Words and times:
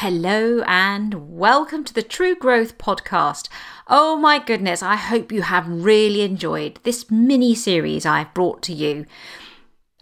Hello 0.00 0.62
and 0.66 1.36
welcome 1.36 1.84
to 1.84 1.92
the 1.92 2.02
True 2.02 2.34
Growth 2.34 2.78
Podcast. 2.78 3.50
Oh 3.86 4.16
my 4.16 4.38
goodness, 4.38 4.82
I 4.82 4.96
hope 4.96 5.30
you 5.30 5.42
have 5.42 5.68
really 5.68 6.22
enjoyed 6.22 6.80
this 6.84 7.10
mini 7.10 7.54
series 7.54 8.06
I've 8.06 8.32
brought 8.32 8.62
to 8.62 8.72
you. 8.72 9.04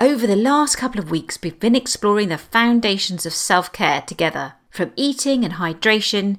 Over 0.00 0.24
the 0.28 0.36
last 0.36 0.76
couple 0.76 1.00
of 1.00 1.10
weeks, 1.10 1.36
we've 1.42 1.58
been 1.58 1.74
exploring 1.74 2.28
the 2.28 2.38
foundations 2.38 3.26
of 3.26 3.32
self 3.32 3.72
care 3.72 4.00
together, 4.02 4.54
from 4.70 4.92
eating 4.94 5.44
and 5.44 5.54
hydration 5.54 6.38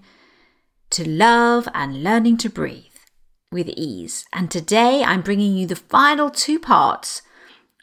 to 0.91 1.05
love 1.05 1.67
and 1.73 2.01
learning 2.01 2.37
to 2.37 2.49
breathe 2.49 2.85
with 3.51 3.67
ease. 3.75 4.23
And 4.31 4.49
today 4.49 5.03
I'm 5.03 5.21
bringing 5.21 5.57
you 5.57 5.67
the 5.67 5.75
final 5.75 6.29
two 6.29 6.59
parts 6.59 7.23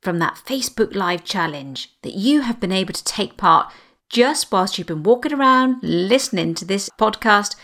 from 0.01 0.21
that 0.21 0.41
Facebook 0.43 0.95
Live 0.95 1.23
challenge 1.23 1.93
that 2.01 2.15
you 2.15 2.41
have 2.41 2.61
been 2.61 2.73
able 2.73 2.95
to 2.95 3.05
take 3.05 3.37
part 3.37 3.71
just 4.09 4.52
whilst 4.52 4.79
you've 4.79 4.86
been 4.86 5.02
walking 5.02 5.32
around 5.32 5.77
listening 5.82 6.55
to 6.55 6.64
this 6.64 6.88
podcast, 6.98 7.56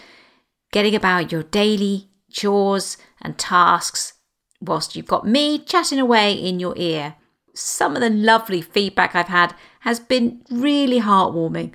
getting 0.72 0.94
about 0.94 1.32
your 1.32 1.42
daily 1.42 2.08
chores 2.30 2.96
and 3.20 3.38
tasks, 3.38 4.14
whilst 4.60 4.96
you've 4.96 5.06
got 5.06 5.26
me 5.26 5.58
chatting 5.58 5.98
away 5.98 6.32
in 6.32 6.60
your 6.60 6.74
ear. 6.76 7.16
Some 7.54 7.94
of 7.94 8.00
the 8.00 8.10
lovely 8.10 8.62
feedback 8.62 9.14
I've 9.14 9.28
had 9.28 9.54
has 9.80 10.00
been 10.00 10.42
really 10.50 11.00
heartwarming. 11.00 11.74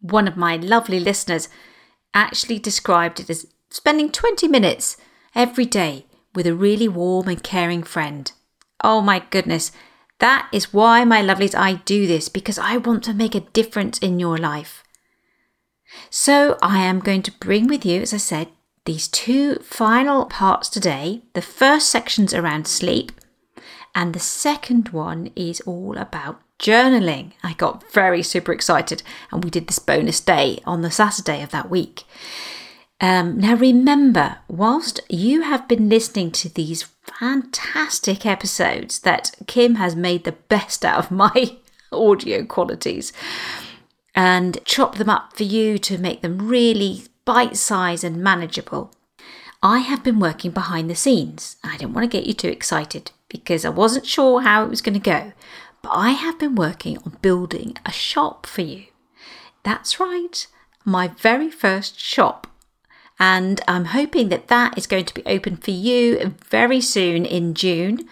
One 0.00 0.26
of 0.26 0.36
my 0.36 0.56
lovely 0.56 0.98
listeners 1.00 1.48
actually 2.14 2.58
described 2.58 3.20
it 3.20 3.30
as 3.30 3.46
spending 3.70 4.10
20 4.10 4.48
minutes 4.48 4.96
every 5.34 5.66
day 5.66 6.06
with 6.34 6.46
a 6.46 6.54
really 6.54 6.88
warm 6.88 7.28
and 7.28 7.42
caring 7.42 7.82
friend. 7.82 8.32
Oh 8.82 9.00
my 9.00 9.22
goodness, 9.30 9.72
that 10.18 10.48
is 10.52 10.72
why, 10.72 11.04
my 11.04 11.22
lovelies, 11.22 11.54
I 11.54 11.74
do 11.84 12.06
this 12.06 12.28
because 12.28 12.58
I 12.58 12.76
want 12.76 13.04
to 13.04 13.14
make 13.14 13.34
a 13.34 13.40
difference 13.40 13.98
in 13.98 14.18
your 14.18 14.36
life. 14.36 14.82
So, 16.10 16.58
I 16.60 16.84
am 16.84 17.00
going 17.00 17.22
to 17.22 17.32
bring 17.32 17.66
with 17.66 17.86
you, 17.86 18.02
as 18.02 18.12
I 18.12 18.18
said, 18.18 18.48
these 18.84 19.08
two 19.08 19.56
final 19.56 20.26
parts 20.26 20.68
today. 20.68 21.22
The 21.34 21.42
first 21.42 21.88
section's 21.88 22.34
around 22.34 22.66
sleep, 22.66 23.12
and 23.94 24.14
the 24.14 24.20
second 24.20 24.90
one 24.90 25.30
is 25.36 25.60
all 25.62 25.96
about 25.96 26.40
journaling. 26.58 27.32
I 27.42 27.54
got 27.54 27.90
very 27.92 28.22
super 28.22 28.52
excited, 28.52 29.02
and 29.30 29.44
we 29.44 29.50
did 29.50 29.66
this 29.66 29.78
bonus 29.78 30.20
day 30.20 30.60
on 30.66 30.82
the 30.82 30.90
Saturday 30.90 31.42
of 31.42 31.50
that 31.50 31.70
week. 31.70 32.04
Um, 33.00 33.38
now, 33.38 33.54
remember, 33.54 34.38
whilst 34.48 35.00
you 35.08 35.42
have 35.42 35.68
been 35.68 35.88
listening 35.88 36.32
to 36.32 36.48
these 36.48 36.82
fantastic 37.02 38.26
episodes 38.26 39.00
that 39.00 39.32
Kim 39.46 39.76
has 39.76 39.94
made 39.94 40.24
the 40.24 40.32
best 40.32 40.84
out 40.84 40.98
of 40.98 41.10
my 41.10 41.58
audio 41.92 42.44
qualities 42.44 43.12
and 44.14 44.58
chopped 44.64 44.98
them 44.98 45.08
up 45.08 45.36
for 45.36 45.44
you 45.44 45.78
to 45.78 45.96
make 45.96 46.22
them 46.22 46.48
really 46.48 47.04
bite 47.24 47.56
sized 47.56 48.02
and 48.02 48.16
manageable, 48.16 48.92
I 49.62 49.78
have 49.78 50.02
been 50.02 50.18
working 50.18 50.50
behind 50.50 50.90
the 50.90 50.96
scenes. 50.96 51.56
I 51.62 51.76
didn't 51.76 51.94
want 51.94 52.10
to 52.10 52.16
get 52.16 52.26
you 52.26 52.32
too 52.32 52.48
excited 52.48 53.12
because 53.28 53.64
I 53.64 53.68
wasn't 53.68 54.06
sure 54.06 54.40
how 54.40 54.64
it 54.64 54.70
was 54.70 54.80
going 54.80 54.94
to 54.94 55.00
go, 55.00 55.32
but 55.82 55.90
I 55.90 56.10
have 56.10 56.38
been 56.38 56.56
working 56.56 56.98
on 56.98 57.18
building 57.22 57.76
a 57.86 57.92
shop 57.92 58.46
for 58.46 58.62
you. 58.62 58.86
That's 59.62 60.00
right, 60.00 60.46
my 60.84 61.08
very 61.08 61.50
first 61.50 62.00
shop 62.00 62.48
and 63.18 63.60
I'm 63.66 63.86
hoping 63.86 64.28
that 64.28 64.48
that 64.48 64.76
is 64.78 64.86
going 64.86 65.04
to 65.06 65.14
be 65.14 65.26
open 65.26 65.56
for 65.56 65.70
you 65.70 66.34
very 66.48 66.80
soon 66.80 67.24
in 67.24 67.54
June. 67.54 68.08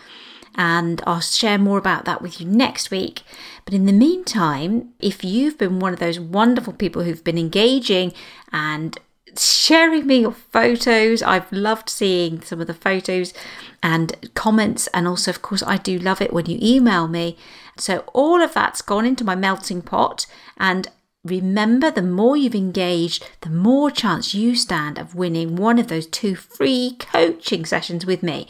And 0.58 1.02
I'll 1.06 1.20
share 1.20 1.58
more 1.58 1.76
about 1.76 2.06
that 2.06 2.22
with 2.22 2.40
you 2.40 2.46
next 2.46 2.90
week. 2.90 3.22
But 3.66 3.74
in 3.74 3.84
the 3.84 3.92
meantime, 3.92 4.94
if 5.00 5.22
you've 5.22 5.58
been 5.58 5.80
one 5.80 5.92
of 5.92 5.98
those 5.98 6.18
wonderful 6.18 6.72
people 6.72 7.02
who've 7.02 7.22
been 7.22 7.36
engaging 7.36 8.14
and 8.52 8.98
sharing 9.38 10.06
me 10.06 10.20
your 10.20 10.32
photos. 10.32 11.22
I've 11.22 11.50
loved 11.52 11.88
seeing 11.88 12.40
some 12.42 12.60
of 12.60 12.66
the 12.66 12.74
photos 12.74 13.32
and 13.82 14.30
comments. 14.34 14.86
And 14.88 15.06
also, 15.06 15.30
of 15.30 15.42
course, 15.42 15.62
I 15.62 15.76
do 15.76 15.98
love 15.98 16.20
it 16.20 16.32
when 16.32 16.46
you 16.46 16.58
email 16.60 17.08
me. 17.08 17.36
So, 17.76 18.04
all 18.12 18.40
of 18.40 18.54
that's 18.54 18.82
gone 18.82 19.06
into 19.06 19.24
my 19.24 19.34
melting 19.34 19.82
pot. 19.82 20.26
And 20.56 20.88
Remember, 21.26 21.90
the 21.90 22.02
more 22.02 22.36
you've 22.36 22.54
engaged, 22.54 23.28
the 23.40 23.50
more 23.50 23.90
chance 23.90 24.32
you 24.32 24.54
stand 24.54 24.96
of 24.96 25.16
winning 25.16 25.56
one 25.56 25.78
of 25.78 25.88
those 25.88 26.06
two 26.06 26.36
free 26.36 26.96
coaching 27.00 27.64
sessions 27.64 28.06
with 28.06 28.22
me. 28.22 28.48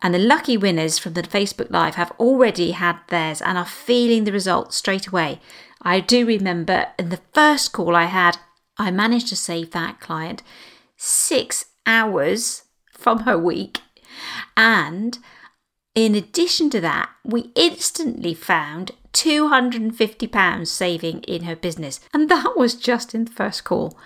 And 0.00 0.14
the 0.14 0.18
lucky 0.18 0.56
winners 0.56 0.98
from 0.98 1.12
the 1.12 1.22
Facebook 1.22 1.70
Live 1.70 1.96
have 1.96 2.12
already 2.12 2.70
had 2.70 2.98
theirs 3.08 3.42
and 3.42 3.58
are 3.58 3.66
feeling 3.66 4.24
the 4.24 4.32
results 4.32 4.76
straight 4.76 5.08
away. 5.08 5.40
I 5.82 6.00
do 6.00 6.24
remember 6.24 6.88
in 6.98 7.10
the 7.10 7.20
first 7.34 7.72
call 7.72 7.94
I 7.94 8.04
had, 8.04 8.38
I 8.78 8.90
managed 8.90 9.28
to 9.28 9.36
save 9.36 9.72
that 9.72 10.00
client 10.00 10.42
six 10.96 11.66
hours 11.86 12.62
from 12.92 13.20
her 13.20 13.36
week. 13.36 13.80
And 14.56 15.18
in 15.94 16.14
addition 16.14 16.70
to 16.70 16.80
that, 16.80 17.10
we 17.24 17.50
instantly 17.54 18.32
found 18.32 18.92
£250 19.16 20.66
saving 20.66 21.20
in 21.22 21.44
her 21.44 21.56
business. 21.56 22.00
And 22.12 22.28
that 22.28 22.52
was 22.54 22.74
just 22.74 23.14
in 23.14 23.24
the 23.24 23.30
first 23.30 23.64
call. 23.64 23.96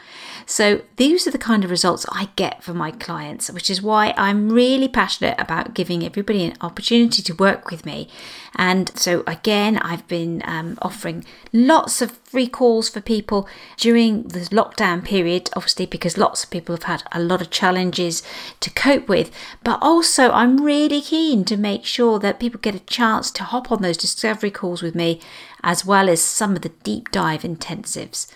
So 0.46 0.82
these 0.96 1.26
are 1.26 1.32
the 1.32 1.38
kind 1.38 1.64
of 1.64 1.70
results 1.70 2.06
I 2.12 2.28
get 2.36 2.62
for 2.62 2.74
my 2.74 2.92
clients, 2.92 3.50
which 3.50 3.70
is 3.70 3.82
why 3.82 4.14
I'm 4.16 4.50
really 4.50 4.86
passionate 4.86 5.34
about 5.38 5.74
giving 5.74 6.04
everybody 6.04 6.44
an 6.44 6.56
opportunity 6.60 7.22
to 7.22 7.34
work 7.34 7.70
with 7.72 7.84
me. 7.84 8.08
And 8.56 8.96
so 8.98 9.22
again, 9.26 9.78
I've 9.78 10.06
been 10.08 10.42
um, 10.44 10.76
offering 10.82 11.24
lots 11.52 12.02
of 12.02 12.12
free 12.18 12.48
calls 12.48 12.88
for 12.88 13.00
people 13.00 13.48
during 13.76 14.24
the 14.24 14.40
lockdown 14.40 15.04
period, 15.04 15.50
obviously, 15.54 15.86
because 15.86 16.18
lots 16.18 16.44
of 16.44 16.50
people 16.50 16.74
have 16.74 16.84
had 16.84 17.02
a 17.12 17.20
lot 17.20 17.40
of 17.40 17.50
challenges 17.50 18.22
to 18.60 18.70
cope 18.70 19.08
with. 19.08 19.30
But 19.62 19.78
also, 19.80 20.30
I'm 20.30 20.64
really 20.64 21.00
keen 21.00 21.44
to 21.46 21.56
make 21.56 21.84
sure 21.84 22.18
that 22.18 22.40
people 22.40 22.60
get 22.60 22.74
a 22.74 22.80
chance 22.80 23.30
to 23.32 23.44
hop 23.44 23.70
on 23.70 23.82
those 23.82 23.96
discovery 23.96 24.50
calls 24.50 24.82
with 24.82 24.94
me, 24.94 25.20
as 25.62 25.84
well 25.84 26.08
as 26.08 26.22
some 26.22 26.56
of 26.56 26.62
the 26.62 26.70
deep 26.82 27.10
dive 27.10 27.42
intensives. 27.42 28.26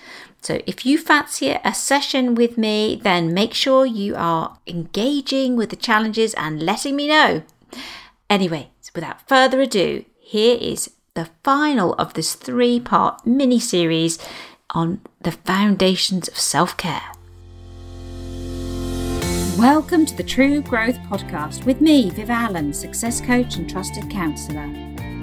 So, 0.41 0.61
if 0.67 0.85
you 0.85 0.99
fancy 0.99 1.51
a 1.65 1.73
session 1.73 2.35
with 2.35 2.59
me, 2.59 3.01
then 3.03 3.33
make 3.33 3.55
sure 3.55 3.87
you 3.87 4.15
are 4.15 4.59
engaging 4.67 5.57
with 5.57 5.71
the 5.71 5.77
challenges 5.77 6.35
and 6.35 6.63
letting 6.63 6.97
me 6.97 7.09
know. 7.09 7.43
Anyway, 8.29 8.71
so 8.84 8.91
without 8.95 9.27
further 9.27 9.62
ado, 9.62 10.05
here 10.21 10.59
is 10.61 10.91
the 11.15 11.31
final 11.43 11.95
of 11.95 12.12
this 12.12 12.34
three 12.34 12.78
part 12.78 13.27
mini 13.27 13.59
series 13.59 14.19
on 14.75 15.00
the 15.22 15.33
foundations 15.33 16.28
of 16.28 16.39
self 16.39 16.77
care. 16.77 17.12
Welcome 19.56 20.05
to 20.05 20.15
the 20.15 20.22
True 20.22 20.61
Growth 20.61 20.99
Podcast 21.09 21.65
with 21.65 21.81
me, 21.81 22.11
Viv 22.11 22.28
Allen, 22.28 22.75
success 22.75 23.22
coach 23.22 23.56
and 23.56 23.71
trusted 23.71 24.11
counsellor. 24.11 24.69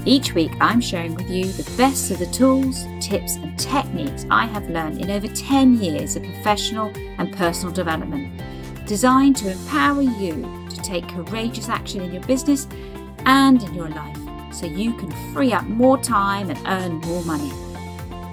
Each 0.05 0.33
week, 0.33 0.53
I'm 0.59 0.81
sharing 0.81 1.13
with 1.13 1.29
you 1.29 1.45
the 1.45 1.71
best 1.77 2.09
of 2.09 2.17
the 2.17 2.25
tools, 2.31 2.83
tips, 2.99 3.35
and 3.35 3.59
techniques 3.59 4.25
I 4.31 4.47
have 4.47 4.71
learned 4.71 5.01
in 5.01 5.11
over 5.11 5.27
10 5.27 5.79
years 5.79 6.15
of 6.15 6.23
professional 6.23 6.91
and 7.19 7.31
personal 7.31 7.71
development, 7.71 8.41
designed 8.87 9.35
to 9.35 9.51
empower 9.51 10.01
you 10.01 10.67
to 10.67 10.77
take 10.77 11.07
courageous 11.09 11.69
action 11.69 12.01
in 12.01 12.11
your 12.11 12.23
business 12.23 12.67
and 13.25 13.63
in 13.63 13.73
your 13.73 13.89
life 13.89 14.17
so 14.51 14.65
you 14.65 14.93
can 14.93 15.11
free 15.33 15.53
up 15.53 15.65
more 15.65 15.97
time 15.97 16.49
and 16.49 16.59
earn 16.67 16.95
more 17.07 17.23
money. 17.23 17.51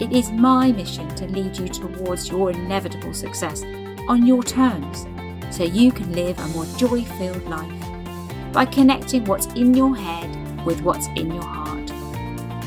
It 0.01 0.13
is 0.13 0.31
my 0.31 0.73
mission 0.73 1.09
to 1.17 1.27
lead 1.27 1.57
you 1.59 1.69
towards 1.69 2.29
your 2.29 2.51
inevitable 2.51 3.15
success 3.15 3.63
on 4.09 4.27
your 4.27 4.43
terms 4.43 5.07
so 5.51 5.65
you 5.65 5.93
can 5.93 6.13
live 6.13 6.39
a 6.39 6.47
more 6.49 6.67
joy 6.77 7.05
filled 7.05 7.45
life 7.49 8.53
by 8.53 8.65
connecting 8.65 9.25
what's 9.25 9.47
in 9.55 9.75
your 9.75 9.97
head 9.97 10.65
with 10.65 10.83
what's 10.83 11.07
in 11.09 11.33
your 11.33 11.43
heart. 11.43 11.91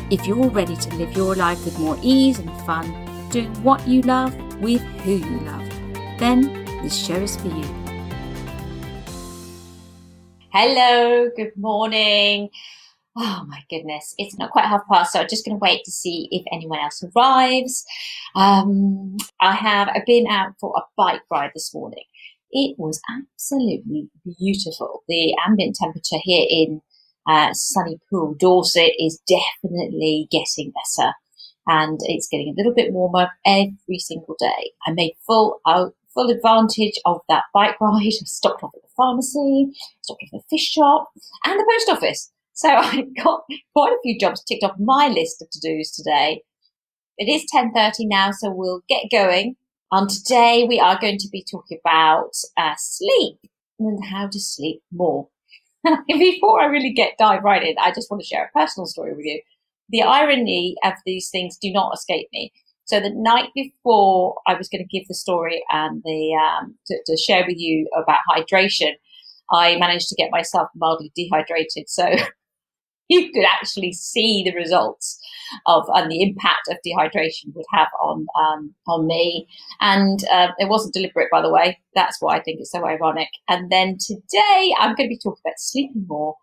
If 0.10 0.28
you're 0.28 0.50
ready 0.50 0.76
to 0.76 0.96
live 0.96 1.14
your 1.14 1.36
life 1.36 1.64
with 1.64 1.80
more 1.80 1.98
ease 2.02 2.40
and 2.40 2.52
fun, 2.64 3.30
doing 3.30 3.54
what 3.64 3.88
you 3.88 4.02
love 4.02 4.36
with 4.60 4.82
who 5.04 5.14
you 5.14 5.40
love, 5.42 5.70
then 6.20 6.66
this 6.82 7.06
show 7.06 7.16
is 7.16 7.38
for 7.38 7.48
you. 7.48 7.81
Hello, 10.54 11.30
good 11.38 11.56
morning. 11.56 12.50
Oh 13.16 13.46
my 13.48 13.60
goodness, 13.70 14.14
it's 14.18 14.38
not 14.38 14.52
quite 14.52 14.66
half 14.66 14.82
past, 14.92 15.14
so 15.14 15.22
I'm 15.22 15.30
just 15.30 15.46
going 15.46 15.56
to 15.56 15.62
wait 15.62 15.86
to 15.86 15.92
see 15.92 16.28
if 16.30 16.44
anyone 16.52 16.80
else 16.80 17.02
arrives. 17.16 17.86
Um, 18.36 19.16
I 19.40 19.54
have 19.56 19.88
been 20.06 20.28
out 20.28 20.56
for 20.60 20.74
a 20.76 20.82
bike 20.98 21.22
ride 21.32 21.52
this 21.54 21.74
morning. 21.74 22.04
It 22.52 22.76
was 22.78 23.00
absolutely 23.10 24.10
beautiful. 24.26 25.04
The 25.08 25.38
ambient 25.48 25.78
temperature 25.78 26.20
here 26.22 26.46
in 26.50 26.82
uh, 27.30 27.54
sunny 27.54 28.00
Poole, 28.10 28.36
Dorset 28.38 28.92
is 29.00 29.22
definitely 29.26 30.28
getting 30.32 30.74
better 30.74 31.14
and 31.66 31.98
it's 32.04 32.28
getting 32.30 32.50
a 32.50 32.58
little 32.58 32.74
bit 32.74 32.92
warmer 32.92 33.30
every 33.46 34.00
single 34.00 34.36
day. 34.38 34.72
I 34.86 34.92
made 34.92 35.14
full 35.26 35.62
out, 35.66 35.96
full 36.14 36.30
advantage 36.30 37.00
of 37.06 37.20
that 37.30 37.44
bike 37.54 37.80
ride. 37.80 38.04
I 38.06 38.10
stopped 38.10 38.64
off 38.64 38.72
at 38.76 38.82
the 38.82 38.88
pharmacy, 38.96 39.72
stopped 40.02 40.24
off 40.24 40.30
at 40.34 40.40
the 40.40 40.58
fish 40.58 40.70
shop 40.70 41.10
and 41.46 41.60
the 41.60 41.66
post 41.70 41.90
office. 41.90 42.32
So 42.54 42.70
I 42.76 43.06
got 43.24 43.42
quite 43.76 43.94
a 43.94 44.02
few 44.04 44.20
jobs 44.20 44.44
ticked 44.44 44.64
off 44.64 44.76
my 44.80 45.08
list 45.08 45.42
of 45.42 45.50
to-dos 45.50 45.92
today. 45.92 46.44
It 47.18 47.30
is 47.30 47.46
10.30 47.54 47.94
now, 48.02 48.32
so 48.32 48.52
we'll 48.52 48.82
get 48.90 49.12
going 49.12 49.56
And 49.92 50.10
today 50.10 50.66
we 50.68 50.80
are 50.80 51.00
going 51.00 51.18
to 51.20 51.30
be 51.32 51.46
talking 51.50 51.80
about 51.86 52.32
uh, 52.58 52.74
sleep 52.78 53.38
and 53.80 54.04
how 54.06 54.28
to 54.28 54.40
sleep 54.40 54.82
more. 54.92 55.28
Before 56.08 56.62
I 56.62 56.66
really 56.66 56.94
get 56.94 57.18
dive 57.20 57.44
right 57.44 57.64
in, 57.64 57.76
I 57.80 57.92
just 57.92 58.10
want 58.10 58.22
to 58.22 58.28
share 58.28 58.46
a 58.46 58.60
personal 58.60 58.86
story 58.86 59.14
with 59.14 59.26
you. 59.26 59.42
The 59.90 60.04
irony 60.04 60.76
of 60.84 60.94
these 61.06 61.30
things 61.30 61.58
do 61.62 61.72
not 61.72 61.94
escape 61.94 62.28
me. 62.32 62.54
So 62.86 63.00
the 63.00 63.12
night 63.14 63.50
before 63.56 64.36
I 64.48 64.56
was 64.56 64.68
going 64.68 64.84
to 64.84 64.98
give 64.98 65.08
the 65.08 65.16
story 65.16 65.64
and 65.72 66.02
the 66.04 66.34
um, 66.36 66.76
to, 66.88 66.98
to 67.06 67.18
share 67.18 67.46
with 67.48 67.58
you 67.58 67.88
about 67.96 68.20
hydration, 68.30 68.92
I 69.52 69.78
managed 69.78 70.10
to 70.10 70.16
get 70.16 70.32
myself 70.32 70.70
mildly 70.76 71.12
dehydrated. 71.16 71.88
So 71.88 72.08
you 73.10 73.32
could 73.32 73.46
actually 73.46 73.92
see 73.94 74.44
the 74.44 74.56
results 74.56 75.20
of 75.66 75.84
and 75.94 76.10
the 76.10 76.22
impact 76.22 76.70
of 76.70 76.78
dehydration 76.86 77.54
would 77.54 77.66
have 77.72 77.90
on 78.02 78.26
um, 78.40 78.74
on 78.88 79.06
me. 79.06 79.48
And 79.82 80.24
uh, 80.32 80.50
it 80.58 80.70
wasn't 80.70 80.94
deliberate, 80.94 81.30
by 81.32 81.42
the 81.42 81.52
way. 81.52 81.80
That's 81.94 82.18
why 82.22 82.38
I 82.38 82.42
think 82.42 82.60
it's 82.60 82.72
so 82.72 82.86
ironic. 82.86 83.30
And 83.50 83.72
then 83.72 83.98
today 84.00 84.74
I'm 84.80 84.96
going 84.96 85.10
to 85.10 85.16
be 85.16 85.20
talking 85.20 85.42
about 85.46 85.60
sleeping 85.60 86.06
more. 86.08 86.36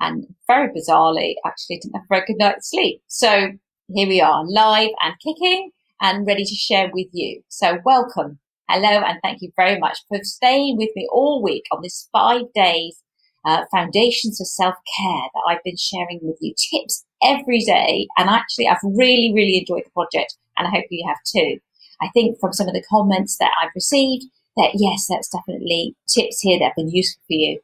And 0.00 0.26
very 0.48 0.68
bizarrely, 0.68 1.34
actually, 1.46 1.78
didn't 1.78 1.94
have 1.94 2.02
a 2.02 2.14
very 2.14 2.24
good 2.26 2.38
night's 2.38 2.70
sleep. 2.70 3.02
So 3.06 3.52
here 3.94 4.08
we 4.08 4.20
are, 4.20 4.44
live 4.48 4.90
and 5.00 5.14
kicking 5.20 5.70
and 6.02 6.26
ready 6.26 6.44
to 6.44 6.54
share 6.54 6.90
with 6.92 7.06
you. 7.12 7.42
So 7.48 7.78
welcome. 7.84 8.40
Hello, 8.68 8.88
and 8.88 9.18
thank 9.22 9.40
you 9.40 9.52
very 9.56 9.78
much 9.78 9.98
for 10.08 10.18
staying 10.22 10.76
with 10.76 10.90
me 10.96 11.08
all 11.12 11.42
week 11.42 11.64
on 11.70 11.80
this 11.82 12.08
five 12.12 12.42
days 12.54 13.00
uh, 13.44 13.64
foundations 13.70 14.40
of 14.40 14.46
self 14.46 14.74
care 14.98 15.28
that 15.34 15.42
I've 15.48 15.62
been 15.64 15.76
sharing 15.76 16.20
with 16.22 16.38
you 16.40 16.54
tips 16.70 17.04
every 17.22 17.60
day. 17.60 18.08
And 18.18 18.28
actually, 18.28 18.68
I've 18.68 18.82
really, 18.82 19.32
really 19.34 19.58
enjoyed 19.58 19.84
the 19.86 19.90
project, 19.90 20.36
and 20.58 20.66
I 20.66 20.70
hope 20.70 20.84
you 20.90 21.06
have 21.08 21.18
too. 21.24 21.58
I 22.00 22.08
think 22.12 22.38
from 22.40 22.52
some 22.52 22.66
of 22.66 22.74
the 22.74 22.84
comments 22.90 23.38
that 23.38 23.52
I've 23.62 23.70
received 23.74 24.24
that 24.56 24.72
yes, 24.74 25.06
that's 25.08 25.28
definitely 25.28 25.96
tips 26.08 26.40
here 26.40 26.58
that 26.58 26.66
have 26.66 26.76
been 26.76 26.90
useful 26.90 27.22
for 27.26 27.34
you. 27.34 27.60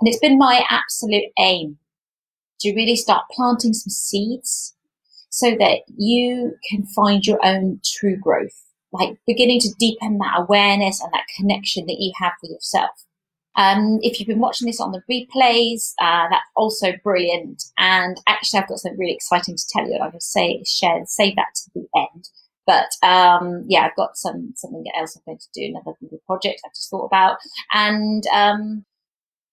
And 0.00 0.08
it's 0.08 0.18
been 0.18 0.36
my 0.36 0.64
absolute 0.68 1.30
aim 1.38 1.78
to 2.60 2.74
really 2.74 2.96
start 2.96 3.24
planting 3.30 3.72
some 3.72 3.90
seeds 3.90 4.74
so 5.38 5.52
that 5.52 5.82
you 5.96 6.52
can 6.68 6.84
find 6.86 7.24
your 7.24 7.38
own 7.44 7.80
true 7.84 8.16
growth, 8.16 8.64
like 8.92 9.16
beginning 9.26 9.60
to 9.60 9.74
deepen 9.78 10.18
that 10.18 10.40
awareness 10.40 11.00
and 11.00 11.12
that 11.12 11.26
connection 11.36 11.86
that 11.86 11.98
you 12.00 12.12
have 12.20 12.32
with 12.42 12.50
yourself. 12.50 12.90
Um, 13.56 13.98
if 14.02 14.18
you've 14.18 14.28
been 14.28 14.40
watching 14.40 14.66
this 14.66 14.80
on 14.80 14.92
the 14.92 15.02
replays, 15.10 15.92
uh, 16.00 16.28
that's 16.28 16.50
also 16.56 16.92
brilliant. 17.04 17.62
And 17.78 18.16
actually, 18.26 18.60
I've 18.60 18.68
got 18.68 18.78
something 18.78 18.98
really 18.98 19.14
exciting 19.14 19.56
to 19.56 19.64
tell 19.72 19.88
you. 19.88 19.94
I'm 19.94 20.10
going 20.10 20.12
to 20.12 20.20
say, 20.20 20.62
share, 20.66 21.02
save 21.06 21.36
that 21.36 21.54
to 21.54 21.70
the 21.74 21.86
end. 21.96 22.28
But 22.66 22.90
um, 23.06 23.64
yeah, 23.68 23.86
I've 23.86 23.96
got 23.96 24.16
some 24.16 24.52
something 24.56 24.84
else 24.98 25.16
I'm 25.16 25.22
going 25.24 25.38
to 25.38 25.48
do, 25.54 25.66
another 25.66 25.96
little 26.02 26.20
project 26.26 26.60
I've 26.64 26.74
just 26.74 26.90
thought 26.90 27.06
about. 27.06 27.38
And 27.72 28.24
um, 28.32 28.84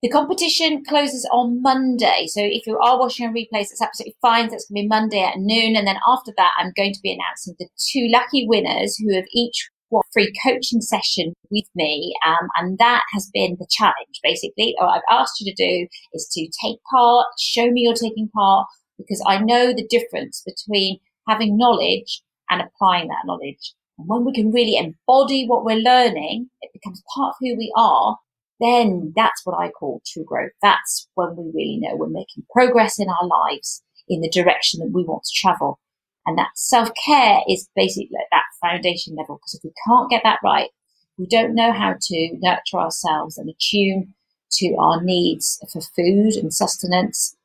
the 0.01 0.09
competition 0.09 0.83
closes 0.87 1.27
on 1.31 1.61
Monday. 1.61 2.27
So 2.27 2.41
if 2.43 2.67
you 2.67 2.77
are 2.77 2.99
watching 2.99 3.27
on 3.27 3.33
replays, 3.33 3.71
it's 3.71 3.81
absolutely 3.81 4.15
fine. 4.21 4.49
That's 4.49 4.67
going 4.67 4.83
to 4.83 4.83
be 4.83 4.87
Monday 4.87 5.21
at 5.21 5.37
noon. 5.37 5.75
And 5.75 5.87
then 5.87 5.97
after 6.07 6.31
that, 6.37 6.51
I'm 6.57 6.73
going 6.75 6.93
to 6.93 6.99
be 7.01 7.11
announcing 7.11 7.55
the 7.57 7.67
two 7.91 8.07
lucky 8.11 8.45
winners 8.47 8.97
who 8.97 9.15
have 9.15 9.25
each 9.33 9.69
what 9.89 10.05
free 10.11 10.33
coaching 10.43 10.81
session 10.81 11.33
with 11.51 11.65
me. 11.75 12.13
Um, 12.25 12.49
and 12.57 12.77
that 12.79 13.03
has 13.13 13.29
been 13.33 13.55
the 13.59 13.67
challenge, 13.69 14.19
basically. 14.23 14.75
What 14.77 14.89
I've 14.89 15.19
asked 15.19 15.39
you 15.39 15.53
to 15.53 15.63
do 15.63 15.87
is 16.13 16.27
to 16.33 16.49
take 16.63 16.79
part, 16.91 17.27
show 17.39 17.69
me 17.71 17.81
you're 17.81 17.93
taking 17.93 18.29
part, 18.35 18.67
because 18.97 19.23
I 19.27 19.39
know 19.39 19.73
the 19.73 19.87
difference 19.89 20.43
between 20.45 20.99
having 21.27 21.57
knowledge 21.57 22.21
and 22.49 22.61
applying 22.61 23.07
that 23.07 23.25
knowledge. 23.25 23.73
And 23.97 24.07
when 24.07 24.25
we 24.25 24.33
can 24.33 24.51
really 24.51 24.77
embody 24.77 25.45
what 25.47 25.63
we're 25.63 25.77
learning, 25.77 26.49
it 26.61 26.71
becomes 26.73 27.01
part 27.15 27.29
of 27.29 27.35
who 27.39 27.55
we 27.55 27.71
are. 27.77 28.17
Then 28.59 29.13
that's 29.15 29.45
what 29.45 29.59
I 29.59 29.69
call 29.69 30.01
true 30.05 30.23
growth. 30.23 30.51
That's 30.61 31.07
when 31.15 31.35
we 31.35 31.51
really 31.53 31.79
know 31.81 31.95
we're 31.95 32.07
making 32.07 32.45
progress 32.51 32.99
in 32.99 33.07
our 33.09 33.27
lives 33.27 33.83
in 34.07 34.21
the 34.21 34.29
direction 34.29 34.79
that 34.79 34.91
we 34.93 35.03
want 35.03 35.23
to 35.23 35.39
travel. 35.41 35.79
And 36.25 36.37
that 36.37 36.51
self 36.55 36.89
care 37.05 37.41
is 37.47 37.69
basically 37.75 38.09
like 38.13 38.27
that 38.31 38.45
foundation 38.61 39.15
level. 39.15 39.37
Because 39.37 39.55
if 39.55 39.63
we 39.63 39.71
can't 39.87 40.09
get 40.09 40.23
that 40.23 40.39
right, 40.43 40.69
we 41.17 41.27
don't 41.27 41.55
know 41.55 41.71
how 41.71 41.95
to 41.99 42.37
nurture 42.41 42.77
ourselves 42.77 43.37
and 43.37 43.49
attune 43.49 44.13
to 44.53 44.75
our 44.79 45.01
needs 45.03 45.59
for 45.71 45.81
food 45.81 46.33
and 46.35 46.53
sustenance, 46.53 47.35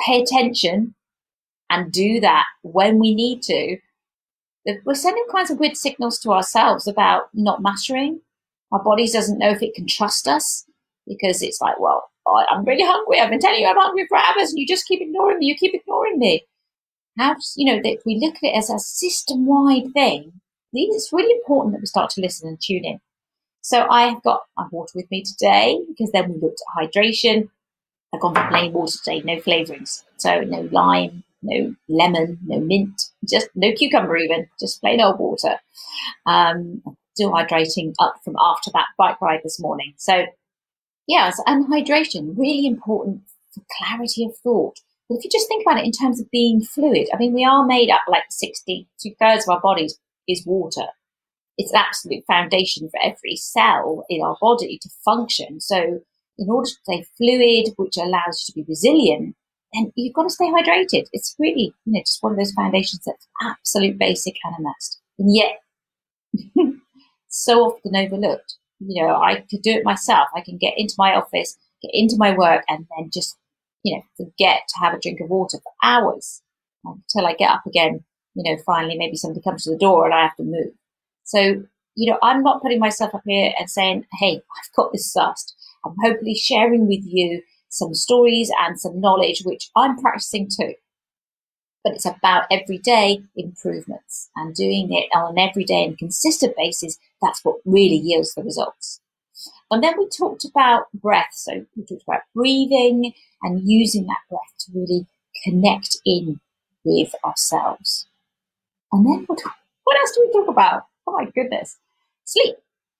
pay 0.00 0.22
attention 0.22 0.94
and 1.70 1.92
do 1.92 2.20
that 2.20 2.46
when 2.62 2.98
we 2.98 3.14
need 3.14 3.42
to. 3.42 3.78
We're 4.84 4.94
sending 4.94 5.24
kinds 5.30 5.50
of 5.50 5.58
weird 5.58 5.76
signals 5.76 6.18
to 6.20 6.32
ourselves 6.32 6.86
about 6.88 7.28
not 7.34 7.62
mastering. 7.62 8.20
Our 8.72 8.82
body 8.82 9.06
doesn't 9.10 9.38
know 9.38 9.50
if 9.50 9.62
it 9.62 9.74
can 9.74 9.86
trust 9.86 10.26
us 10.28 10.64
because 11.06 11.42
it's 11.42 11.60
like, 11.60 11.78
well, 11.78 12.10
I'm 12.26 12.64
really 12.64 12.84
hungry. 12.84 13.20
I've 13.20 13.30
been 13.30 13.40
telling 13.40 13.60
you 13.60 13.66
I'm 13.66 13.76
hungry 13.76 14.06
for 14.08 14.16
hours 14.16 14.50
and 14.50 14.58
you 14.58 14.66
just 14.66 14.86
keep 14.86 15.00
ignoring 15.00 15.38
me. 15.38 15.46
You 15.46 15.56
keep 15.56 15.74
ignoring 15.74 16.18
me 16.18 16.46
how, 17.18 17.36
you 17.56 17.72
know, 17.72 17.80
that 17.82 17.98
we 18.04 18.18
look 18.18 18.36
at 18.36 18.42
it 18.42 18.56
as 18.56 18.70
a 18.70 18.78
system 18.78 19.46
wide 19.46 19.92
thing, 19.92 20.32
it's 20.72 21.12
really 21.12 21.32
important 21.34 21.74
that 21.74 21.80
we 21.80 21.86
start 21.86 22.10
to 22.10 22.20
listen 22.20 22.48
and 22.48 22.60
tune 22.60 22.84
in. 22.84 23.00
So 23.62 23.86
I 23.90 24.08
have 24.08 24.22
got 24.22 24.42
my 24.56 24.66
water 24.70 24.92
with 24.94 25.10
me 25.10 25.22
today 25.22 25.78
because 25.88 26.10
then 26.12 26.32
we 26.32 26.40
looked 26.40 26.60
at 26.60 26.90
hydration. 26.90 27.48
I've 28.14 28.20
gone 28.20 28.34
for 28.34 28.48
plain 28.48 28.72
water 28.72 28.96
today, 28.98 29.22
no 29.24 29.40
flavourings. 29.40 30.04
So 30.18 30.40
no 30.42 30.68
lime, 30.72 31.24
no 31.42 31.74
lemon, 31.88 32.38
no 32.44 32.60
mint, 32.60 33.10
just 33.28 33.48
no 33.54 33.72
cucumber 33.72 34.16
even, 34.16 34.48
just 34.60 34.80
plain 34.80 35.00
old 35.00 35.18
water. 35.18 35.58
Um, 36.26 36.82
still 37.14 37.32
hydrating 37.32 37.94
up 37.98 38.16
from 38.24 38.34
after 38.38 38.70
that 38.72 38.86
bike 38.98 39.20
ride 39.20 39.40
this 39.42 39.60
morning. 39.60 39.94
So 39.96 40.26
yes, 41.06 41.40
and 41.46 41.66
hydration, 41.66 42.36
really 42.36 42.66
important 42.66 43.22
for 43.52 43.62
clarity 43.78 44.24
of 44.24 44.36
thought. 44.38 44.76
But 45.08 45.16
if 45.16 45.24
you 45.24 45.30
just 45.30 45.48
think 45.48 45.64
about 45.64 45.78
it 45.78 45.84
in 45.84 45.92
terms 45.92 46.20
of 46.20 46.30
being 46.30 46.62
fluid, 46.62 47.08
I 47.12 47.18
mean, 47.18 47.34
we 47.34 47.44
are 47.44 47.66
made 47.66 47.90
up 47.90 48.02
like 48.08 48.24
60, 48.30 48.88
two 49.00 49.14
thirds 49.20 49.46
of 49.46 49.54
our 49.54 49.60
bodies 49.60 49.98
is 50.26 50.44
water. 50.46 50.86
It's 51.56 51.72
an 51.72 51.82
absolute 51.86 52.24
foundation 52.26 52.88
for 52.88 53.00
every 53.02 53.36
cell 53.36 54.04
in 54.08 54.22
our 54.22 54.36
body 54.40 54.78
to 54.82 54.88
function. 55.04 55.60
So 55.60 56.00
in 56.38 56.50
order 56.50 56.68
to 56.68 56.76
stay 56.82 57.06
fluid, 57.16 57.74
which 57.76 57.96
allows 57.96 58.42
you 58.42 58.46
to 58.46 58.52
be 58.54 58.64
resilient, 58.68 59.36
then 59.72 59.92
you've 59.94 60.14
got 60.14 60.24
to 60.24 60.30
stay 60.30 60.46
hydrated. 60.46 61.06
It's 61.12 61.36
really, 61.38 61.74
you 61.84 61.92
know, 61.92 62.00
just 62.00 62.22
one 62.22 62.32
of 62.32 62.38
those 62.38 62.52
foundations 62.52 63.02
that's 63.04 63.28
absolute 63.42 63.98
basic 63.98 64.36
and 64.44 64.54
a 64.58 64.62
must. 64.62 65.00
And 65.18 65.36
yet, 65.36 65.60
so 67.34 67.60
often 67.62 67.96
overlooked. 67.96 68.56
You 68.80 69.02
know, 69.02 69.16
I 69.16 69.44
could 69.50 69.62
do 69.62 69.72
it 69.72 69.84
myself. 69.84 70.28
I 70.34 70.40
can 70.40 70.58
get 70.58 70.74
into 70.76 70.94
my 70.98 71.14
office, 71.14 71.56
get 71.82 71.90
into 71.92 72.16
my 72.18 72.36
work, 72.36 72.64
and 72.68 72.86
then 72.96 73.10
just 73.12 73.36
you 73.84 73.94
know, 73.94 74.02
forget 74.16 74.62
to 74.68 74.80
have 74.80 74.94
a 74.94 74.98
drink 74.98 75.20
of 75.20 75.28
water 75.28 75.58
for 75.62 75.72
hours 75.82 76.42
until 76.84 77.26
I 77.26 77.34
get 77.34 77.50
up 77.50 77.66
again. 77.66 78.02
You 78.34 78.50
know, 78.50 78.60
finally, 78.66 78.96
maybe 78.98 79.16
somebody 79.16 79.42
comes 79.42 79.64
to 79.64 79.70
the 79.70 79.78
door 79.78 80.06
and 80.06 80.14
I 80.14 80.22
have 80.22 80.36
to 80.36 80.42
move. 80.42 80.72
So, 81.22 81.62
you 81.94 82.10
know, 82.10 82.18
I'm 82.22 82.42
not 82.42 82.62
putting 82.62 82.80
myself 82.80 83.14
up 83.14 83.22
here 83.24 83.52
and 83.58 83.70
saying, 83.70 84.06
hey, 84.18 84.36
I've 84.36 84.72
got 84.74 84.90
this 84.92 85.14
sussed. 85.14 85.52
I'm 85.84 85.94
hopefully 86.02 86.34
sharing 86.34 86.88
with 86.88 87.02
you 87.04 87.42
some 87.68 87.94
stories 87.94 88.50
and 88.60 88.80
some 88.80 89.00
knowledge, 89.00 89.42
which 89.44 89.70
I'm 89.76 89.96
practicing 89.98 90.48
too. 90.48 90.74
But 91.84 91.94
it's 91.94 92.06
about 92.06 92.46
everyday 92.50 93.22
improvements 93.36 94.30
and 94.34 94.54
doing 94.54 94.92
it 94.92 95.08
on 95.14 95.32
an 95.32 95.38
everyday 95.38 95.84
and 95.84 95.98
consistent 95.98 96.56
basis. 96.56 96.98
That's 97.22 97.44
what 97.44 97.60
really 97.66 97.96
yields 97.96 98.34
the 98.34 98.42
results. 98.42 99.00
And 99.70 99.82
then 99.82 99.94
we 99.98 100.08
talked 100.08 100.44
about 100.44 100.86
breath. 100.94 101.32
So 101.32 101.66
we 101.76 101.84
talked 101.84 102.04
about 102.06 102.22
breathing 102.34 103.12
and 103.42 103.68
using 103.68 104.06
that 104.06 104.20
breath 104.30 104.54
to 104.60 104.72
really 104.74 105.06
connect 105.44 105.98
in 106.06 106.40
with 106.84 107.14
ourselves. 107.24 108.06
And 108.92 109.04
then 109.04 109.24
what, 109.26 109.40
what 109.84 109.98
else 109.98 110.12
do 110.12 110.26
we 110.26 110.32
talk 110.32 110.48
about? 110.48 110.86
Oh 111.06 111.12
my 111.12 111.26
goodness. 111.34 111.78
Sleep. 112.24 112.56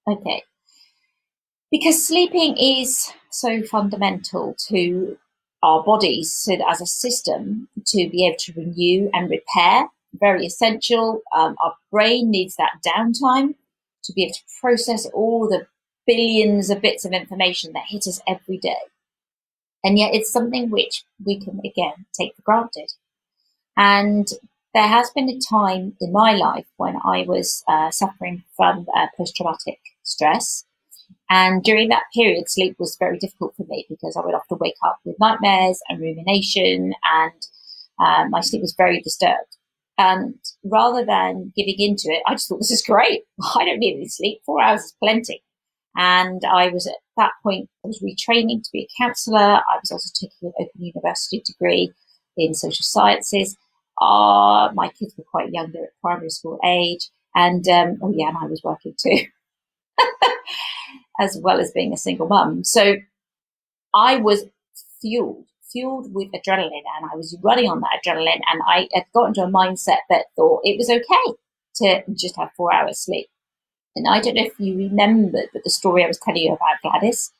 Okay. 0.08 0.42
Because 1.70 2.06
sleeping 2.06 2.56
is 2.58 3.12
so 3.30 3.62
fundamental 3.62 4.54
to 4.68 5.18
our 5.64 5.82
bodies 5.82 6.30
so 6.30 6.56
as 6.68 6.80
a 6.80 6.86
system 6.86 7.68
to 7.86 8.08
be 8.10 8.26
able 8.26 8.36
to 8.38 8.52
renew 8.52 9.10
and 9.12 9.30
repair. 9.30 9.88
Very 10.12 10.46
essential. 10.46 11.22
Um, 11.36 11.56
our 11.64 11.74
brain 11.90 12.30
needs 12.30 12.56
that 12.56 12.80
downtime 12.86 13.54
to 14.04 14.12
be 14.12 14.24
able 14.24 14.34
to 14.34 14.42
process 14.60 15.06
all 15.06 15.48
the 15.48 15.66
billions 16.06 16.70
of 16.70 16.82
bits 16.82 17.04
of 17.04 17.12
information 17.12 17.72
that 17.72 17.84
hit 17.88 18.06
us 18.06 18.20
every 18.28 18.58
day. 18.58 18.76
And 19.82 19.98
yet 19.98 20.14
it's 20.14 20.32
something 20.32 20.70
which 20.70 21.04
we 21.24 21.40
can, 21.40 21.60
again, 21.64 22.06
take 22.18 22.36
for 22.36 22.42
granted. 22.42 22.92
And 23.76 24.28
there 24.74 24.88
has 24.88 25.10
been 25.10 25.30
a 25.30 25.38
time 25.38 25.96
in 26.00 26.12
my 26.12 26.32
life 26.32 26.66
when 26.76 26.96
I 27.04 27.24
was 27.26 27.64
uh, 27.66 27.90
suffering 27.90 28.44
from 28.56 28.86
uh, 28.94 29.06
post 29.16 29.36
traumatic 29.36 29.78
stress. 30.02 30.64
And 31.30 31.62
during 31.62 31.88
that 31.88 32.04
period, 32.14 32.48
sleep 32.48 32.76
was 32.78 32.96
very 32.98 33.18
difficult 33.18 33.54
for 33.56 33.64
me 33.68 33.86
because 33.88 34.16
I 34.16 34.24
would 34.24 34.34
often 34.34 34.58
wake 34.60 34.76
up 34.84 34.98
with 35.04 35.16
nightmares 35.18 35.80
and 35.88 36.00
rumination, 36.00 36.94
and 37.04 37.42
uh, 37.98 38.28
my 38.28 38.40
sleep 38.40 38.62
was 38.62 38.74
very 38.76 39.00
disturbed. 39.00 39.56
And 39.96 40.34
rather 40.64 41.04
than 41.04 41.52
giving 41.56 41.76
into 41.78 42.08
it, 42.08 42.22
I 42.26 42.34
just 42.34 42.48
thought, 42.48 42.58
this 42.58 42.70
is 42.70 42.82
great. 42.82 43.22
I 43.56 43.64
don't 43.64 43.78
need 43.78 43.96
any 43.96 44.08
sleep. 44.08 44.40
Four 44.44 44.62
hours 44.62 44.82
is 44.82 44.96
plenty. 45.02 45.42
And 45.96 46.42
I 46.44 46.68
was 46.70 46.86
at 46.86 46.96
that 47.16 47.32
point, 47.42 47.68
I 47.84 47.88
was 47.88 48.02
retraining 48.02 48.62
to 48.62 48.70
be 48.72 48.82
a 48.82 49.02
counsellor. 49.02 49.38
I 49.38 49.78
was 49.80 49.92
also 49.92 50.10
taking 50.14 50.48
an 50.48 50.52
open 50.58 50.82
university 50.82 51.42
degree 51.46 51.92
in 52.36 52.54
social 52.54 52.82
sciences. 52.82 53.56
Uh, 54.00 54.70
my 54.74 54.88
kids 54.98 55.14
were 55.16 55.24
quite 55.30 55.52
young, 55.52 55.70
they 55.70 55.78
were 55.78 55.86
at 55.86 56.00
primary 56.02 56.30
school 56.30 56.58
age. 56.64 57.10
And, 57.36 57.66
um, 57.68 57.98
oh 58.02 58.12
yeah, 58.14 58.28
and 58.28 58.38
I 58.38 58.46
was 58.46 58.62
working 58.64 58.94
too, 58.98 59.26
as 61.20 61.38
well 61.42 61.60
as 61.60 61.72
being 61.72 61.92
a 61.92 61.96
single 61.96 62.26
mum. 62.26 62.64
So 62.64 62.96
I 63.94 64.16
was 64.16 64.44
fueled, 65.00 65.46
fueled 65.72 66.12
with 66.12 66.32
adrenaline 66.32 66.82
and 66.96 67.10
I 67.12 67.16
was 67.16 67.36
running 67.42 67.70
on 67.70 67.80
that 67.80 68.00
adrenaline 68.04 68.40
and 68.50 68.62
I 68.66 68.88
had 68.92 69.04
got 69.14 69.28
into 69.28 69.42
a 69.42 69.50
mindset 69.50 69.98
that 70.10 70.26
thought 70.36 70.60
it 70.64 70.76
was 70.78 70.90
okay 70.90 71.36
to 71.76 72.02
just 72.14 72.36
have 72.36 72.50
four 72.56 72.72
hours 72.72 72.98
sleep. 72.98 73.28
And 73.96 74.08
I 74.08 74.20
don't 74.20 74.34
know 74.34 74.44
if 74.44 74.58
you 74.58 74.76
remembered, 74.76 75.50
but 75.52 75.62
the 75.62 75.70
story 75.70 76.04
I 76.04 76.08
was 76.08 76.18
telling 76.18 76.42
you 76.42 76.52
about 76.54 76.82
Gladys, 76.82 77.32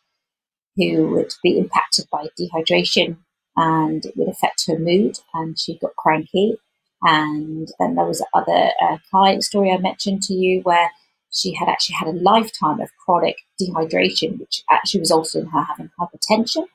who 0.77 1.09
would 1.11 1.35
be 1.43 1.59
impacted 1.59 2.07
by 2.11 2.29
dehydration 2.39 3.17
and 3.57 4.05
it 4.05 4.17
would 4.17 4.29
affect 4.29 4.67
her 4.67 4.79
mood 4.79 5.19
and 5.35 5.59
she 5.59 5.79
got 5.79 5.97
cranky. 5.97 6.57
And 7.03 7.69
then 7.79 7.97
there 7.97 8.07
was 8.07 8.25
other 8.35 8.71
uh, 8.81 8.99
client 9.11 9.45
story 9.45 9.71
I 9.71 9.79
mentioned 9.79 10.23
to 10.23 10.35
you 10.35 10.61
where 10.63 10.91
she 11.35 11.55
had 11.55 11.69
actually 11.69 11.97
had 11.97 12.09
a 12.09 12.13
lifetime 12.13 12.81
of 12.81 12.91
chronic 13.05 13.37
dehydration, 13.61 14.39
which 14.39 14.63
actually 14.71 15.01
resulted 15.01 15.43
in 15.43 15.49
her 15.49 15.63
having 15.63 15.91
hypertension. 15.99 16.67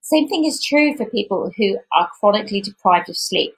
Same 0.00 0.28
thing 0.28 0.44
is 0.44 0.62
true 0.62 0.96
for 0.96 1.04
people 1.06 1.50
who 1.56 1.78
are 1.92 2.10
chronically 2.20 2.60
deprived 2.60 3.08
of 3.08 3.16
sleep. 3.16 3.54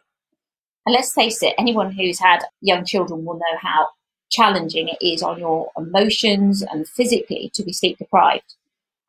And 0.87 0.95
let's 0.95 1.13
face 1.13 1.43
it, 1.43 1.55
anyone 1.59 1.93
who's 1.93 2.19
had 2.19 2.41
young 2.61 2.85
children 2.85 3.25
will 3.25 3.35
know 3.35 3.59
how 3.61 3.89
challenging 4.31 4.89
it 4.89 4.99
is 5.01 5.23
on 5.23 5.39
your 5.39 5.71
emotions 5.77 6.63
and 6.63 6.89
physically 6.89 7.51
to 7.55 7.63
be 7.63 7.73
sleep 7.73 7.99
deprived. 7.99 8.55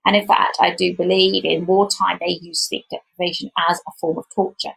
And 0.06 0.16
in 0.16 0.26
fact, 0.26 0.58
I 0.60 0.74
do 0.74 0.96
believe 0.96 1.46
in 1.46 1.66
wartime 1.66 2.18
they 2.20 2.40
use 2.42 2.68
sleep 2.68 2.86
deprivation 2.90 3.52
as 3.70 3.80
a 3.88 3.92
form 4.00 4.18
of 4.18 4.26
torture. 4.34 4.74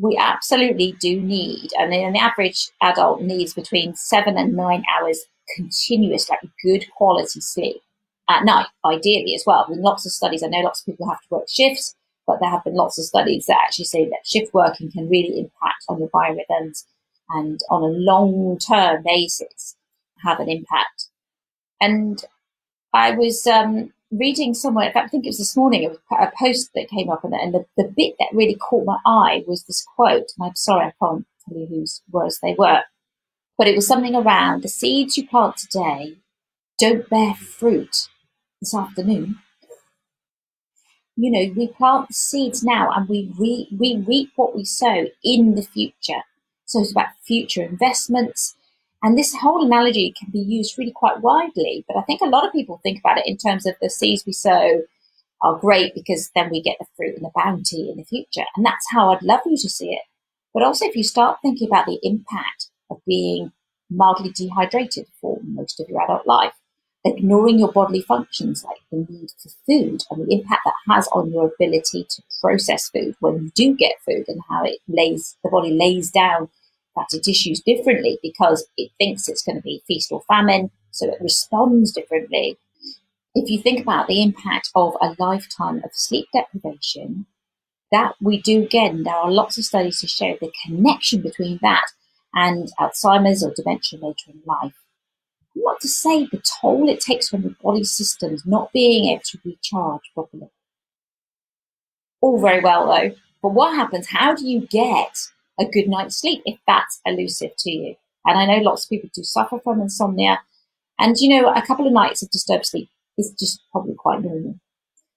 We 0.00 0.16
absolutely 0.16 0.92
do 0.98 1.20
need, 1.20 1.70
and 1.78 1.92
an 1.92 2.16
average 2.16 2.70
adult 2.82 3.20
needs 3.20 3.52
between 3.52 3.94
seven 3.94 4.38
and 4.38 4.54
nine 4.54 4.84
hours 4.96 5.26
continuous, 5.54 6.30
like 6.30 6.40
good 6.62 6.86
quality 6.96 7.40
sleep 7.40 7.82
at 8.28 8.44
night, 8.44 8.66
ideally 8.84 9.34
as 9.34 9.44
well. 9.46 9.66
With 9.68 9.78
lots 9.78 10.06
of 10.06 10.12
studies, 10.12 10.42
I 10.42 10.46
know 10.46 10.60
lots 10.60 10.80
of 10.80 10.86
people 10.86 11.08
have 11.08 11.20
to 11.20 11.26
work 11.30 11.48
shifts, 11.48 11.96
but 12.26 12.38
there 12.40 12.50
have 12.50 12.64
been 12.64 12.74
lots 12.74 12.98
of 12.98 13.04
studies 13.04 13.46
that 13.46 13.58
actually 13.62 13.86
say 13.86 14.04
that 14.06 14.26
shift 14.26 14.54
working 14.54 14.90
can 14.90 15.08
really 15.08 15.38
impact 15.38 15.84
on 15.88 15.98
your 15.98 16.08
biorhythms 16.08 16.84
and 17.30 17.60
on 17.70 17.82
a 17.82 17.86
long 17.86 18.58
term 18.58 19.02
basis 19.04 19.76
have 20.24 20.40
an 20.40 20.48
impact. 20.48 21.08
And 21.80 22.24
I 22.92 23.12
was 23.12 23.46
um, 23.46 23.92
reading 24.10 24.54
somewhere, 24.54 24.86
in 24.86 24.92
fact, 24.92 25.06
I 25.06 25.08
think 25.08 25.24
it 25.24 25.30
was 25.30 25.38
this 25.38 25.56
morning, 25.56 25.88
was 25.88 25.98
a 26.10 26.32
post 26.38 26.70
that 26.74 26.88
came 26.88 27.10
up, 27.10 27.24
and, 27.24 27.34
and 27.34 27.54
the, 27.54 27.64
the 27.76 27.92
bit 27.96 28.14
that 28.18 28.30
really 28.32 28.56
caught 28.56 28.84
my 28.84 28.98
eye 29.06 29.44
was 29.46 29.64
this 29.64 29.84
quote. 29.96 30.30
And 30.38 30.48
I'm 30.48 30.56
sorry, 30.56 30.86
I 30.86 30.92
can't 31.02 31.26
tell 31.48 31.58
you 31.58 31.66
whose 31.66 32.02
words 32.10 32.38
they 32.42 32.54
were, 32.58 32.82
but 33.58 33.68
it 33.68 33.76
was 33.76 33.86
something 33.86 34.14
around 34.14 34.62
the 34.62 34.68
seeds 34.68 35.16
you 35.16 35.26
plant 35.26 35.56
today 35.56 36.16
don't 36.80 37.08
bear 37.10 37.34
fruit 37.34 38.08
this 38.60 38.74
afternoon. 38.74 39.36
You 41.14 41.30
know, 41.30 41.52
we 41.54 41.68
plant 41.68 42.08
the 42.08 42.14
seeds 42.14 42.64
now 42.64 42.90
and 42.96 43.06
we, 43.06 43.30
re- 43.38 43.68
we 43.78 44.02
reap 44.08 44.30
what 44.36 44.56
we 44.56 44.64
sow 44.64 45.06
in 45.22 45.54
the 45.56 45.62
future. 45.62 46.22
So 46.64 46.80
it's 46.80 46.92
about 46.92 47.08
future 47.22 47.62
investments. 47.62 48.56
And 49.02 49.16
this 49.16 49.34
whole 49.34 49.64
analogy 49.64 50.14
can 50.18 50.30
be 50.30 50.40
used 50.40 50.76
really 50.76 50.92
quite 50.92 51.20
widely, 51.20 51.84
but 51.88 51.96
I 51.96 52.02
think 52.02 52.20
a 52.20 52.28
lot 52.28 52.46
of 52.46 52.52
people 52.52 52.80
think 52.82 52.98
about 52.98 53.18
it 53.18 53.26
in 53.26 53.38
terms 53.38 53.66
of 53.66 53.74
the 53.80 53.88
seeds 53.88 54.24
we 54.26 54.32
sow 54.32 54.82
are 55.42 55.58
great 55.58 55.94
because 55.94 56.30
then 56.34 56.50
we 56.50 56.60
get 56.60 56.76
the 56.78 56.86
fruit 56.96 57.16
and 57.16 57.24
the 57.24 57.30
bounty 57.34 57.90
in 57.90 57.96
the 57.96 58.04
future. 58.04 58.44
And 58.56 58.64
that's 58.64 58.86
how 58.90 59.10
I'd 59.10 59.22
love 59.22 59.40
you 59.46 59.56
to 59.56 59.70
see 59.70 59.90
it. 59.92 60.02
But 60.52 60.62
also, 60.64 60.84
if 60.84 60.96
you 60.96 61.04
start 61.04 61.38
thinking 61.40 61.68
about 61.68 61.86
the 61.86 61.98
impact 62.02 62.70
of 62.90 63.00
being 63.06 63.52
mildly 63.90 64.30
dehydrated 64.30 65.06
for 65.20 65.38
most 65.44 65.80
of 65.80 65.88
your 65.88 66.02
adult 66.02 66.26
life, 66.26 66.52
ignoring 67.04 67.58
your 67.58 67.72
bodily 67.72 68.02
functions 68.02 68.64
like 68.64 68.76
the 68.90 68.98
need 69.10 69.30
for 69.42 69.48
food 69.66 70.02
and 70.10 70.26
the 70.26 70.34
impact 70.34 70.62
that 70.64 70.74
has 70.88 71.08
on 71.08 71.32
your 71.32 71.46
ability 71.46 72.04
to 72.10 72.22
process 72.42 72.90
food 72.90 73.14
when 73.20 73.44
you 73.44 73.50
do 73.54 73.74
get 73.74 73.94
food 74.04 74.24
and 74.28 74.42
how 74.48 74.62
it 74.64 74.78
lays 74.86 75.36
the 75.42 75.48
body 75.48 75.72
lays 75.72 76.10
down 76.10 76.48
fatty 76.94 77.20
tissues 77.20 77.60
differently 77.60 78.18
because 78.22 78.66
it 78.76 78.90
thinks 78.98 79.28
it's 79.28 79.42
going 79.42 79.56
to 79.56 79.62
be 79.62 79.82
feast 79.86 80.10
or 80.12 80.22
famine, 80.22 80.70
so 80.90 81.06
it 81.06 81.20
responds 81.20 81.92
differently. 81.92 82.58
If 83.34 83.48
you 83.48 83.62
think 83.62 83.80
about 83.80 84.08
the 84.08 84.22
impact 84.22 84.70
of 84.74 84.96
a 85.00 85.14
lifetime 85.18 85.82
of 85.84 85.90
sleep 85.94 86.26
deprivation, 86.32 87.26
that 87.92 88.14
we 88.20 88.40
do 88.40 88.62
again, 88.62 89.02
there 89.04 89.14
are 89.14 89.30
lots 89.30 89.58
of 89.58 89.64
studies 89.64 90.00
to 90.00 90.06
show 90.06 90.36
the 90.40 90.52
connection 90.66 91.22
between 91.22 91.58
that 91.62 91.86
and 92.34 92.70
Alzheimer's 92.78 93.44
or 93.44 93.52
dementia 93.54 93.98
later 94.00 94.30
in 94.30 94.40
life. 94.46 94.74
Not 95.54 95.80
to 95.80 95.88
say 95.88 96.26
the 96.26 96.42
toll 96.60 96.88
it 96.88 97.00
takes 97.00 97.34
on 97.34 97.42
the 97.42 97.54
body 97.62 97.84
systems 97.84 98.46
not 98.46 98.72
being 98.72 99.10
able 99.10 99.22
to 99.26 99.38
recharge 99.44 100.02
properly. 100.14 100.48
All 102.20 102.40
very 102.40 102.60
well 102.60 102.86
though, 102.86 103.14
but 103.42 103.50
what 103.50 103.74
happens? 103.74 104.08
How 104.08 104.34
do 104.34 104.46
you 104.46 104.66
get 104.66 105.16
a 105.60 105.66
good 105.66 105.88
night's 105.88 106.20
sleep 106.20 106.42
if 106.46 106.58
that's 106.66 107.00
elusive 107.04 107.52
to 107.58 107.70
you. 107.70 107.94
And 108.24 108.38
I 108.38 108.46
know 108.46 108.62
lots 108.62 108.84
of 108.84 108.90
people 108.90 109.10
do 109.14 109.22
suffer 109.22 109.58
from 109.62 109.80
insomnia. 109.80 110.40
And, 110.98 111.16
you 111.18 111.28
know, 111.28 111.52
a 111.52 111.62
couple 111.62 111.86
of 111.86 111.92
nights 111.92 112.22
of 112.22 112.30
disturbed 112.30 112.66
sleep 112.66 112.88
is 113.16 113.34
just 113.38 113.62
probably 113.72 113.94
quite 113.94 114.22
normal. 114.22 114.56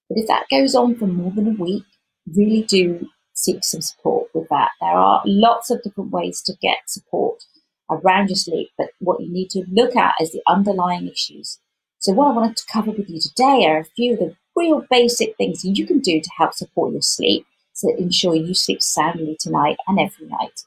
But 0.10 0.18
if 0.20 0.28
that 0.28 0.46
goes 0.50 0.76
on 0.76 0.96
for 0.96 1.08
more 1.08 1.32
than 1.32 1.48
a 1.48 1.62
week, 1.62 1.84
really 2.36 2.64
do 2.64 3.08
seek 3.34 3.64
some 3.64 3.82
support 3.82 4.30
with 4.34 4.48
that. 4.50 4.70
There 4.80 4.90
are 4.92 5.22
lots 5.26 5.70
of 5.70 5.82
different 5.82 6.12
ways 6.12 6.42
to 6.44 6.54
get 6.62 6.78
support 6.88 7.44
around 7.90 8.30
your 8.30 8.36
sleep, 8.36 8.70
but 8.78 8.90
what 9.00 9.22
you 9.22 9.32
need 9.32 9.50
to 9.52 9.66
look 9.72 9.96
at 9.96 10.16
is 10.22 10.32
the 10.32 10.42
underlying 10.48 11.08
issues. 11.08 11.60
So, 12.00 12.14
what 12.14 12.28
I 12.28 12.36
wanted 12.36 12.58
to 12.58 12.66
cover 12.72 12.92
with 12.92 13.10
you 13.10 13.20
today 13.20 13.66
are 13.66 13.80
a 13.80 13.86
few 13.86 14.14
of 14.14 14.20
the 14.20 14.36
real 14.56 14.86
basic 14.90 15.36
things 15.38 15.66
you 15.66 15.86
can 15.86 16.00
do 16.00 16.22
to 16.22 16.30
help 16.38 16.54
support 16.54 16.94
your 16.94 17.02
sleep 17.02 17.46
to 17.82 17.96
ensure 17.98 18.36
you 18.36 18.54
sleep 18.54 18.82
soundly 18.82 19.38
tonight 19.40 19.78
and 19.88 20.00
every 20.00 20.28
night. 20.28 20.64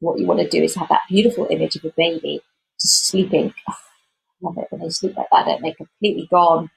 What 0.00 0.18
you 0.18 0.26
want 0.26 0.40
to 0.40 0.48
do 0.48 0.62
is 0.62 0.74
have 0.76 0.88
that 0.88 1.02
beautiful 1.08 1.46
image 1.50 1.76
of 1.76 1.84
a 1.84 1.92
baby 1.96 2.40
just 2.80 3.06
sleeping. 3.06 3.54
Oh, 3.68 3.72
I 4.44 4.46
love 4.48 4.58
it 4.58 4.66
when 4.70 4.82
they 4.82 4.90
sleep 4.90 5.16
like 5.16 5.28
that, 5.32 5.48
and 5.48 5.64
they're 5.64 5.74
completely 5.74 6.28
gone. 6.30 6.70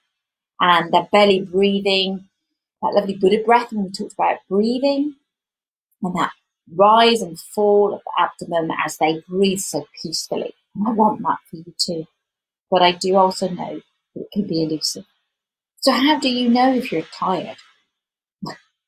And 0.61 0.93
their 0.93 1.07
belly 1.11 1.41
breathing, 1.41 2.29
that 2.81 2.93
lovely 2.95 3.15
Buddha 3.17 3.43
breath 3.45 3.73
when 3.73 3.85
we 3.85 3.91
talked 3.91 4.13
about 4.13 4.39
breathing, 4.49 5.15
and 6.03 6.15
that 6.15 6.31
rise 6.75 7.21
and 7.21 7.39
fall 7.39 7.93
of 7.93 8.01
the 8.05 8.11
abdomen 8.23 8.71
as 8.85 8.97
they 8.97 9.21
breathe 9.27 9.59
so 9.59 9.87
peacefully. 10.01 10.53
And 10.75 10.87
I 10.87 10.91
want 10.91 11.21
that 11.23 11.37
for 11.49 11.57
you 11.57 11.73
too. 11.77 12.05
But 12.71 12.81
I 12.83 12.93
do 12.93 13.15
also 13.17 13.49
know 13.49 13.81
that 14.15 14.21
it 14.21 14.31
can 14.33 14.47
be 14.47 14.63
elusive. 14.63 15.05
So 15.81 15.91
how 15.93 16.19
do 16.19 16.29
you 16.29 16.49
know 16.49 16.73
if 16.73 16.91
you're 16.91 17.03
tired? 17.03 17.57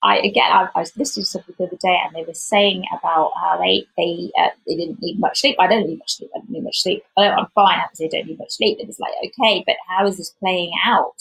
I 0.03 0.17
again, 0.17 0.51
I, 0.51 0.67
I, 0.75 0.79
was 0.79 0.95
listening 0.97 1.23
to 1.23 1.29
something 1.29 1.55
the 1.57 1.65
other 1.65 1.77
day, 1.81 1.97
and 2.03 2.13
they 2.13 2.23
were 2.23 2.33
saying 2.33 2.83
about 2.91 3.31
how 3.41 3.57
they 3.57 3.87
they 3.97 4.31
uh, 4.37 4.49
they 4.67 4.75
didn't 4.75 5.01
need 5.01 5.19
much 5.19 5.39
sleep. 5.39 5.55
I 5.59 5.67
don't 5.67 5.87
need 5.87 5.99
much 5.99 6.17
sleep. 6.17 6.29
I 6.35 6.39
don't 6.39 6.49
need 6.49 6.63
much 6.63 6.81
sleep. 6.81 7.03
Oh, 7.17 7.23
I'm 7.23 7.47
fine. 7.55 7.79
I 7.79 7.87
don't 7.99 8.27
need 8.27 8.37
much 8.37 8.51
sleep. 8.51 8.79
And 8.79 8.89
it's 8.89 8.99
like 8.99 9.13
okay, 9.25 9.63
but 9.65 9.77
how 9.87 10.05
is 10.05 10.17
this 10.17 10.35
playing 10.39 10.73
out? 10.85 11.15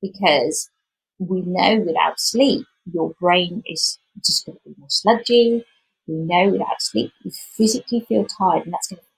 Because 0.00 0.70
we 1.18 1.42
know 1.42 1.80
without 1.80 2.20
sleep, 2.20 2.66
your 2.90 3.14
brain 3.20 3.62
is 3.66 3.98
just 4.24 4.46
going 4.46 4.58
to 4.58 4.70
be 4.70 4.74
more 4.78 4.88
sludgy. 4.88 5.64
We 6.06 6.14
know 6.14 6.50
without 6.50 6.80
sleep, 6.80 7.12
you 7.24 7.32
physically 7.32 8.00
feel 8.00 8.26
tired, 8.26 8.64
and 8.64 8.72
that's 8.72 8.88
going 8.88 8.98
to 8.98 9.02
be 9.02 9.08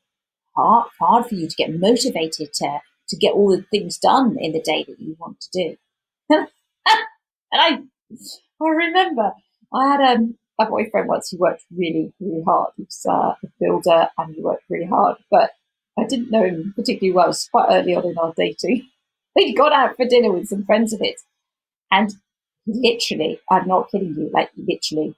hard 0.57 0.89
hard 0.99 1.27
for 1.27 1.35
you 1.35 1.49
to 1.49 1.57
get 1.57 1.79
motivated 1.79 2.55
to 2.55 2.81
to 3.09 3.17
get 3.17 3.35
all 3.35 3.51
the 3.55 3.63
things 3.71 3.99
done 3.99 4.39
in 4.41 4.53
the 4.53 4.63
day 4.63 4.85
that 4.89 4.99
you 4.99 5.17
want 5.21 5.39
to 5.41 5.49
do. 5.53 5.77
and 6.31 6.49
I 7.53 7.83
I 8.65 8.71
remember 8.71 9.33
I 9.73 9.89
had 9.89 10.17
um, 10.17 10.37
a 10.61 10.67
boyfriend 10.67 11.09
once 11.09 11.31
who 11.31 11.39
worked 11.39 11.65
really, 11.77 12.13
really 12.21 12.43
hard. 12.43 12.73
He 12.77 12.85
was 12.85 13.07
uh, 13.09 13.35
a 13.43 13.49
builder 13.61 14.09
and 14.19 14.35
he 14.35 14.43
worked 14.43 14.65
really 14.69 14.87
hard, 14.87 15.17
but 15.31 15.51
I 15.99 16.05
didn't 16.07 16.31
know 16.31 16.45
him 16.45 16.73
particularly 16.77 17.15
well. 17.15 17.27
It 17.27 17.29
was 17.29 17.49
quite 17.51 17.69
early 17.71 17.95
on 17.95 18.07
in 18.07 18.19
our 18.19 18.33
dating. 18.37 18.89
He'd 19.39 19.55
gone 19.57 19.73
out 19.73 19.97
for 19.97 20.07
dinner 20.07 20.31
with 20.31 20.49
some 20.49 20.65
friends 20.65 20.93
of 20.93 21.01
his, 21.01 21.23
and 21.91 22.15
literally, 22.67 23.41
I'm 23.51 23.67
not 23.67 23.91
kidding 23.91 24.15
you, 24.15 24.31
like 24.33 24.51
literally 24.57 25.15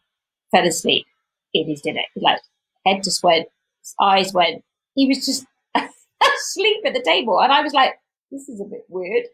fell 0.53 0.67
asleep 0.67 1.07
in 1.53 1.69
his 1.69 1.81
dinner. 1.81 2.03
Like 2.15 2.41
head 2.87 3.03
just 3.03 3.25
went, 3.25 3.49
his 3.81 3.95
eyes 4.01 4.33
went. 4.33 4.63
He 4.95 5.09
was 5.09 5.27
just 5.27 5.47
asleep 5.75 6.83
at 6.87 6.95
the 6.95 7.03
table, 7.03 7.41
and 7.41 7.53
I 7.53 7.63
was 7.63 7.73
like, 7.73 7.95
"This 8.31 8.49
is 8.49 8.61
a 8.61 8.65
bit 8.65 8.85
weird." 8.89 9.25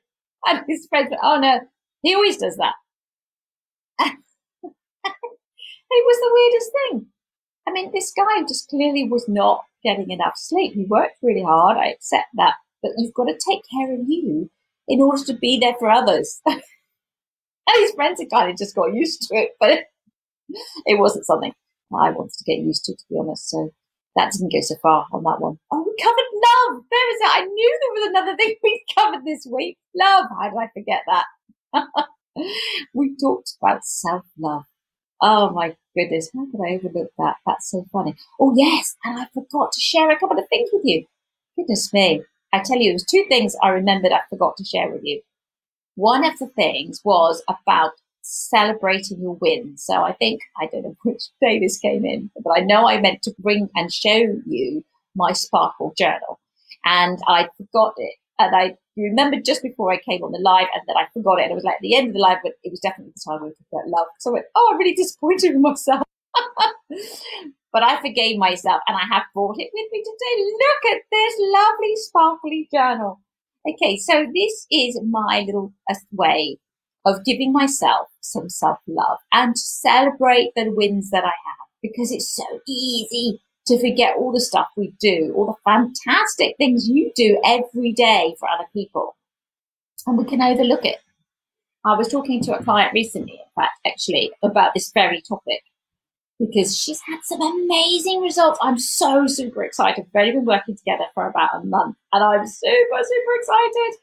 And 0.47 0.65
his 0.67 0.87
friends 0.89 1.11
went, 1.11 1.21
"Oh 1.23 1.39
no, 1.39 1.61
he 2.03 2.15
always 2.15 2.39
does 2.39 2.57
that." 2.57 2.75
It 5.91 6.05
was 6.07 6.19
the 6.19 6.31
weirdest 6.33 6.71
thing. 6.73 7.07
I 7.69 7.73
mean, 7.73 7.91
this 7.93 8.13
guy 8.17 8.43
just 8.43 8.69
clearly 8.69 9.09
was 9.09 9.29
not 9.29 9.65
getting 9.85 10.11
enough 10.11 10.35
sleep. 10.37 10.75
He 10.75 10.85
worked 10.85 11.19
really 11.23 11.43
hard. 11.43 11.77
I 11.77 11.89
accept 11.89 12.29
that. 12.35 12.55
But 12.83 12.93
you've 12.97 13.15
got 13.15 13.27
to 13.27 13.39
take 13.49 13.63
care 13.71 13.93
of 13.93 14.01
you 14.09 14.51
in 14.89 15.01
order 15.01 15.23
to 15.25 15.35
be 15.35 15.59
there 15.59 15.75
for 15.79 15.91
others. 15.91 16.41
and 16.47 16.63
his 17.77 17.93
friends 17.93 18.21
had 18.21 18.31
kind 18.31 18.51
of 18.51 18.57
just 18.57 18.75
got 18.75 18.95
used 18.95 19.23
to 19.23 19.37
it, 19.37 19.51
but 19.61 19.85
it 20.87 20.99
wasn't 20.99 21.27
something 21.27 21.53
I 21.93 22.11
wanted 22.11 22.33
to 22.33 22.45
get 22.45 22.63
used 22.63 22.85
to, 22.87 22.95
to 22.95 23.05
be 23.11 23.17
honest. 23.19 23.51
So 23.51 23.71
that 24.17 24.33
didn't 24.33 24.53
go 24.53 24.61
so 24.61 24.77
far 24.83 25.07
on 25.13 25.23
that 25.25 25.41
one. 25.41 25.59
Oh, 25.73 25.85
we 25.87 26.03
covered 26.03 26.17
love. 26.35 26.83
There 26.91 27.07
was, 27.07 27.21
I 27.25 27.45
knew 27.45 27.79
there 27.81 28.03
was 28.03 28.09
another 28.11 28.37
thing 28.37 28.55
we 28.63 28.85
covered 28.97 29.25
this 29.25 29.47
week. 29.51 29.79
Love. 29.95 30.27
How 30.39 30.51
did 30.51 30.59
I 30.59 30.69
forget 30.73 31.03
that? 31.07 31.27
we 32.95 33.15
talked 33.21 33.53
about 33.63 33.85
self 33.85 34.25
love. 34.39 34.65
Oh 35.23 35.51
my 35.51 35.77
goodness, 35.97 36.31
how 36.35 36.47
could 36.51 36.61
I 36.61 36.75
overlook 36.77 37.11
that? 37.19 37.37
That's 37.47 37.71
so 37.71 37.85
funny. 37.93 38.15
Oh 38.41 38.55
yes, 38.57 38.97
and 39.05 39.19
I 39.21 39.27
forgot 39.35 39.73
to 39.73 39.81
share 39.81 40.11
a 40.11 40.19
couple 40.19 40.39
of 40.39 40.49
things 40.49 40.71
with 40.73 40.83
you. 40.85 41.07
Goodness 41.57 41.93
me. 41.93 42.23
I 42.53 42.61
tell 42.61 42.79
you, 42.79 42.91
it 42.91 42.95
was 42.95 43.05
two 43.05 43.25
things 43.29 43.55
I 43.63 43.69
remembered 43.69 44.13
I 44.13 44.21
forgot 44.29 44.57
to 44.57 44.65
share 44.65 44.91
with 44.91 45.05
you. 45.05 45.23
One 45.97 46.25
of 46.25 46.39
the 46.39 46.49
things 46.49 47.01
was 47.05 47.43
about 47.49 47.93
celebrating 48.23 49.21
your 49.21 49.35
wins. 49.41 49.85
So 49.85 50.03
I 50.03 50.13
think, 50.15 50.43
I 50.59 50.67
don't 50.67 50.83
know 50.85 50.97
which 51.05 51.25
day 51.43 51.61
this 51.61 51.79
came 51.79 52.05
in, 52.07 52.31
but 52.45 52.53
I 52.57 52.61
know 52.61 52.89
I 52.89 53.01
meant 53.01 53.23
to 53.25 53.35
bring 53.39 53.71
and 53.77 53.93
show 53.93 54.17
you 54.47 54.85
my 55.17 55.33
Sparkle 55.33 55.95
journal. 55.99 56.41
And 56.85 57.19
I 57.29 57.49
forgot 57.57 57.95
it. 57.99 58.15
And 58.39 58.55
I 58.57 58.77
remembered 59.05 59.45
just 59.45 59.63
before 59.63 59.93
I 59.93 59.99
came 59.99 60.23
on 60.23 60.33
the 60.33 60.39
live 60.39 60.67
and 60.75 60.83
then 60.87 60.97
I 60.97 61.07
forgot 61.13 61.39
it. 61.39 61.45
And 61.45 61.53
it 61.53 61.55
was 61.55 61.65
like 61.65 61.77
at 61.77 61.81
the 61.81 61.97
end 61.97 62.09
of 62.09 62.15
the 62.15 62.21
live, 62.21 62.39
but 62.43 62.53
it 62.63 62.71
was 62.71 62.81
definitely 62.81 63.13
the 63.17 63.23
time 63.25 63.43
we 63.43 63.49
talked 63.49 63.73
about 63.73 63.89
love. 63.89 64.07
So 64.19 64.31
I 64.31 64.33
went, 64.35 64.47
oh, 64.55 64.69
I'm 64.73 64.79
really 64.79 64.95
disappointed 64.95 65.53
with 65.53 65.63
myself. 65.63 66.03
but 67.73 67.83
I 67.83 68.01
forgave 68.01 68.39
myself 68.39 68.83
and 68.87 68.97
I 68.97 69.05
have 69.15 69.25
brought 69.35 69.59
it 69.59 69.71
with 69.73 69.89
me 69.93 70.03
today. 70.03 70.43
Look 70.43 70.97
at 70.97 71.03
this 71.11 71.35
lovely 71.39 71.97
sparkly 71.97 72.69
journal. 72.73 73.21
Okay, 73.69 73.99
so 73.99 74.27
this 74.35 74.67
is 74.71 74.99
my 75.09 75.45
little 75.47 75.73
uh, 75.91 75.95
way 76.13 76.59
of 77.05 77.25
giving 77.25 77.53
myself 77.53 78.09
some 78.21 78.49
self 78.49 78.79
love 78.87 79.19
and 79.33 79.55
to 79.55 79.61
celebrate 79.61 80.51
the 80.57 80.71
wins 80.71 81.11
that 81.11 81.25
I 81.25 81.29
have 81.29 81.69
because 81.83 82.13
it's 82.13 82.35
so 82.35 82.45
easy 82.67 83.41
to 83.71 83.81
forget 83.81 84.17
all 84.17 84.33
the 84.33 84.41
stuff 84.41 84.67
we 84.77 84.93
do, 85.01 85.33
all 85.37 85.47
the 85.47 85.71
fantastic 85.71 86.57
things 86.59 86.89
you 86.89 87.13
do 87.15 87.41
every 87.45 87.93
day 87.93 88.35
for 88.39 88.49
other 88.49 88.67
people. 88.73 89.17
And 90.07 90.19
we 90.19 90.25
can 90.25 90.43
overlook 90.43 90.85
it. 90.85 90.99
I 91.85 91.97
was 91.97 92.09
talking 92.09 92.43
to 92.43 92.57
a 92.59 92.63
client 92.63 92.93
recently, 92.93 93.35
in 93.35 93.63
fact, 93.63 93.79
actually, 93.87 94.33
about 94.43 94.75
this 94.75 94.91
very 94.93 95.23
topic 95.27 95.63
because 96.39 96.77
she's 96.77 97.01
had 97.07 97.21
some 97.23 97.41
amazing 97.41 98.21
results. 98.21 98.59
I'm 98.63 98.79
so 98.79 99.27
super 99.27 99.63
excited. 99.63 100.07
We've 100.13 100.21
only 100.21 100.33
been 100.33 100.45
working 100.47 100.77
together 100.77 101.05
for 101.15 101.29
about 101.29 101.51
a 101.55 101.65
month 101.65 101.97
and 102.13 102.25
I'm 102.25 102.47
super, 102.47 103.03
super 103.03 103.35
excited. 103.37 103.99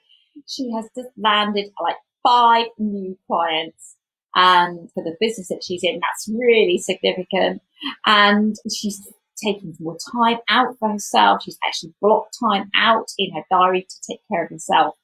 She 0.47 0.71
has 0.71 0.85
just 0.95 1.09
landed 1.17 1.71
like 1.81 1.97
five 2.23 2.67
new 2.77 3.17
clients 3.27 3.95
and 4.35 4.91
for 4.93 5.03
the 5.03 5.15
business 5.19 5.47
that 5.47 5.63
she's 5.63 5.81
in, 5.83 5.99
that's 5.99 6.29
really 6.29 6.77
significant. 6.77 7.61
And 8.05 8.55
she's 8.71 9.11
taking 9.43 9.75
more 9.79 9.97
time 10.11 10.37
out 10.49 10.75
for 10.79 10.89
herself. 10.89 11.43
She's 11.43 11.57
actually 11.65 11.93
blocked 12.01 12.37
time 12.39 12.69
out 12.75 13.07
in 13.17 13.33
her 13.33 13.43
diary 13.49 13.87
to 13.89 13.95
take 14.09 14.19
care 14.31 14.43
of 14.43 14.49
herself. 14.49 14.95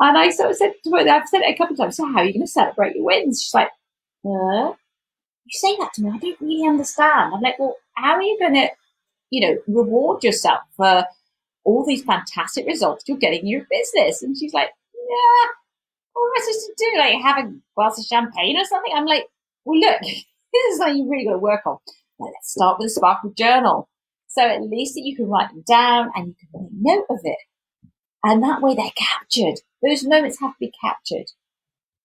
And 0.00 0.16
I 0.18 0.30
sort 0.30 0.50
of 0.50 0.56
said 0.56 0.74
to 0.84 0.90
her, 0.90 1.08
I've 1.08 1.28
said 1.28 1.42
it 1.42 1.54
a 1.54 1.56
couple 1.56 1.74
of 1.74 1.78
times, 1.78 1.96
so 1.96 2.06
how 2.06 2.18
are 2.18 2.24
you 2.24 2.32
going 2.32 2.44
to 2.44 2.50
celebrate 2.50 2.96
your 2.96 3.04
wins? 3.04 3.42
She's 3.42 3.54
like, 3.54 3.70
you 5.46 5.58
say 5.58 5.76
that 5.78 5.94
to 5.94 6.02
me, 6.02 6.10
I 6.10 6.18
don't 6.18 6.40
really 6.40 6.68
understand. 6.68 7.34
I'm 7.34 7.40
like, 7.40 7.58
well, 7.58 7.76
how 7.94 8.14
are 8.14 8.22
you 8.22 8.36
going 8.38 8.54
to, 8.54 8.68
you 9.30 9.46
know, 9.46 9.58
reward 9.68 10.22
yourself 10.22 10.60
for 10.76 11.04
all 11.64 11.84
these 11.84 12.04
fantastic 12.04 12.66
results 12.66 13.04
you're 13.06 13.16
getting 13.16 13.40
in 13.40 13.46
your 13.46 13.66
business? 13.70 14.22
And 14.22 14.36
she's 14.36 14.52
like, 14.52 14.70
yeah, 14.94 15.50
what 16.12 16.26
am 16.26 16.32
I 16.36 16.40
supposed 16.40 16.66
to 16.66 16.74
do? 16.78 16.98
Like 16.98 17.22
have 17.22 17.44
a 17.44 17.52
glass 17.74 17.98
of 17.98 18.04
champagne 18.04 18.58
or 18.58 18.64
something? 18.64 18.92
I'm 18.94 19.06
like, 19.06 19.26
well, 19.64 19.78
look, 19.78 20.00
this 20.02 20.72
is 20.72 20.78
something 20.78 20.98
you 20.98 21.10
really 21.10 21.24
got 21.24 21.32
to 21.32 21.38
work 21.38 21.62
on. 21.66 21.78
Let's 22.18 22.52
start 22.52 22.78
with 22.78 22.86
a 22.86 22.90
sparkle 22.90 23.30
journal. 23.30 23.88
So 24.28 24.42
at 24.42 24.62
least 24.62 24.94
that 24.94 25.04
you 25.04 25.16
can 25.16 25.28
write 25.28 25.50
them 25.50 25.64
down 25.66 26.10
and 26.14 26.28
you 26.28 26.34
can 26.34 26.62
make 26.62 26.70
note 26.72 27.06
of 27.10 27.20
it. 27.24 27.38
And 28.24 28.42
that 28.42 28.60
way 28.60 28.74
they're 28.74 28.90
captured. 28.96 29.60
Those 29.82 30.04
moments 30.04 30.40
have 30.40 30.52
to 30.52 30.56
be 30.60 30.72
captured. 30.82 31.26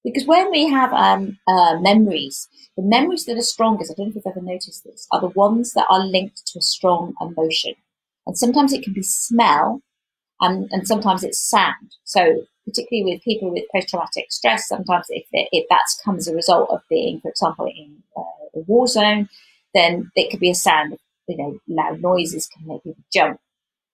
Because 0.04 0.26
when 0.26 0.50
we 0.52 0.68
have 0.68 0.94
um, 0.94 1.38
uh, 1.48 1.80
memories, 1.80 2.48
the 2.76 2.84
memories 2.84 3.26
that 3.26 3.38
are 3.38 3.42
strongest, 3.42 3.92
I 3.92 3.94
don't 3.96 4.08
know 4.08 4.10
if 4.10 4.16
you've 4.16 4.28
ever 4.28 4.42
noticed 4.42 4.84
this, 4.84 5.08
are 5.12 5.22
the 5.22 5.28
ones 5.30 5.74
that 5.74 5.86
are 5.90 6.06
linked 6.06 6.46
to 6.48 6.60
a 6.60 6.62
strong 6.62 7.14
emotion. 7.22 7.74
And 8.26 8.38
sometimes 8.38 8.74
it 8.74 8.84
can 8.84 8.94
be 8.94 9.04
smell 9.04 9.82
and, 10.42 10.70
and 10.72 10.88
sometimes 10.88 11.24
it's 11.24 11.40
sound. 11.40 11.96
So 12.04 12.46
particularly 12.66 13.14
with 13.14 13.24
people 13.24 13.52
with 13.52 13.66
post-traumatic 13.74 14.32
stress, 14.32 14.68
sometimes 14.68 15.06
if, 15.10 15.26
if 15.32 15.68
that 15.70 15.86
comes 16.04 16.28
as 16.28 16.34
a 16.34 16.36
result 16.36 16.70
of 16.72 16.82
being, 16.90 17.22
for 17.22 17.30
example, 17.30 17.66
in 17.66 18.04
uh, 18.18 18.22
a 18.56 18.60
war 18.62 18.88
zone, 18.88 19.30
then 19.74 20.12
it 20.16 20.30
could 20.32 20.40
be 20.40 20.52
a 20.52 20.56
sound. 20.56 20.98
You 21.28 21.38
know, 21.38 21.60
loud 21.68 22.02
noises 22.02 22.48
can 22.48 22.68
make 22.68 22.84
people 22.84 23.04
jump. 23.14 23.40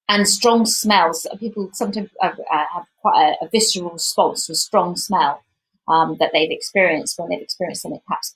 And 0.10 0.28
strong 0.28 0.66
smells. 0.66 1.28
People 1.40 1.70
sometimes 1.74 2.10
have, 2.22 2.40
uh, 2.52 2.66
have 2.74 2.86
quite 3.02 3.36
a, 3.42 3.46
a, 3.46 3.50
visceral 3.50 3.92
response 3.92 4.46
to 4.46 4.54
a 4.54 4.56
strong 4.56 4.96
smell 4.96 5.44
um, 5.88 6.18
that 6.20 6.32
they've 6.34 6.50
experienced 6.50 7.20
when 7.20 7.30
they've 7.30 7.42
experienced 7.42 7.82
something 7.82 8.02
perhaps 8.08 8.36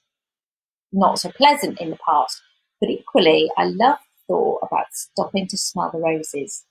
not 0.91 1.17
so 1.19 1.31
pleasant 1.31 1.79
in 1.79 1.89
the 1.89 1.97
past. 2.05 2.41
But 2.81 2.89
equally, 2.89 3.49
I 3.57 3.65
love 3.65 3.99
the 3.99 4.33
thought 4.33 4.59
about 4.63 4.87
stopping 4.91 5.47
to 5.47 5.57
smell 5.57 5.89
the 5.91 5.99
roses 5.99 6.65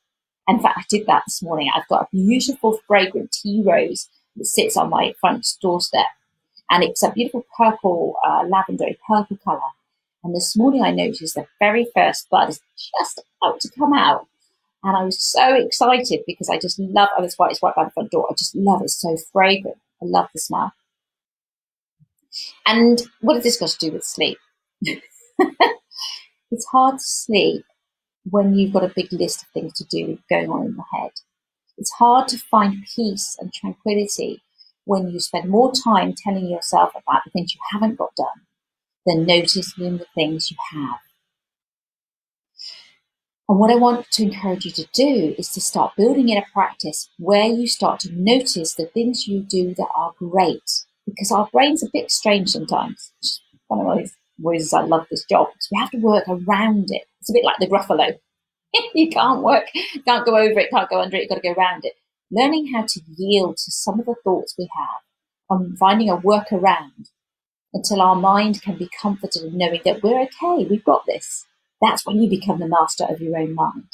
in 0.50 0.60
fact, 0.60 0.78
I 0.78 0.84
did 0.88 1.06
that 1.06 1.22
this 1.26 1.42
morning. 1.42 1.70
I've 1.74 1.86
got 1.88 2.02
a 2.02 2.08
beautiful 2.10 2.80
fragrant 2.88 3.30
tea 3.30 3.62
rose 3.64 4.08
that 4.36 4.46
sits 4.46 4.76
on 4.76 4.90
my 4.90 5.14
front 5.20 5.46
doorstep. 5.62 6.06
And 6.68 6.82
it's 6.82 7.02
a 7.04 7.12
beautiful 7.12 7.46
purple, 7.56 8.16
uh, 8.24 8.44
lavendery 8.44 8.96
purple 9.06 9.38
colour. 9.44 9.60
And 10.22 10.34
this 10.34 10.56
morning 10.56 10.82
I 10.82 10.90
noticed 10.90 11.34
the 11.34 11.46
very 11.58 11.86
first 11.94 12.28
bud 12.30 12.50
is 12.50 12.60
just 12.98 13.22
about 13.42 13.60
to 13.60 13.70
come 13.78 13.92
out. 13.94 14.26
And 14.82 14.96
I 14.96 15.04
was 15.04 15.22
so 15.22 15.54
excited 15.54 16.20
because 16.26 16.48
I 16.48 16.58
just 16.58 16.78
love, 16.78 17.08
oh, 17.16 17.24
it's 17.24 17.38
white, 17.38 17.52
it's 17.52 17.62
white 17.62 17.74
by 17.74 17.84
the 17.84 17.90
front 17.90 18.10
door. 18.10 18.26
I 18.30 18.34
just 18.34 18.54
love 18.54 18.80
it. 18.80 18.84
It's 18.84 19.00
so 19.00 19.16
fragrant. 19.32 19.76
I 20.02 20.06
love 20.06 20.28
the 20.32 20.40
smell. 20.40 20.72
And 22.66 23.02
what 23.20 23.34
has 23.34 23.44
this 23.44 23.58
got 23.58 23.70
to 23.70 23.78
do 23.78 23.92
with 23.92 24.04
sleep? 24.04 24.38
it's 24.82 26.66
hard 26.70 26.98
to 26.98 27.04
sleep 27.04 27.64
when 28.24 28.54
you've 28.54 28.72
got 28.72 28.84
a 28.84 28.92
big 28.94 29.12
list 29.12 29.42
of 29.42 29.48
things 29.48 29.74
to 29.74 29.84
do 29.84 30.18
going 30.30 30.50
on 30.50 30.66
in 30.66 30.74
your 30.74 31.00
head. 31.00 31.12
It's 31.76 31.92
hard 31.92 32.28
to 32.28 32.38
find 32.38 32.84
peace 32.94 33.36
and 33.40 33.52
tranquility 33.52 34.42
when 34.84 35.10
you 35.10 35.20
spend 35.20 35.48
more 35.48 35.72
time 35.72 36.14
telling 36.16 36.48
yourself 36.48 36.90
about 36.90 37.22
the 37.24 37.30
things 37.30 37.54
you 37.54 37.60
haven't 37.72 37.96
got 37.96 38.14
done 38.16 38.46
than 39.06 39.26
noticing 39.26 39.98
the 39.98 40.06
things 40.14 40.50
you 40.50 40.56
have. 40.72 41.00
And 43.48 43.58
what 43.58 43.72
I 43.72 43.74
want 43.74 44.08
to 44.12 44.22
encourage 44.22 44.64
you 44.64 44.70
to 44.70 44.86
do 44.92 45.34
is 45.36 45.48
to 45.50 45.60
start 45.60 45.96
building 45.96 46.28
in 46.28 46.38
a 46.38 46.46
practice 46.52 47.10
where 47.18 47.46
you 47.46 47.66
start 47.66 47.98
to 48.00 48.12
notice 48.12 48.74
the 48.74 48.86
things 48.86 49.26
you 49.26 49.40
do 49.42 49.74
that 49.74 49.88
are 49.96 50.12
great. 50.18 50.62
Because 51.04 51.32
our 51.32 51.48
brain's 51.52 51.82
a 51.82 51.90
bit 51.92 52.12
strange 52.12 52.50
sometimes. 52.50 53.12
One 53.66 53.80
of 53.80 53.98
those 53.98 54.12
reasons 54.40 54.72
I 54.72 54.82
love 54.82 55.06
this 55.10 55.24
job 55.24 55.48
because 55.48 55.68
we 55.72 55.80
have 55.80 55.90
to 55.90 55.98
work 55.98 56.24
around 56.28 56.92
it. 56.92 57.02
It's 57.20 57.30
a 57.30 57.32
bit 57.32 57.44
like 57.44 57.56
the 57.58 57.66
Gruffalo. 57.66 58.18
you 58.94 59.10
can't 59.10 59.42
work, 59.42 59.64
can't 60.04 60.24
go 60.24 60.36
over 60.36 60.60
it, 60.60 60.70
can't 60.70 60.88
go 60.88 61.00
under 61.00 61.16
it, 61.16 61.22
you've 61.22 61.28
got 61.28 61.34
to 61.36 61.40
go 61.40 61.52
around 61.52 61.84
it. 61.84 61.94
Learning 62.30 62.72
how 62.72 62.82
to 62.82 63.00
yield 63.16 63.56
to 63.56 63.70
some 63.72 63.98
of 63.98 64.06
the 64.06 64.14
thoughts 64.22 64.54
we 64.56 64.68
have 64.76 65.58
and 65.58 65.76
finding 65.76 66.08
a 66.08 66.16
workaround 66.16 67.10
until 67.72 68.00
our 68.02 68.16
mind 68.16 68.62
can 68.62 68.76
be 68.76 68.90
comforted 69.00 69.44
in 69.44 69.56
knowing 69.56 69.80
that 69.84 70.02
we're 70.02 70.20
okay, 70.22 70.66
we've 70.68 70.84
got 70.84 71.06
this. 71.06 71.46
That's 71.80 72.04
when 72.04 72.20
you 72.20 72.28
become 72.28 72.58
the 72.58 72.68
master 72.68 73.04
of 73.08 73.20
your 73.20 73.38
own 73.38 73.54
mind. 73.54 73.86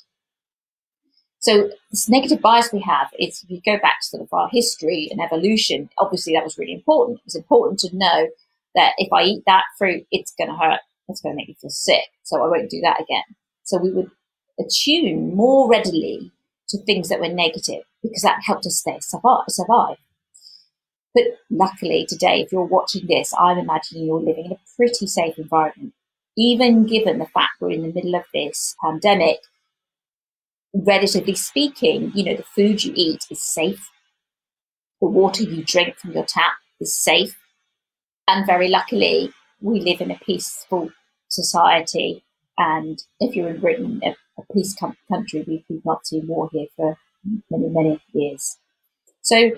So 1.39 1.71
this 1.91 2.09
negative 2.09 2.41
bias 2.41 2.73
we 2.73 2.81
have 2.81 3.09
is 3.19 3.45
if 3.45 3.51
you 3.51 3.61
go 3.65 3.79
back 3.81 4.01
to 4.01 4.07
sort 4.07 4.23
of 4.23 4.33
our 4.33 4.49
history 4.51 5.09
and 5.11 5.21
evolution, 5.21 5.91
obviously 5.99 6.33
that 6.35 6.43
was 6.43 6.59
really 6.59 6.73
important. 6.73 7.19
It 7.19 7.27
was 7.27 7.37
important 7.37 7.79
to 7.81 7.97
know 7.97 8.29
that 8.75 8.95
if 8.99 9.13
I 9.13 9.23
eat 9.23 9.45
that 9.47 9.65
fruit, 9.79 10.07
it's 10.11 10.35
going 10.37 10.51
to 10.51 10.57
hurt. 10.57 10.81
It's 11.09 11.21
going 11.21 11.35
to 11.35 11.37
make 11.37 11.49
me 11.49 11.57
feel 11.61 11.71
sick. 11.71 12.03
So 12.25 12.43
I 12.43 12.49
won't 12.49 12.71
do 12.71 12.81
that 12.81 13.01
again. 13.01 13.23
So 13.63 13.79
we 13.79 13.93
would 13.93 14.11
attune 14.59 15.37
more 15.37 15.69
readily 15.71 16.33
to 16.71 16.79
things 16.79 17.09
that 17.11 17.21
were 17.21 17.29
negative 17.29 17.85
because 18.03 18.23
that 18.23 18.43
helped 18.45 18.67
us 18.67 18.79
stay 18.79 18.99
survive. 19.01 19.99
But 21.17 21.25
luckily 21.51 22.07
today, 22.09 22.43
if 22.43 22.53
you're 22.53 22.65
watching 22.65 23.09
this, 23.09 23.35
I'm 23.41 23.59
imagining 23.59 24.07
you're 24.07 24.21
living 24.21 24.47
in 24.47 24.53
a 24.53 24.61
pretty 24.77 25.09
safe 25.09 25.39
environment. 25.39 25.95
Even 26.39 26.87
given 26.87 27.19
the 27.19 27.27
fact 27.27 27.55
we're 27.61 27.73
in 27.73 27.83
the 27.83 27.93
middle 27.93 28.17
of 28.17 28.25
this 28.35 28.77
pandemic, 28.85 29.41
relatively 30.75 31.35
speaking, 31.35 32.13
you 32.15 32.25
know, 32.25 32.37
the 32.37 32.45
food 32.45 32.85
you 32.85 32.93
eat 32.97 33.25
is 33.31 33.43
safe. 33.43 33.91
The 35.01 35.09
water 35.09 35.45
you 35.45 35.65
drink 35.65 35.97
from 35.99 36.13
your 36.13 36.27
tap 36.27 36.55
is 36.81 36.95
safe. 36.97 37.37
And 38.29 38.47
very 38.47 38.69
luckily, 38.69 39.33
we 39.61 39.81
live 39.81 40.01
in 40.01 40.11
a 40.11 40.19
peaceful 40.19 40.91
society 41.29 42.25
And 42.59 42.99
if 43.21 43.37
you're 43.37 43.51
in 43.51 43.61
Britain, 43.61 44.01
a, 44.05 44.17
a 44.41 44.55
peace 44.55 44.77
country, 45.11 45.45
we've 45.47 45.85
not 45.85 46.07
seen 46.07 46.27
war 46.27 46.49
here 46.53 46.69
for 46.77 46.99
many, 47.51 47.69
many 47.69 48.01
years. 48.15 48.59
So, 49.23 49.53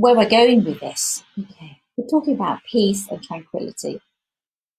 where 0.00 0.16
we're 0.16 0.28
going 0.28 0.64
with 0.64 0.80
this, 0.80 1.22
okay, 1.38 1.78
we're 1.96 2.08
talking 2.08 2.34
about 2.34 2.60
peace 2.70 3.06
and 3.10 3.22
tranquility. 3.22 4.00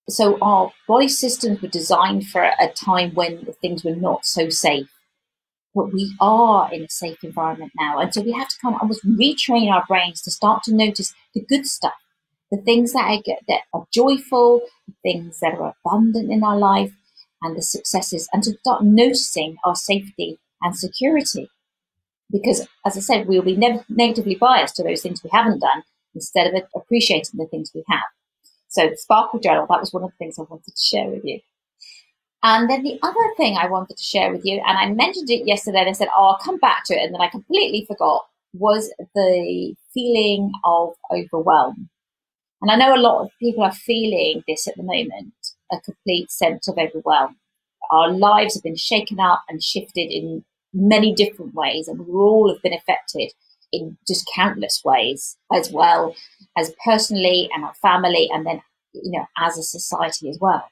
So, 0.10 0.40
our 0.42 0.72
body 0.88 1.08
systems 1.08 1.62
were 1.62 1.68
designed 1.68 2.28
for 2.28 2.42
a 2.42 2.68
time 2.76 3.12
when 3.14 3.46
things 3.62 3.84
were 3.84 3.96
not 3.96 4.26
so 4.26 4.50
safe. 4.50 4.90
But 5.76 5.94
we 5.94 6.14
are 6.20 6.74
in 6.74 6.84
a 6.84 6.90
safe 6.90 7.24
environment 7.24 7.72
now. 7.80 8.00
And 8.00 8.14
so 8.14 8.22
we 8.22 8.34
have 8.34 8.50
to 8.50 8.56
kind 8.62 8.76
of 8.76 8.82
almost 8.82 9.06
retrain 9.06 9.72
our 9.72 9.86
brains 9.88 10.22
to 10.24 10.32
start 10.32 10.64
to 10.64 10.76
notice 10.76 11.14
the 11.34 11.46
good 11.48 11.66
stuff, 11.66 11.94
the 12.52 12.58
things 12.58 12.92
that 12.92 13.06
are, 13.06 13.36
that 13.48 13.62
are 13.74 13.86
joyful, 13.94 14.62
the 14.88 14.94
things 15.04 15.40
that 15.40 15.54
are 15.54 15.76
abundant 15.86 16.32
in 16.32 16.44
our 16.44 16.58
life, 16.58 16.92
and 17.44 17.56
the 17.56 17.62
successes, 17.62 18.28
and 18.34 18.44
to 18.44 18.58
start 18.58 18.84
noticing 18.84 19.58
our 19.64 19.76
safety 19.76 20.40
and 20.62 20.76
security. 20.76 21.50
Because, 22.32 22.68
as 22.86 22.98
I 22.98 23.02
said, 23.02 23.28
we'll 23.28 23.42
be 23.42 23.58
ne- 23.58 23.84
negatively 23.90 24.36
biased 24.36 24.76
to 24.78 24.84
those 24.84 25.02
things 25.02 25.24
we 25.24 25.30
haven't 25.32 25.60
done 25.60 25.84
instead 26.16 26.48
of 26.48 26.64
appreciating 26.76 27.38
the 27.38 27.48
things 27.48 27.72
we 27.74 27.84
have. 27.90 28.00
So, 28.68 28.90
the 28.90 28.98
Sparkle 28.98 29.40
Journal, 29.40 29.66
that 29.70 29.80
was 29.80 29.94
one 29.94 30.04
of 30.04 30.12
the 30.12 30.18
things 30.18 30.40
I 30.40 30.44
wanted 30.44 30.76
to 30.76 30.82
share 30.82 31.08
with 31.08 31.24
you. 31.26 31.40
And 32.44 32.70
then 32.70 32.84
the 32.84 32.98
other 33.04 33.34
thing 33.38 33.58
I 33.58 33.68
wanted 33.68 33.98
to 33.98 34.04
share 34.04 34.32
with 34.32 34.46
you, 34.46 34.62
and 34.66 34.78
I 34.78 34.92
mentioned 34.92 35.30
it 35.30 35.46
yesterday 35.46 35.82
and 35.82 35.90
I 35.90 35.94
said, 35.94 36.08
oh, 36.16 36.30
I'll 36.30 36.38
come 36.38 36.58
back 36.58 36.84
to 36.86 36.96
it, 36.96 37.04
and 37.04 37.14
then 37.14 37.22
I 37.22 37.28
completely 37.28 37.86
forgot, 37.86 38.26
was 38.54 38.92
the 39.14 39.76
feeling 39.94 40.52
of 40.66 40.94
overwhelm. 41.12 41.90
And 42.62 42.72
I 42.72 42.76
know 42.76 42.96
a 42.96 42.98
lot 42.98 43.24
of 43.24 43.32
people 43.40 43.64
are 43.64 43.72
feeling 43.72 44.44
this 44.48 44.68
at 44.68 44.76
the 44.76 44.84
moment 44.84 45.34
a 45.72 45.80
complete 45.80 46.32
sense 46.32 46.68
of 46.68 46.78
overwhelm. 46.78 47.38
Our 47.92 48.12
lives 48.12 48.56
have 48.56 48.64
been 48.64 48.76
shaken 48.76 49.20
up 49.20 49.44
and 49.50 49.64
shifted 49.64 50.12
in 50.12 50.44
many 50.74 51.14
different 51.14 51.54
ways, 51.54 51.88
and 51.88 52.00
we 52.00 52.14
all 52.14 52.52
have 52.52 52.62
been 52.62 52.74
affected 52.74 53.32
in 53.72 53.98
just 54.08 54.30
countless 54.36 54.82
ways, 54.84 55.38
as 55.54 55.72
well 55.72 56.16
as 56.58 56.74
personally 56.86 57.50
and 57.54 57.64
our 57.64 57.74
family, 57.76 58.30
and 58.32 58.46
then 58.46 58.62
you 58.94 59.12
know 59.12 59.26
as 59.38 59.58
a 59.58 59.64
society 59.64 60.30
as 60.30 60.38
well. 60.40 60.64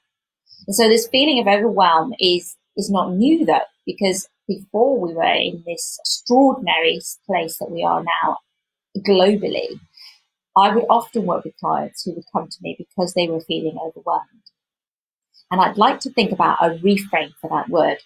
And 0.68 0.76
so 0.76 0.88
this 0.88 1.08
feeling 1.08 1.40
of 1.40 1.48
overwhelm 1.48 2.14
is 2.20 2.56
is 2.78 2.90
not 2.90 3.14
new 3.14 3.46
though, 3.46 3.68
because 3.86 4.28
before 4.48 5.00
we 5.00 5.14
were 5.14 5.24
in 5.24 5.64
this 5.66 5.98
extraordinary 6.02 7.00
place 7.26 7.58
that 7.60 7.72
we 7.72 7.84
are 7.84 8.04
now 8.04 8.38
globally, 9.00 9.80
I 10.58 10.74
would 10.74 10.86
often 10.90 11.26
work 11.26 11.46
with 11.46 11.58
clients 11.58 12.04
who 12.04 12.14
would 12.14 12.26
come 12.34 12.48
to 12.48 12.58
me 12.62 12.76
because 12.78 13.14
they 13.14 13.28
were 13.28 13.42
feeling 13.42 13.78
overwhelmed. 13.78 14.26
And 15.52 15.62
I'd 15.62 15.78
like 15.78 16.00
to 16.02 16.12
think 16.12 16.32
about 16.32 16.58
a 16.62 16.78
reframe 16.80 17.34
for 17.42 17.50
that 17.50 17.70
word 17.70 17.98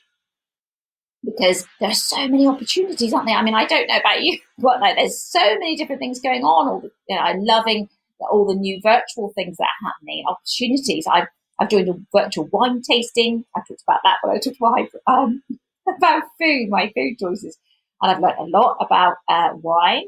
because 1.23 1.65
there 1.79 1.89
are 1.89 1.95
so 1.95 2.27
many 2.27 2.47
opportunities, 2.47 3.13
aren't 3.13 3.27
there? 3.27 3.37
I 3.37 3.43
mean, 3.43 3.55
I 3.55 3.65
don't 3.65 3.87
know 3.87 3.97
about 3.97 4.21
you, 4.21 4.39
but 4.57 4.81
like 4.81 4.95
there's 4.95 5.21
so 5.21 5.39
many 5.39 5.75
different 5.75 5.99
things 5.99 6.19
going 6.19 6.43
on. 6.43 6.67
All 6.67 6.81
the, 6.81 6.91
you 7.07 7.15
know, 7.15 7.21
I'm 7.21 7.43
loving 7.43 7.89
all 8.31 8.45
the 8.45 8.55
new 8.55 8.79
virtual 8.81 9.33
things 9.35 9.57
that 9.57 9.63
are 9.63 9.89
happening, 9.89 10.23
opportunities. 10.27 11.05
I've 11.11 11.27
I've 11.59 11.69
joined 11.69 11.89
a 11.89 11.95
virtual 12.17 12.49
wine 12.51 12.81
tasting. 12.81 13.45
I 13.55 13.59
talked 13.59 13.83
about 13.87 14.01
that 14.03 14.17
when 14.21 14.35
I 14.35 14.39
talked 14.39 14.57
about 14.57 14.87
um, 15.07 15.43
about 15.97 16.23
food, 16.39 16.69
my 16.69 16.91
food 16.95 17.17
choices, 17.19 17.57
and 18.01 18.11
I've 18.11 18.21
learned 18.21 18.39
a 18.39 18.57
lot 18.57 18.77
about 18.79 19.15
uh, 19.29 19.49
wine. 19.55 20.05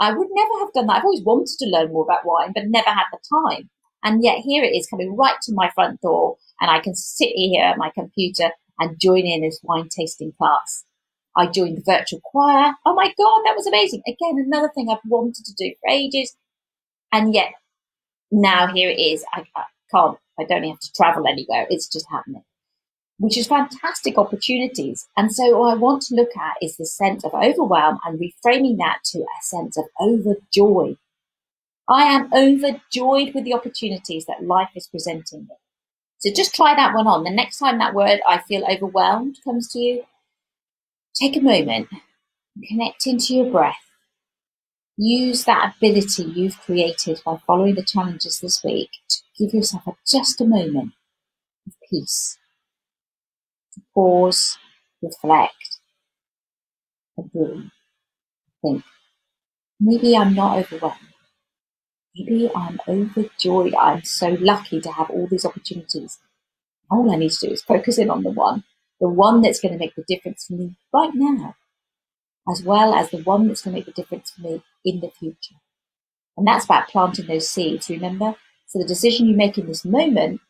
I 0.00 0.12
would 0.12 0.28
never 0.30 0.58
have 0.60 0.72
done 0.72 0.86
that. 0.86 0.98
I've 0.98 1.04
always 1.04 1.24
wanted 1.24 1.56
to 1.58 1.66
learn 1.66 1.92
more 1.92 2.04
about 2.04 2.24
wine, 2.24 2.52
but 2.54 2.64
never 2.66 2.88
had 2.88 3.06
the 3.10 3.18
time. 3.28 3.68
And 4.04 4.22
yet 4.22 4.38
here 4.38 4.62
it 4.62 4.76
is 4.76 4.86
coming 4.86 5.16
right 5.16 5.34
to 5.42 5.52
my 5.52 5.70
front 5.74 6.00
door, 6.00 6.36
and 6.60 6.70
I 6.70 6.80
can 6.80 6.94
sit 6.94 7.30
here 7.34 7.64
at 7.64 7.78
my 7.78 7.90
computer 7.94 8.50
and 8.78 9.00
join 9.00 9.26
in 9.26 9.42
this 9.42 9.60
wine 9.62 9.88
tasting 9.88 10.32
class. 10.38 10.84
I 11.36 11.46
joined 11.46 11.76
the 11.78 11.82
virtual 11.82 12.20
choir. 12.24 12.72
Oh 12.84 12.94
my 12.94 13.06
God, 13.06 13.42
that 13.44 13.56
was 13.56 13.66
amazing. 13.66 14.02
Again, 14.06 14.44
another 14.44 14.70
thing 14.74 14.88
I've 14.90 14.98
wanted 15.08 15.44
to 15.44 15.54
do 15.54 15.72
for 15.80 15.90
ages. 15.90 16.36
And 17.12 17.32
yet 17.34 17.52
now 18.30 18.72
here 18.72 18.90
it 18.90 18.98
is. 18.98 19.24
I, 19.32 19.44
I 19.56 19.64
can't, 19.90 20.18
I 20.38 20.44
don't 20.44 20.64
have 20.64 20.80
to 20.80 20.92
travel 20.92 21.26
anywhere. 21.26 21.66
It's 21.70 21.88
just 21.88 22.06
happening, 22.10 22.44
which 23.18 23.38
is 23.38 23.46
fantastic 23.46 24.18
opportunities. 24.18 25.06
And 25.16 25.32
so 25.32 25.58
what 25.58 25.72
I 25.72 25.76
want 25.76 26.02
to 26.04 26.14
look 26.14 26.36
at 26.36 26.56
is 26.60 26.76
the 26.76 26.86
sense 26.86 27.24
of 27.24 27.34
overwhelm 27.34 27.98
and 28.04 28.18
reframing 28.18 28.78
that 28.78 28.98
to 29.12 29.20
a 29.20 29.42
sense 29.42 29.78
of 29.78 29.84
overjoy. 30.00 30.96
I 31.88 32.02
am 32.02 32.32
overjoyed 32.34 33.34
with 33.34 33.44
the 33.44 33.54
opportunities 33.54 34.26
that 34.26 34.44
life 34.44 34.70
is 34.74 34.88
presenting 34.88 35.42
me. 35.48 35.54
So 36.18 36.32
just 36.34 36.54
try 36.54 36.74
that 36.74 36.94
one 36.94 37.06
on. 37.06 37.24
The 37.24 37.30
next 37.30 37.58
time 37.58 37.78
that 37.78 37.94
word 37.94 38.20
I 38.26 38.38
feel 38.38 38.64
overwhelmed 38.70 39.38
comes 39.44 39.68
to 39.72 39.78
you, 39.78 40.04
take 41.14 41.36
a 41.36 41.40
moment, 41.40 41.88
connect 42.68 43.06
into 43.06 43.34
your 43.34 43.50
breath. 43.50 43.76
Use 44.98 45.44
that 45.44 45.76
ability 45.78 46.24
you've 46.24 46.60
created 46.60 47.22
by 47.24 47.38
following 47.46 47.74
the 47.74 47.82
challenges 47.82 48.40
this 48.40 48.62
week 48.62 48.90
to 49.08 49.22
give 49.38 49.54
yourself 49.54 49.86
a, 49.86 49.92
just 50.06 50.42
a 50.42 50.44
moment 50.44 50.92
of 51.66 51.74
peace. 51.90 52.38
To 53.72 53.80
pause, 53.94 54.58
reflect, 55.02 55.78
and 57.18 57.30
breathe. 57.32 57.70
Think, 58.62 58.84
maybe 59.80 60.16
I'm 60.16 60.34
not 60.34 60.58
overwhelmed 60.58 61.07
maybe 62.18 62.50
I'm 62.54 62.80
overjoyed. 62.88 63.74
I'm 63.74 64.04
so 64.04 64.36
lucky 64.40 64.80
to 64.80 64.92
have 64.92 65.10
all 65.10 65.26
these 65.30 65.44
opportunities. 65.44 66.18
All 66.90 67.10
I 67.10 67.16
need 67.16 67.32
to 67.32 67.46
do 67.46 67.52
is 67.52 67.62
focus 67.62 67.98
in 67.98 68.10
on 68.10 68.22
the 68.22 68.30
one, 68.30 68.64
the 69.00 69.08
one 69.08 69.42
that's 69.42 69.60
going 69.60 69.72
to 69.72 69.78
make 69.78 69.94
the 69.94 70.04
difference 70.08 70.46
for 70.46 70.54
me 70.54 70.76
right 70.92 71.10
now, 71.14 71.54
as 72.50 72.62
well 72.62 72.94
as 72.94 73.10
the 73.10 73.18
one 73.22 73.46
that's 73.46 73.62
going 73.62 73.74
to 73.74 73.78
make 73.78 73.86
the 73.86 73.92
difference 73.92 74.30
for 74.30 74.42
me 74.42 74.62
in 74.84 75.00
the 75.00 75.10
future. 75.10 75.56
And 76.36 76.46
that's 76.46 76.64
about 76.64 76.88
planting 76.88 77.26
those 77.26 77.48
seeds, 77.48 77.90
remember? 77.90 78.34
So 78.66 78.78
the 78.78 78.86
decision 78.86 79.26
you 79.26 79.36
make 79.36 79.58
in 79.58 79.66
this 79.66 79.84
moment, 79.84 80.40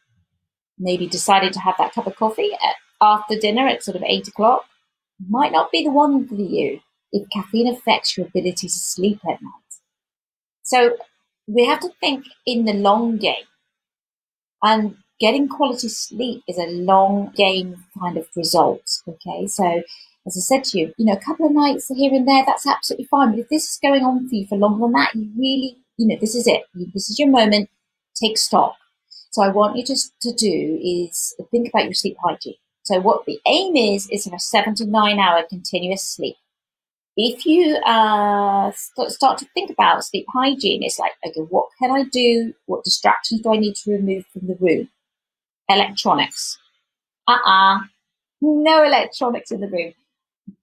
maybe 0.78 1.06
deciding 1.06 1.52
to 1.52 1.60
have 1.60 1.74
that 1.78 1.92
cup 1.92 2.06
of 2.06 2.16
coffee 2.16 2.52
at, 2.52 2.74
after 3.00 3.38
dinner 3.38 3.66
at 3.66 3.82
sort 3.82 3.96
of 3.96 4.02
eight 4.04 4.28
o'clock, 4.28 4.64
might 5.28 5.52
not 5.52 5.72
be 5.72 5.84
the 5.84 5.90
one 5.90 6.26
for 6.28 6.34
you 6.34 6.80
if 7.12 7.28
caffeine 7.30 7.68
affects 7.68 8.16
your 8.16 8.26
ability 8.26 8.68
to 8.68 8.72
sleep 8.72 9.20
at 9.24 9.42
night. 9.42 9.68
So 10.62 10.96
we 11.48 11.64
have 11.64 11.80
to 11.80 11.90
think 12.00 12.26
in 12.46 12.64
the 12.64 12.74
long 12.74 13.16
game. 13.16 13.44
And 14.62 14.96
getting 15.18 15.48
quality 15.48 15.88
sleep 15.88 16.42
is 16.46 16.58
a 16.58 16.66
long 16.66 17.32
game 17.34 17.84
kind 17.98 18.16
of 18.16 18.28
result. 18.36 18.82
Okay. 19.08 19.46
So 19.46 19.82
as 20.26 20.36
I 20.36 20.40
said 20.40 20.64
to 20.64 20.78
you, 20.78 20.94
you 20.98 21.06
know, 21.06 21.14
a 21.14 21.20
couple 21.20 21.46
of 21.46 21.52
nights 21.52 21.88
here 21.88 22.12
and 22.12 22.28
there, 22.28 22.44
that's 22.44 22.66
absolutely 22.66 23.06
fine. 23.06 23.30
But 23.30 23.40
if 23.40 23.48
this 23.48 23.64
is 23.64 23.78
going 23.82 24.04
on 24.04 24.28
for 24.28 24.34
you 24.34 24.46
for 24.46 24.58
longer 24.58 24.82
than 24.82 24.92
that, 24.92 25.14
you 25.14 25.30
really, 25.36 25.76
you 25.96 26.06
know, 26.06 26.16
this 26.20 26.34
is 26.34 26.46
it. 26.46 26.64
This 26.74 27.08
is 27.08 27.18
your 27.18 27.28
moment. 27.28 27.70
Take 28.14 28.36
stock. 28.36 28.76
So 29.30 29.42
I 29.42 29.48
want 29.48 29.76
you 29.76 29.84
to, 29.84 29.96
to 30.22 30.32
do 30.32 30.78
is 30.82 31.34
think 31.50 31.68
about 31.68 31.84
your 31.84 31.94
sleep 31.94 32.16
hygiene. 32.22 32.54
So 32.82 33.00
what 33.00 33.26
the 33.26 33.38
aim 33.46 33.76
is, 33.76 34.08
is 34.10 34.26
a 34.26 34.38
seven 34.38 34.74
to 34.76 34.86
nine 34.86 35.18
hour 35.18 35.42
continuous 35.48 36.02
sleep 36.02 36.36
if 37.20 37.44
you 37.44 37.74
uh, 37.78 38.70
start 39.08 39.38
to 39.38 39.46
think 39.52 39.70
about 39.70 40.04
sleep 40.04 40.24
hygiene, 40.32 40.84
it's 40.84 41.00
like, 41.00 41.12
okay, 41.26 41.40
what 41.40 41.66
can 41.82 41.90
I 41.90 42.04
do? 42.04 42.54
What 42.66 42.84
distractions 42.84 43.40
do 43.40 43.52
I 43.52 43.56
need 43.58 43.74
to 43.74 43.90
remove 43.90 44.24
from 44.32 44.46
the 44.46 44.56
room? 44.60 44.88
Electronics. 45.68 46.58
Uh-uh. 47.26 47.80
No 48.40 48.84
electronics 48.84 49.50
in 49.50 49.60
the 49.60 49.68
room. 49.68 49.94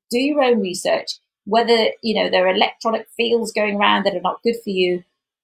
Do 0.10 0.18
your 0.18 0.44
own 0.44 0.62
research. 0.62 1.20
Whether, 1.44 1.89
you 2.02 2.15
know, 2.15 2.30
there 2.30 2.48
are 2.48 2.56
electronic 2.56 3.08
fields 3.18 3.52
going 3.52 3.76
around 3.76 4.06
that 4.06 4.15
are 4.15 4.22
not 4.22 4.41
good 4.41 4.56
for 4.63 4.70
you, 4.70 5.04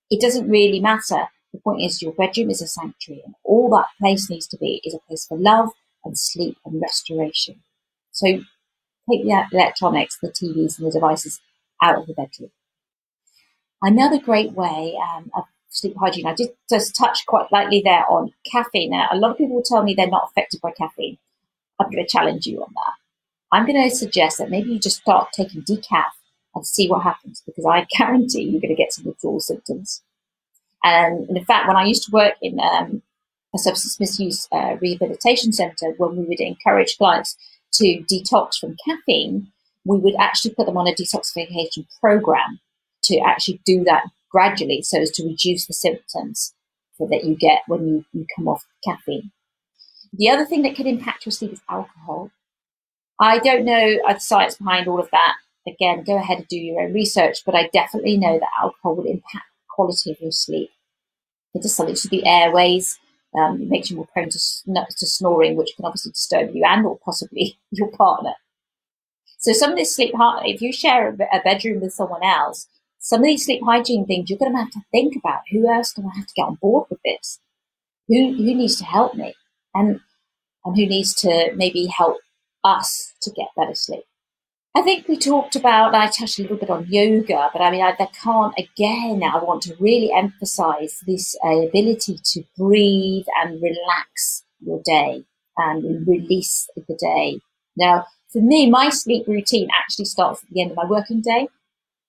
it 0.10 0.21
doesn't 0.21 0.50
really 0.50 0.80
matter. 0.80 1.28
The 1.54 1.60
point 1.60 1.82
is 1.82 2.02
your 2.02 2.13
bedroom 2.13 2.50
is 2.50 2.62
a 2.62 2.67
sanctuary 2.67 3.21
and 3.26 3.36
all 3.43 3.69
that 3.71 3.88
place 4.00 4.30
needs 4.30 4.47
to 4.47 4.58
be 4.58 4.82
is 4.86 4.93
a 4.93 5.00
place 5.00 5.26
for 5.28 5.38
love 5.38 5.71
and 6.06 6.17
sleep 6.17 6.58
and 6.65 6.82
restoration. 6.82 7.62
So 8.12 8.41
take 9.12 9.24
the 9.24 9.45
electronics, 9.52 10.17
the 10.21 10.30
TVs 10.30 10.78
and 10.78 10.88
the 10.88 10.91
devices 10.91 11.39
out 11.82 11.97
of 11.97 12.08
the 12.08 12.13
bedroom. 12.13 12.52
Another 13.82 14.19
great 14.19 14.52
way 14.54 14.95
um, 15.15 15.32
of 15.34 15.45
sleep 15.69 15.95
hygiene, 16.00 16.28
I 16.28 16.36
did 16.36 16.50
just 16.69 16.95
touch 16.95 17.26
quite 17.26 17.52
lightly 17.52 17.82
there 17.84 18.06
on 18.10 18.34
caffeine. 18.52 18.91
Now, 18.91 19.08
a 19.12 19.17
lot 19.17 19.32
of 19.32 19.38
people 19.38 19.56
will 19.56 19.63
tell 19.63 19.84
me 19.84 19.93
they're 19.93 20.08
not 20.08 20.30
affected 20.30 20.62
by 20.62 20.71
caffeine. 20.71 21.17
I'm 21.80 21.89
going 21.89 22.06
to 22.06 22.10
challenge 22.10 22.45
you 22.45 22.62
on 22.62 22.71
that. 22.74 22.93
I'm 23.52 23.65
going 23.65 23.82
to 23.82 23.95
suggest 23.95 24.38
that 24.38 24.52
maybe 24.52 24.69
you 24.71 24.80
just 24.80 25.02
start 25.02 25.30
taking 25.34 25.63
decaf 25.63 26.12
and 26.54 26.65
see 26.65 26.88
what 26.88 27.04
happens 27.04 27.41
because 27.45 27.65
I 27.65 27.88
guarantee 27.97 28.43
you're 28.43 28.62
going 28.62 28.76
to 28.76 28.82
get 28.82 28.93
some 28.93 29.06
withdrawal 29.06 29.39
symptoms. 29.39 30.04
And, 30.84 31.30
in 31.30 31.45
fact, 31.45 31.67
when 31.67 31.78
I 31.78 31.86
used 31.86 32.06
to 32.06 32.12
work 32.12 32.34
in 32.41 32.60
um, 32.60 33.02
a 33.54 33.58
substance 33.58 34.00
misuse 34.00 34.47
uh, 34.52 34.78
rehabilitation 34.82 35.52
center, 35.52 35.93
when 35.97 36.17
we 36.17 36.24
would 36.24 36.39
encourage 36.39 36.97
clients 36.97 37.36
to 37.73 38.03
detox 38.12 38.55
from 38.60 38.75
caffeine, 38.86 39.47
we 39.86 39.97
would 39.97 40.15
actually 40.19 40.53
put 40.53 40.65
them 40.65 40.77
on 40.77 40.88
a 40.88 40.93
detoxification 40.93 41.88
program 41.99 42.60
to 43.03 43.19
actually 43.19 43.60
do 43.65 43.84
that 43.84 44.03
gradually 44.31 44.81
so 44.81 44.99
as 44.99 45.12
to 45.12 45.25
reduce 45.25 45.65
the 45.67 45.73
symptoms 45.73 46.53
that 47.10 47.23
you 47.23 47.36
get 47.36 47.62
when 47.67 47.88
you, 47.88 48.05
you 48.13 48.25
come 48.36 48.47
off 48.47 48.65
caffeine. 48.86 49.31
The 50.13 50.29
other 50.29 50.45
thing 50.45 50.62
that 50.63 50.75
can 50.75 50.88
impact 50.88 51.25
your 51.25 51.31
sleep 51.31 51.53
is 51.53 51.62
alcohol. 51.69 52.31
I 53.19 53.39
don't 53.39 53.65
know 53.65 53.97
uh, 54.07 54.13
the 54.13 54.19
science 54.19 54.55
behind 54.55 54.88
all 54.88 54.99
of 54.99 55.10
that. 55.12 55.36
Again, 55.67 56.03
go 56.03 56.17
ahead 56.17 56.39
and 56.39 56.47
do 56.47 56.57
your 56.57 56.81
own 56.81 56.93
research, 56.93 57.39
but 57.45 57.55
I 57.55 57.69
definitely 57.71 58.17
know 58.17 58.39
that 58.39 58.49
alcohol 58.62 58.95
will 58.95 59.05
impact 59.05 59.45
the 59.57 59.69
quality 59.69 60.12
of 60.12 60.19
your 60.19 60.31
sleep. 60.31 60.71
It 61.53 61.62
does 61.62 61.75
something 61.75 61.95
to 61.95 62.07
the 62.07 62.25
airways. 62.25 62.99
Um, 63.37 63.61
it 63.61 63.69
makes 63.69 63.89
you 63.89 63.95
more 63.95 64.07
prone 64.11 64.29
to, 64.29 64.39
to 64.97 65.07
snoring, 65.07 65.55
which 65.55 65.73
can 65.75 65.85
obviously 65.85 66.11
disturb 66.11 66.53
you 66.53 66.63
and 66.65 66.85
or 66.85 66.99
possibly 67.03 67.59
your 67.71 67.89
partner. 67.89 68.33
So 69.39 69.53
some 69.53 69.71
of 69.71 69.77
this 69.77 69.95
sleep, 69.95 70.11
if 70.15 70.61
you 70.61 70.71
share 70.71 71.09
a 71.09 71.39
bedroom 71.43 71.81
with 71.81 71.93
someone 71.93 72.23
else, 72.23 72.67
some 72.99 73.21
of 73.21 73.25
these 73.25 73.45
sleep 73.45 73.61
hygiene 73.65 74.05
things 74.05 74.29
you're 74.29 74.37
going 74.37 74.53
to 74.53 74.59
have 74.59 74.71
to 74.71 74.81
think 74.91 75.15
about. 75.15 75.41
Who 75.51 75.67
else 75.67 75.91
do 75.91 76.03
I 76.03 76.15
have 76.15 76.27
to 76.27 76.33
get 76.35 76.43
on 76.43 76.55
board 76.61 76.85
with 76.89 76.99
this? 77.03 77.39
Who 78.07 78.33
who 78.33 78.55
needs 78.55 78.77
to 78.77 78.85
help 78.85 79.15
me, 79.15 79.33
and 79.73 79.99
and 80.63 80.75
who 80.75 80.85
needs 80.85 81.15
to 81.15 81.51
maybe 81.55 81.87
help 81.87 82.17
us 82.63 83.13
to 83.23 83.31
get 83.31 83.47
better 83.57 83.73
sleep? 83.73 84.03
I 84.73 84.81
think 84.81 85.07
we 85.07 85.17
talked 85.17 85.57
about, 85.57 85.93
I 85.93 86.07
touched 86.07 86.39
a 86.39 86.43
little 86.43 86.57
bit 86.57 86.69
on 86.69 86.88
yoga, 86.88 87.49
but 87.51 87.62
I 87.62 87.71
mean, 87.71 87.81
I, 87.81 87.93
I 87.99 88.05
can't, 88.05 88.53
again, 88.57 89.21
I 89.21 89.38
want 89.43 89.63
to 89.63 89.75
really 89.79 90.12
emphasize 90.13 90.99
this 91.05 91.36
uh, 91.45 91.67
ability 91.67 92.19
to 92.23 92.43
breathe 92.57 93.25
and 93.41 93.62
relax 93.62 94.45
your 94.62 94.81
day 94.86 95.25
and 95.57 96.07
release 96.07 96.69
the 96.75 96.95
day. 96.97 97.41
Now, 97.75 98.05
for 98.31 98.41
me, 98.41 98.69
my 98.69 98.89
sleep 98.89 99.27
routine 99.27 99.67
actually 99.77 100.05
starts 100.05 100.41
at 100.43 100.49
the 100.49 100.62
end 100.62 100.71
of 100.71 100.77
my 100.77 100.86
working 100.86 101.21
day 101.21 101.49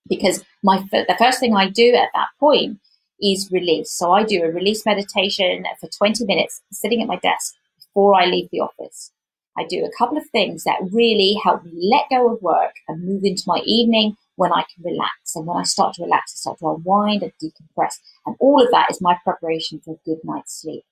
because 0.07 0.45
my 0.63 0.85
the 0.91 1.15
first 1.19 1.41
thing 1.41 1.55
I 1.55 1.69
do 1.69 1.93
at 1.93 2.09
that 2.13 2.29
point 2.39 2.79
is 3.21 3.49
release. 3.51 3.91
So 3.91 4.11
I 4.13 4.23
do 4.23 4.41
a 4.41 4.51
release 4.51 4.85
meditation 4.85 5.65
for 5.81 5.89
20 5.89 6.25
minutes 6.25 6.61
sitting 6.71 7.01
at 7.01 7.07
my 7.09 7.17
desk 7.17 7.55
before 7.77 8.15
I 8.19 8.25
leave 8.25 8.49
the 8.51 8.61
office. 8.61 9.11
I 9.57 9.65
do 9.65 9.85
a 9.85 9.97
couple 9.97 10.17
of 10.17 10.27
things 10.31 10.63
that 10.63 10.79
really 10.91 11.37
help 11.43 11.63
me 11.63 11.71
let 11.91 12.09
go 12.09 12.33
of 12.33 12.41
work 12.41 12.73
and 12.87 13.05
move 13.05 13.23
into 13.23 13.43
my 13.45 13.59
evening 13.65 14.17
when 14.35 14.51
I 14.51 14.63
can 14.73 14.83
relax. 14.83 15.35
And 15.35 15.45
when 15.45 15.57
I 15.57 15.63
start 15.63 15.93
to 15.95 16.03
relax, 16.03 16.33
I 16.33 16.37
start 16.37 16.59
to 16.59 16.69
unwind 16.69 17.21
and 17.21 17.31
decompress. 17.41 17.99
And 18.25 18.35
all 18.39 18.61
of 18.63 18.71
that 18.71 18.87
is 18.89 19.01
my 19.01 19.17
preparation 19.23 19.79
for 19.83 19.95
a 19.95 20.09
good 20.09 20.19
night's 20.23 20.61
sleep. 20.61 20.83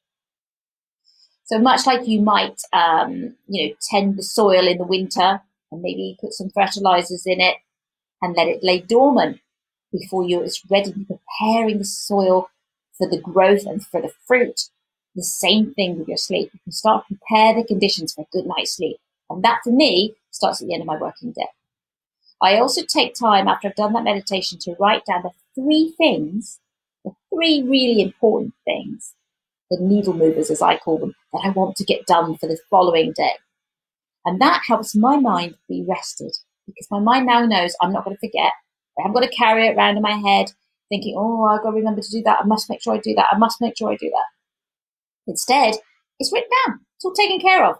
So 1.45 1.59
much 1.59 1.85
like 1.85 2.07
you 2.07 2.21
might, 2.21 2.61
um, 2.71 3.35
you 3.47 3.67
know, 3.67 3.75
tend 3.89 4.17
the 4.17 4.23
soil 4.23 4.67
in 4.67 4.77
the 4.77 4.85
winter 4.85 5.41
and 5.71 5.81
maybe 5.81 6.17
put 6.21 6.33
some 6.33 6.49
fertilizers 6.49 7.23
in 7.25 7.41
it 7.41 7.57
and 8.21 8.35
let 8.37 8.47
it 8.47 8.63
lay 8.63 8.79
dormant 8.79 9.39
before 9.91 10.23
you're 10.23 10.47
ready, 10.69 10.93
preparing 10.93 11.79
the 11.79 11.85
soil 11.85 12.49
for 12.97 13.09
the 13.09 13.19
growth 13.19 13.65
and 13.65 13.85
for 13.85 14.01
the 14.01 14.13
fruit. 14.25 14.69
The 15.15 15.23
same 15.23 15.73
thing 15.73 15.99
with 15.99 16.07
your 16.07 16.17
sleep. 16.17 16.51
You 16.53 16.59
can 16.63 16.71
start 16.71 17.05
prepare 17.07 17.53
the 17.53 17.65
conditions 17.65 18.13
for 18.13 18.21
a 18.21 18.27
good 18.31 18.45
night's 18.45 18.75
sleep. 18.75 18.97
And 19.29 19.43
that 19.43 19.59
for 19.63 19.71
me 19.71 20.15
starts 20.31 20.61
at 20.61 20.67
the 20.67 20.73
end 20.73 20.81
of 20.81 20.87
my 20.87 20.97
working 20.97 21.31
day. 21.31 21.47
I 22.41 22.57
also 22.57 22.81
take 22.83 23.13
time 23.13 23.47
after 23.47 23.67
I've 23.67 23.75
done 23.75 23.93
that 23.93 24.03
meditation 24.03 24.57
to 24.61 24.75
write 24.79 25.05
down 25.05 25.23
the 25.23 25.31
three 25.53 25.93
things, 25.97 26.59
the 27.05 27.11
three 27.29 27.61
really 27.61 28.01
important 28.01 28.53
things, 28.65 29.13
the 29.69 29.77
needle 29.79 30.13
movers 30.13 30.49
as 30.49 30.61
I 30.61 30.77
call 30.77 30.97
them, 30.97 31.13
that 31.33 31.43
I 31.45 31.49
want 31.49 31.75
to 31.77 31.83
get 31.83 32.07
done 32.07 32.37
for 32.37 32.47
the 32.47 32.57
following 32.69 33.13
day. 33.15 33.33
And 34.25 34.41
that 34.41 34.63
helps 34.67 34.95
my 34.95 35.17
mind 35.17 35.55
be 35.67 35.85
rested 35.87 36.31
because 36.65 36.87
my 36.89 36.99
mind 36.99 37.27
now 37.27 37.45
knows 37.45 37.75
I'm 37.81 37.93
not 37.93 38.05
going 38.05 38.15
to 38.15 38.19
forget. 38.19 38.53
I 38.97 39.03
haven't 39.03 39.13
got 39.13 39.21
to 39.21 39.35
carry 39.35 39.67
it 39.67 39.75
around 39.75 39.97
in 39.97 40.03
my 40.03 40.11
head 40.13 40.51
thinking, 40.89 41.15
oh, 41.17 41.43
I've 41.45 41.63
got 41.63 41.71
to 41.71 41.75
remember 41.75 42.01
to 42.01 42.11
do 42.11 42.21
that. 42.23 42.39
I 42.41 42.45
must 42.45 42.69
make 42.69 42.81
sure 42.81 42.93
I 42.93 42.99
do 42.99 43.13
that. 43.15 43.27
I 43.31 43.37
must 43.37 43.61
make 43.61 43.77
sure 43.77 43.91
I 43.91 43.95
do 43.95 44.09
that. 44.09 44.40
Instead, 45.31 45.75
it's 46.19 46.33
written 46.33 46.49
down. 46.67 46.81
It's 46.97 47.05
all 47.05 47.13
taken 47.13 47.39
care 47.39 47.65
of. 47.65 47.77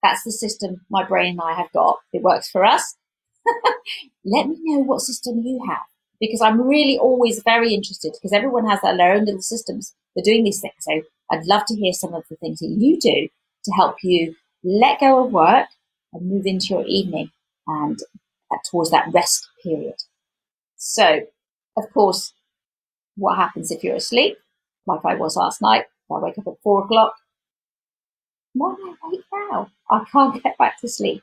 That's 0.00 0.22
the 0.22 0.30
system 0.30 0.86
my 0.88 1.04
brain 1.04 1.32
and 1.32 1.40
I 1.40 1.54
have 1.54 1.72
got. 1.72 1.98
It 2.12 2.22
works 2.22 2.48
for 2.48 2.64
us. 2.64 2.96
Let 4.24 4.48
me 4.48 4.58
know 4.62 4.84
what 4.84 5.00
system 5.00 5.42
you 5.42 5.60
have 5.68 5.82
because 6.20 6.40
I'm 6.40 6.60
really 6.60 6.96
always 6.96 7.42
very 7.44 7.74
interested 7.74 8.12
because 8.12 8.32
everyone 8.32 8.66
has 8.68 8.80
their 8.80 9.12
own 9.12 9.24
little 9.24 9.42
systems 9.42 9.92
for 10.14 10.22
doing 10.22 10.44
these 10.44 10.60
things. 10.60 10.74
So 10.80 11.02
I'd 11.32 11.46
love 11.46 11.64
to 11.66 11.74
hear 11.74 11.92
some 11.92 12.14
of 12.14 12.22
the 12.30 12.36
things 12.36 12.60
that 12.60 12.68
you 12.78 13.00
do 13.00 13.28
to 13.64 13.72
help 13.72 13.96
you 14.04 14.36
let 14.62 15.00
go 15.00 15.24
of 15.24 15.32
work 15.32 15.66
and 16.12 16.30
move 16.30 16.46
into 16.46 16.68
your 16.70 16.86
evening 16.86 17.30
and 17.66 17.98
uh, 18.52 18.58
towards 18.70 18.92
that 18.92 19.08
rest 19.12 19.48
period. 19.64 19.96
So, 20.76 21.22
of 21.76 21.84
course, 21.92 22.32
what 23.16 23.36
happens 23.36 23.70
if 23.70 23.82
you're 23.82 23.96
asleep, 23.96 24.36
like 24.86 25.04
I 25.04 25.14
was 25.16 25.36
last 25.36 25.60
night? 25.60 25.86
I 26.10 26.18
wake 26.18 26.38
up 26.38 26.46
at 26.46 26.62
four 26.62 26.84
o'clock. 26.84 27.14
Why 28.52 28.70
am 28.70 28.76
I 29.02 29.08
awake 29.08 29.24
now? 29.50 29.70
I 29.90 30.04
can't 30.10 30.42
get 30.42 30.58
back 30.58 30.80
to 30.80 30.88
sleep. 30.88 31.22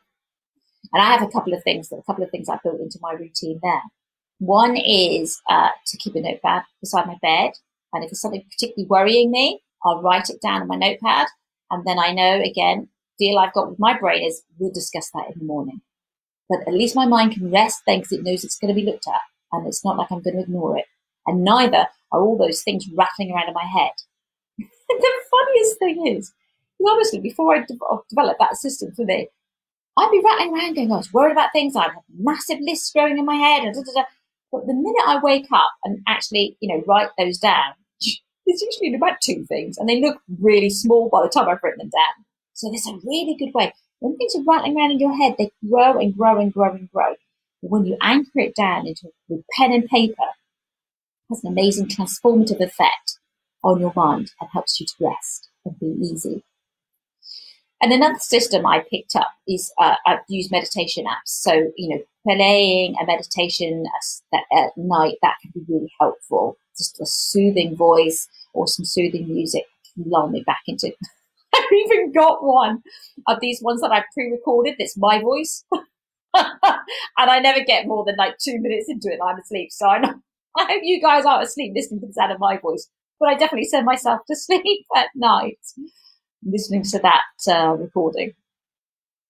And 0.94 1.02
I 1.02 1.06
have 1.06 1.22
a 1.22 1.32
couple 1.32 1.54
of 1.54 1.64
things, 1.64 1.92
a 1.92 2.02
couple 2.04 2.24
of 2.24 2.32
things 2.32 2.50
I 2.50 2.60
built 2.64 2.82
into 2.82 3.00
my 3.02 3.14
routine 3.14 3.60
there. 3.64 3.82
One 4.40 4.76
is 4.76 5.40
uh, 5.50 5.70
to 5.88 5.98
keep 5.98 6.16
a 6.16 6.22
notepad 6.22 6.64
beside 6.82 7.06
my 7.06 7.18
bed. 7.22 7.52
And 7.94 8.04
if 8.04 8.12
it's 8.12 8.22
something 8.22 8.44
particularly 8.52 8.88
worrying 8.90 9.32
me, 9.32 9.62
I'll 9.86 10.02
write 10.02 10.30
it 10.30 10.42
down 10.42 10.62
on 10.62 10.68
my 10.68 10.76
notepad. 10.76 11.28
And 11.70 11.86
then 11.86 12.00
I 12.00 12.12
know, 12.12 12.42
again, 12.42 12.90
deal 13.20 13.38
I've 13.38 13.54
got 13.54 13.70
with 13.70 13.80
my 13.80 13.98
brain 13.98 14.24
is 14.24 14.44
we'll 14.58 14.72
discuss 14.72 15.10
that 15.14 15.28
in 15.32 15.40
the 15.40 15.46
morning. 15.46 15.82
But 16.50 16.68
at 16.68 16.74
least 16.74 16.96
my 16.96 17.06
mind 17.06 17.34
can 17.34 17.52
rest 17.52 17.84
then 17.88 18.00
because 18.00 18.12
it 18.12 18.24
knows 18.24 18.44
it's 18.44 18.58
going 18.58 18.74
to 18.74 18.80
be 18.80 18.86
looked 18.86 19.08
at. 19.08 19.22
And 19.54 19.68
it's 19.68 19.86
not 19.86 19.98
like 19.98 20.12
I'm 20.12 20.22
going 20.22 20.36
to 20.36 20.42
ignore 20.42 20.78
it. 20.78 20.86
And 21.28 21.44
neither 21.44 21.88
are 22.12 22.22
all 22.22 22.38
those 22.38 22.64
things 22.64 22.86
rattling 22.94 23.32
around 23.32 23.48
in 23.48 23.54
my 23.54 23.66
head 23.66 23.92
the 25.00 25.12
funniest 25.32 25.80
thing 25.80 26.08
is, 26.08 26.34
honestly, 26.86 27.20
before 27.20 27.56
I 27.56 27.60
de- 27.60 27.78
oh, 27.82 28.04
developed 28.10 28.40
that 28.40 28.56
system 28.58 28.92
for 28.96 29.06
me, 29.06 29.30
I'd 29.98 30.12
be 30.12 30.22
rattling 30.24 30.54
around 30.54 30.76
going, 30.76 30.92
oh, 30.92 30.96
I 30.96 30.98
was 30.98 31.14
worried 31.14 31.34
about 31.34 31.52
things. 31.54 31.76
I'd 31.76 31.92
have 31.92 32.04
massive 32.18 32.60
lists 32.62 32.92
growing 32.92 33.18
in 33.18 33.26
my 33.26 33.36
head. 33.36 33.64
And 33.64 33.76
da, 33.76 33.82
da, 33.82 34.02
da. 34.02 34.08
But 34.52 34.68
the 34.68 34.74
minute 34.74 35.04
I 35.06 35.20
wake 35.22 35.48
up 35.52 35.72
and 35.84 36.00
actually, 36.08 36.58
you 36.60 36.70
know, 36.70 36.84
write 36.88 37.10
those 37.18 37.38
down, 37.38 37.74
it's 38.00 38.62
usually 38.62 38.96
about 38.96 39.22
two 39.22 39.46
things 39.46 39.78
and 39.78 39.88
they 39.88 40.02
look 40.02 40.22
really 40.40 40.70
small 40.70 41.10
by 41.10 41.24
the 41.24 41.30
time 41.30 41.48
I've 41.48 41.64
written 41.64 41.80
them 41.80 41.90
down. 41.90 42.26
So 42.54 42.70
there's 42.70 42.88
a 42.88 43.00
really 43.06 43.36
good 43.38 43.54
way. 43.54 43.74
When 44.00 44.18
things 44.18 44.36
are 44.36 44.44
rattling 44.44 44.78
around 44.78 44.92
in 44.92 45.00
your 45.00 45.16
head, 45.16 45.36
they 45.38 45.52
grow 45.70 46.00
and 46.00 46.16
grow 46.16 46.40
and 46.40 46.52
grow 46.52 46.72
and 46.72 46.92
grow. 46.92 47.16
But 47.62 47.72
when 47.72 47.86
you 47.86 47.98
anchor 48.02 48.40
it 48.40 48.56
down 48.56 48.88
into 48.88 49.10
with 49.30 49.46
pen 49.58 49.72
and 49.72 49.88
paper, 49.88 50.14
it 50.20 51.30
has 51.36 51.44
an 51.44 51.52
amazing 51.52 51.88
transformative 51.88 52.60
effect 52.60 53.20
on 53.64 53.80
your 53.80 53.94
mind 53.96 54.32
and 54.40 54.50
helps 54.52 54.80
you 54.80 54.86
to 54.86 54.94
rest 55.00 55.50
and 55.66 55.80
be 55.80 55.88
easy. 56.02 56.44
And 57.82 57.92
another 57.92 58.20
system 58.20 58.66
I 58.66 58.86
picked 58.90 59.16
up 59.16 59.30
is 59.48 59.74
uh, 59.80 59.96
I've 60.06 60.20
used 60.28 60.52
meditation 60.52 61.06
apps. 61.06 61.26
So, 61.26 61.72
you 61.76 61.90
know, 61.90 62.04
playing 62.28 62.96
a 63.02 63.06
meditation 63.06 63.86
at, 64.34 64.44
at 64.56 64.78
night, 64.78 65.16
that 65.24 65.36
can 65.42 65.52
be 65.56 65.74
really 65.74 65.92
helpful. 66.00 66.58
Just 66.78 67.02
a 67.02 67.06
soothing 67.08 67.76
voice 67.76 68.28
or 68.54 68.68
some 68.68 68.86
soothing 68.86 69.28
music 69.28 69.64
can 69.96 70.10
lull 70.10 70.30
me 70.30 70.44
back 70.46 70.62
into. 70.68 70.92
I've 71.56 71.64
even 71.86 72.12
got 72.12 72.44
one 72.44 72.84
of 73.28 73.40
these 73.42 73.62
ones 73.62 73.82
that 73.82 73.92
I've 73.92 74.06
pre-recorded. 74.14 74.76
That's 74.78 74.96
my 74.96 75.20
voice. 75.20 75.66
and 76.34 76.56
I 77.18 77.40
never 77.40 77.64
get 77.64 77.88
more 77.88 78.06
than 78.06 78.16
like 78.16 78.38
two 78.38 78.60
minutes 78.60 78.90
into 78.90 79.10
it 79.10 79.20
and 79.20 79.24
I'm 79.24 79.40
asleep. 79.40 79.72
So 79.72 79.88
I 79.88 79.98
I 80.58 80.66
hope 80.66 80.82
you 80.84 81.02
guys 81.02 81.26
aren't 81.26 81.44
asleep 81.44 81.72
listening 81.74 82.02
to 82.02 82.08
the 82.08 82.14
sound 82.14 82.34
of 82.34 82.40
my 82.40 82.58
voice 82.58 82.90
but 83.22 83.30
I 83.30 83.36
definitely 83.36 83.70
send 83.70 83.86
myself 83.86 84.22
to 84.28 84.36
sleep 84.36 84.86
at 84.98 85.08
night 85.16 85.60
listening 86.44 86.84
to 86.84 87.00
that 87.00 87.24
uh, 87.48 87.76
recording. 87.76 88.34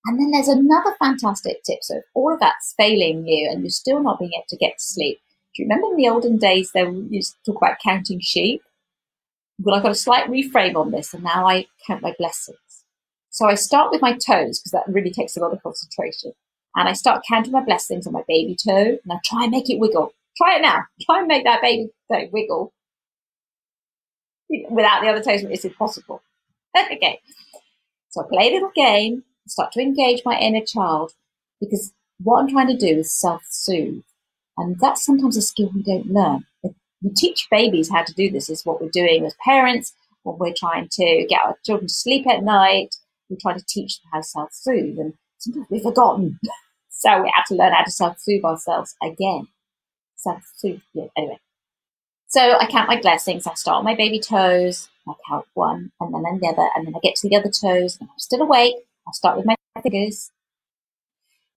And 0.06 0.20
then 0.20 0.32
there's 0.32 0.48
another 0.48 0.96
fantastic 0.98 1.62
tip. 1.64 1.80
So 1.82 1.98
if 1.98 2.04
all 2.16 2.34
of 2.34 2.40
that's 2.40 2.74
failing 2.78 3.28
you 3.28 3.50
and 3.52 3.62
you're 3.62 3.70
still 3.70 4.02
not 4.02 4.18
being 4.18 4.32
able 4.34 4.46
to 4.48 4.58
get 4.58 4.78
to 4.78 4.84
sleep, 4.84 5.20
do 5.54 5.62
you 5.62 5.68
remember 5.68 5.88
in 5.92 5.98
the 5.98 6.10
olden 6.10 6.38
days 6.38 6.72
they 6.72 6.90
used 7.10 7.34
to 7.34 7.52
talk 7.52 7.62
about 7.62 7.78
counting 7.84 8.22
sheep? 8.22 8.64
Well, 9.60 9.76
I've 9.76 9.84
got 9.84 9.92
a 9.92 9.96
slight 9.96 10.28
reframe 10.28 10.76
on 10.76 10.90
this, 10.90 11.14
and 11.14 11.24
now 11.24 11.48
I 11.48 11.68
count 11.86 12.02
my 12.02 12.16
blessings. 12.18 12.58
So 13.30 13.46
I 13.46 13.54
start 13.56 13.92
with 13.92 14.02
my 14.02 14.14
toes 14.14 14.60
because 14.60 14.72
that 14.72 14.88
really 14.88 15.12
takes 15.12 15.38
a 15.38 15.40
lot 15.40 15.54
of 15.54 15.62
concentration. 15.62 16.32
And 16.76 16.88
I 16.88 16.94
start 16.94 17.26
counting 17.30 17.52
my 17.52 17.64
blessings 17.64 18.08
on 18.08 18.14
my 18.14 18.24
baby 18.28 18.56
toe, 18.56 18.98
and 19.04 19.12
I 19.12 19.20
try 19.24 19.44
and 19.44 19.52
make 19.52 19.70
it 19.70 19.78
wiggle. 19.78 20.14
Try 20.38 20.56
it 20.56 20.62
now. 20.62 20.86
Try 21.02 21.20
and 21.20 21.28
make 21.28 21.44
that 21.44 21.62
baby 21.62 21.90
toe 22.12 22.30
wiggle 22.32 22.74
without 24.70 25.02
the 25.02 25.10
other 25.10 25.24
toes, 25.24 25.44
it's 25.44 25.66
impossible. 25.66 26.22
okay. 26.78 27.20
So 28.10 28.22
I 28.22 28.28
play 28.30 28.50
a 28.50 28.54
little 28.54 28.72
game, 28.76 29.24
start 29.48 29.72
to 29.74 29.82
engage 29.82 30.22
my 30.26 30.38
inner 30.38 30.66
child 30.66 31.14
because 31.60 31.94
what 32.24 32.40
I'm 32.40 32.50
trying 32.50 32.68
to 32.68 32.78
do 32.78 33.00
is 33.00 33.14
self 33.14 33.42
soothe. 33.50 34.04
And 34.58 34.78
that's 34.80 35.06
sometimes 35.06 35.38
a 35.38 35.42
skill 35.42 35.72
we 35.74 35.84
don't 35.84 36.08
learn. 36.08 36.46
We 36.64 37.10
teach 37.16 37.48
babies 37.50 37.90
how 37.90 38.04
to 38.04 38.14
do 38.14 38.30
this, 38.30 38.50
is 38.50 38.66
what 38.66 38.82
we're 38.82 38.90
doing 38.90 39.26
as 39.26 39.36
parents 39.44 39.94
when 40.24 40.38
we're 40.38 40.54
trying 40.56 40.88
to 40.92 41.26
get 41.28 41.42
our 41.44 41.58
children 41.66 41.88
to 41.88 41.94
sleep 41.94 42.28
at 42.28 42.44
night. 42.44 42.96
We 43.30 43.38
try 43.38 43.54
to 43.54 43.66
teach 43.68 44.00
them 44.02 44.10
how 44.14 44.20
to 44.20 44.24
self 44.24 44.50
soothe, 44.52 45.00
and 45.00 45.14
sometimes 45.38 45.68
we've 45.70 45.82
forgotten. 45.82 46.40
so 46.90 47.22
we 47.24 47.32
have 47.34 47.46
to 47.46 47.56
learn 47.56 47.74
how 47.74 47.84
to 47.84 47.92
self 47.92 48.20
soothe 48.20 48.44
ourselves 48.44 48.96
again. 49.02 49.48
Self 50.16 50.44
soothe, 50.58 50.82
yeah, 50.94 51.06
anyway. 51.18 51.40
So 52.32 52.40
I 52.58 52.66
count 52.66 52.88
my 52.88 53.00
blessings. 53.00 53.46
I 53.46 53.54
start 53.56 53.80
on 53.80 53.84
my 53.84 53.94
baby 53.94 54.18
toes. 54.18 54.88
I 55.06 55.12
count 55.28 55.46
one, 55.54 55.92
and 56.00 56.14
then 56.14 56.40
the 56.42 56.48
other, 56.48 56.70
and 56.76 56.88
then 56.88 56.96
I 56.96 57.00
get 57.04 57.16
to 57.18 57.28
the 57.28 57.36
other 57.36 57.50
toes, 57.50 57.98
and 58.00 58.10
I'm 58.10 58.20
still 58.20 58.42
awake. 58.42 58.76
I 59.06 59.12
start 59.12 59.36
with 59.36 59.46
my 59.46 59.56
fingers. 59.84 60.32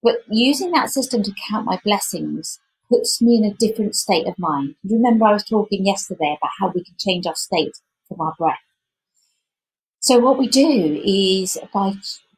But 0.02 0.24
using 0.28 0.72
that 0.72 0.90
system 0.90 1.22
to 1.22 1.32
count 1.48 1.64
my 1.64 1.78
blessings 1.84 2.58
puts 2.88 3.22
me 3.22 3.36
in 3.36 3.44
a 3.44 3.54
different 3.54 3.94
state 3.94 4.26
of 4.26 4.36
mind. 4.36 4.74
Remember, 4.82 5.26
I 5.26 5.34
was 5.34 5.44
talking 5.44 5.86
yesterday 5.86 6.36
about 6.36 6.50
how 6.58 6.72
we 6.74 6.82
can 6.82 6.96
change 6.98 7.24
our 7.24 7.36
state 7.36 7.78
from 8.08 8.20
our 8.20 8.34
breath. 8.36 8.58
So, 10.00 10.18
what 10.18 10.38
we 10.38 10.48
do 10.48 11.00
is 11.04 11.56
by 11.72 11.94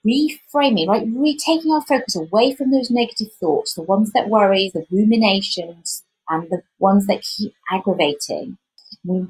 reframing, 0.07 0.88
right, 0.88 1.07
re 1.09 1.38
taking 1.38 1.72
our 1.72 1.81
focus 1.81 2.14
away 2.14 2.55
from 2.55 2.70
those 2.70 2.90
negative 2.90 3.33
thoughts, 3.40 3.72
the 3.72 3.83
ones 3.83 4.12
that 4.12 4.29
worry, 4.29 4.70
the 4.75 4.85
ruminations, 4.90 6.03
and 6.29 6.49
the 6.51 6.62
ones 6.79 7.07
that 7.07 7.23
keep 7.23 7.55
aggravating, 7.71 8.59
we 9.05 9.27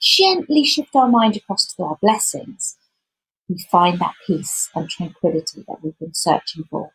gently 0.00 0.64
shift 0.64 0.94
our 0.94 1.08
mind 1.08 1.36
across 1.36 1.72
to 1.74 1.82
our 1.82 1.98
blessings. 2.00 2.76
We 3.48 3.64
find 3.70 3.98
that 3.98 4.14
peace 4.26 4.70
and 4.74 4.88
tranquility 4.88 5.64
that 5.66 5.78
we've 5.82 5.98
been 5.98 6.14
searching 6.14 6.64
for. 6.70 6.90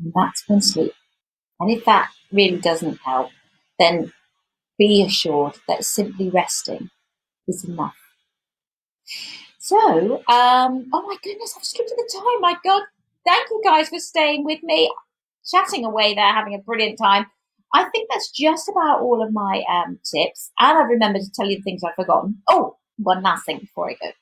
And 0.00 0.12
that's 0.14 0.44
when 0.46 0.60
sleep. 0.60 0.92
And 1.60 1.70
if 1.70 1.84
that 1.86 2.10
really 2.32 2.58
doesn't 2.58 3.00
help, 3.04 3.30
then 3.78 4.12
be 4.78 5.04
assured 5.04 5.56
that 5.66 5.84
simply 5.84 6.30
resting 6.30 6.90
is 7.48 7.64
enough. 7.64 7.96
So, 9.58 10.18
um, 10.28 10.88
oh 10.92 11.02
my 11.06 11.16
goodness, 11.22 11.54
I've 11.56 11.64
skipped 11.64 11.90
the 11.90 12.10
time. 12.12 12.40
My 12.40 12.56
God, 12.64 12.82
thank 13.26 13.50
you 13.50 13.60
guys 13.64 13.88
for 13.88 13.98
staying 13.98 14.44
with 14.44 14.62
me, 14.62 14.90
chatting 15.50 15.84
away 15.84 16.14
there, 16.14 16.32
having 16.32 16.54
a 16.54 16.58
brilliant 16.58 16.98
time. 16.98 17.26
I 17.74 17.84
think 17.90 18.08
that's 18.10 18.30
just 18.30 18.68
about 18.68 19.00
all 19.00 19.22
of 19.22 19.32
my 19.32 19.62
um, 19.70 19.98
tips. 20.04 20.50
And 20.58 20.78
I've 20.78 20.88
remembered 20.88 21.22
to 21.22 21.30
tell 21.30 21.48
you 21.48 21.56
the 21.56 21.62
things 21.62 21.82
I've 21.84 21.94
forgotten. 21.94 22.42
Oh, 22.48 22.76
one 22.96 23.22
last 23.22 23.46
thing 23.46 23.58
before 23.58 23.90
I 23.90 23.94
go. 23.94 24.12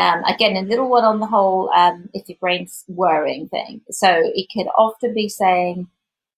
Um, 0.00 0.24
again, 0.24 0.56
a 0.56 0.62
little 0.66 0.88
one 0.88 1.04
on 1.04 1.20
the 1.20 1.26
whole, 1.26 1.70
um, 1.70 2.08
if 2.14 2.28
your 2.28 2.38
brain's 2.40 2.84
worrying 2.88 3.48
thing. 3.48 3.80
So 3.90 4.08
it 4.34 4.48
could 4.52 4.68
often 4.76 5.14
be 5.14 5.28
saying, 5.28 5.88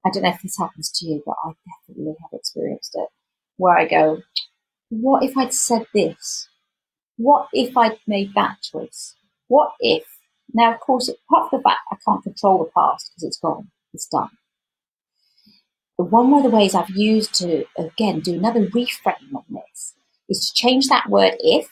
I 0.05 0.11
don't 0.11 0.23
know 0.23 0.31
if 0.31 0.43
this 0.43 0.59
happens 0.59 0.91
to 0.93 1.07
you, 1.07 1.23
but 1.25 1.37
I 1.45 1.53
definitely 1.89 2.15
have 2.21 2.39
experienced 2.39 2.93
it, 2.95 3.09
where 3.57 3.77
I 3.77 3.87
go, 3.87 4.23
what 4.91 5.23
if 5.23 5.37
I'd 5.37 5.55
said 5.55 5.87
this? 5.95 6.49
What 7.17 7.49
if 7.53 7.77
I'd 7.77 7.99
made 8.07 8.35
that 8.35 8.59
choice? 8.63 9.17
What 9.49 9.73
if? 9.81 10.05
Now, 10.53 10.75
of 10.75 10.81
course, 10.81 11.09
apart 11.09 11.51
from 11.51 11.61
the 11.61 11.63
fact 11.63 11.81
I 11.91 11.97
can't 12.05 12.23
control 12.23 12.59
the 12.59 12.71
past 12.77 13.11
because 13.11 13.25
it's 13.27 13.39
gone, 13.39 13.71
it's 13.95 14.07
done. 14.07 14.31
But 15.99 16.11
one 16.11 16.33
of 16.35 16.43
the 16.43 16.51
ways 16.51 16.75
I've 16.75 16.91
used 16.91 17.35
to, 17.37 17.65
again, 17.79 18.21
do 18.21 18.35
another 18.35 18.67
reframe 18.67 19.35
on 19.35 19.45
this 19.51 19.95
is 20.29 20.49
to 20.49 20.55
change 20.55 20.89
that 20.89 21.09
word 21.09 21.37
if 21.41 21.71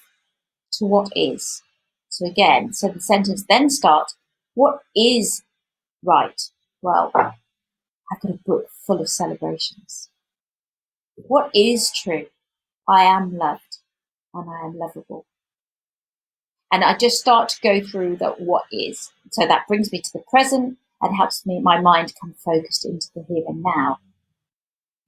to 0.72 0.86
what 0.86 1.10
is. 1.14 1.62
So 2.08 2.26
again, 2.26 2.72
so 2.72 2.88
the 2.88 3.00
sentence 3.00 3.44
then 3.48 3.68
starts, 3.68 4.16
what 4.54 4.80
is 4.96 5.42
right? 6.02 6.40
Well, 6.80 7.10
I've 7.14 8.20
got 8.20 8.30
a 8.30 8.38
book 8.46 8.66
full 8.86 9.00
of 9.00 9.08
celebrations. 9.08 10.08
What 11.16 11.50
is 11.54 11.92
true? 11.92 12.26
I 12.88 13.02
am 13.02 13.36
loved 13.36 13.78
and 14.32 14.48
I 14.48 14.66
am 14.66 14.78
lovable. 14.78 15.26
And 16.72 16.82
I 16.82 16.96
just 16.96 17.18
start 17.18 17.50
to 17.50 17.60
go 17.62 17.80
through 17.80 18.16
that 18.16 18.40
what 18.40 18.64
is. 18.72 19.12
So 19.30 19.46
that 19.46 19.66
brings 19.68 19.92
me 19.92 20.00
to 20.00 20.10
the 20.12 20.24
present 20.28 20.78
and 21.00 21.16
helps 21.16 21.44
me 21.46 21.60
my 21.60 21.80
mind 21.80 22.14
come 22.20 22.34
focused 22.34 22.84
into 22.84 23.08
the 23.14 23.24
here 23.28 23.44
and 23.46 23.62
now 23.62 23.98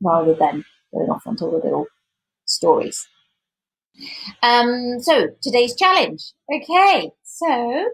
rather 0.02 0.34
than 0.34 0.64
going 0.92 1.10
off 1.10 1.26
onto 1.26 1.50
the 1.50 1.56
little 1.56 1.86
stories. 2.44 3.06
Um, 4.42 5.00
so 5.00 5.28
today's 5.42 5.74
challenge. 5.74 6.32
Okay, 6.54 7.10
so 7.22 7.90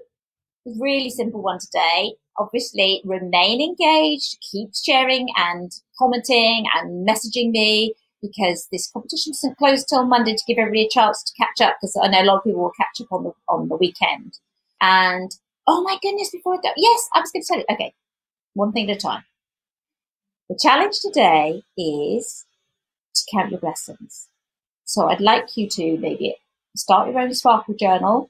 really 0.65 1.11
simple 1.11 1.43
one 1.43 1.59
today. 1.59 2.15
Obviously, 2.39 3.03
remain 3.05 3.61
engaged, 3.61 4.39
keep 4.51 4.71
sharing 4.75 5.29
and 5.37 5.71
commenting 5.99 6.65
and 6.75 7.07
messaging 7.07 7.51
me 7.51 7.95
because 8.23 8.69
this 8.73 8.91
competition 8.91 9.33
isn't 9.33 9.59
closed 9.59 9.89
till 9.89 10.07
Monday 10.07 10.35
to 10.35 10.45
give 10.47 10.57
everybody 10.59 10.87
a 10.87 10.89
chance 10.89 11.23
to 11.25 11.33
catch 11.37 11.61
up 11.61 11.77
because 11.81 11.99
I 12.01 12.09
know 12.09 12.23
a 12.23 12.25
lot 12.25 12.39
of 12.39 12.45
people 12.45 12.63
will 12.63 12.73
catch 12.79 13.01
up 13.01 13.13
on 13.13 13.25
the 13.25 13.33
on 13.49 13.69
the 13.69 13.77
weekend. 13.77 14.39
And 14.81 15.31
oh 15.67 15.83
my 15.83 15.99
goodness, 16.03 16.31
before 16.31 16.55
I 16.55 16.61
go, 16.63 16.71
yes, 16.77 17.09
I 17.15 17.21
was 17.21 17.31
going 17.31 17.43
to 17.43 17.49
tell 17.49 17.59
you. 17.59 17.65
Okay, 17.71 17.95
one 18.55 18.73
thing 18.73 18.91
at 18.91 18.97
a 18.97 19.01
time. 19.01 19.25
The 20.53 20.59
challenge 20.59 21.01
today 21.01 21.63
is 21.79 22.45
to 23.15 23.23
count 23.33 23.53
your 23.53 23.61
blessings. 23.61 24.29
So 24.85 25.09
I'd 25.09 25.23
like 25.23 25.57
you 25.57 25.67
to 25.67 25.97
maybe 25.97 26.37
start 26.77 27.09
your 27.09 27.19
own 27.21 27.33
sparkle 27.33 27.73
journal, 27.73 28.29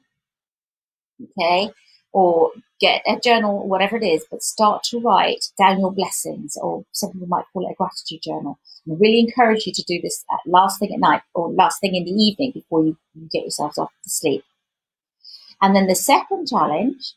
okay, 1.21 1.73
or 2.13 2.53
get 2.79 3.03
a 3.09 3.19
journal, 3.19 3.67
whatever 3.67 3.97
it 3.97 4.05
is, 4.05 4.25
but 4.31 4.41
start 4.41 4.85
to 4.85 5.01
write 5.01 5.47
down 5.59 5.81
your 5.81 5.91
blessings, 5.91 6.57
or 6.63 6.85
some 6.93 7.11
people 7.11 7.27
might 7.27 7.47
call 7.53 7.67
it 7.67 7.73
a 7.73 7.75
gratitude 7.75 8.23
journal. 8.23 8.57
I 8.89 8.95
really 9.01 9.19
encourage 9.19 9.67
you 9.67 9.73
to 9.73 9.83
do 9.83 10.01
this 10.01 10.25
last 10.47 10.79
thing 10.79 10.95
at 10.95 11.01
night 11.01 11.23
or 11.35 11.51
last 11.51 11.81
thing 11.81 11.97
in 11.97 12.05
the 12.05 12.13
evening 12.13 12.53
before 12.53 12.85
you, 12.85 12.97
you 13.17 13.29
get 13.33 13.43
yourselves 13.43 13.79
off 13.79 13.91
to 14.05 14.11
sleep. 14.11 14.45
And 15.61 15.75
then 15.75 15.89
the 15.89 15.97
second 15.97 16.47
challenge 16.47 17.15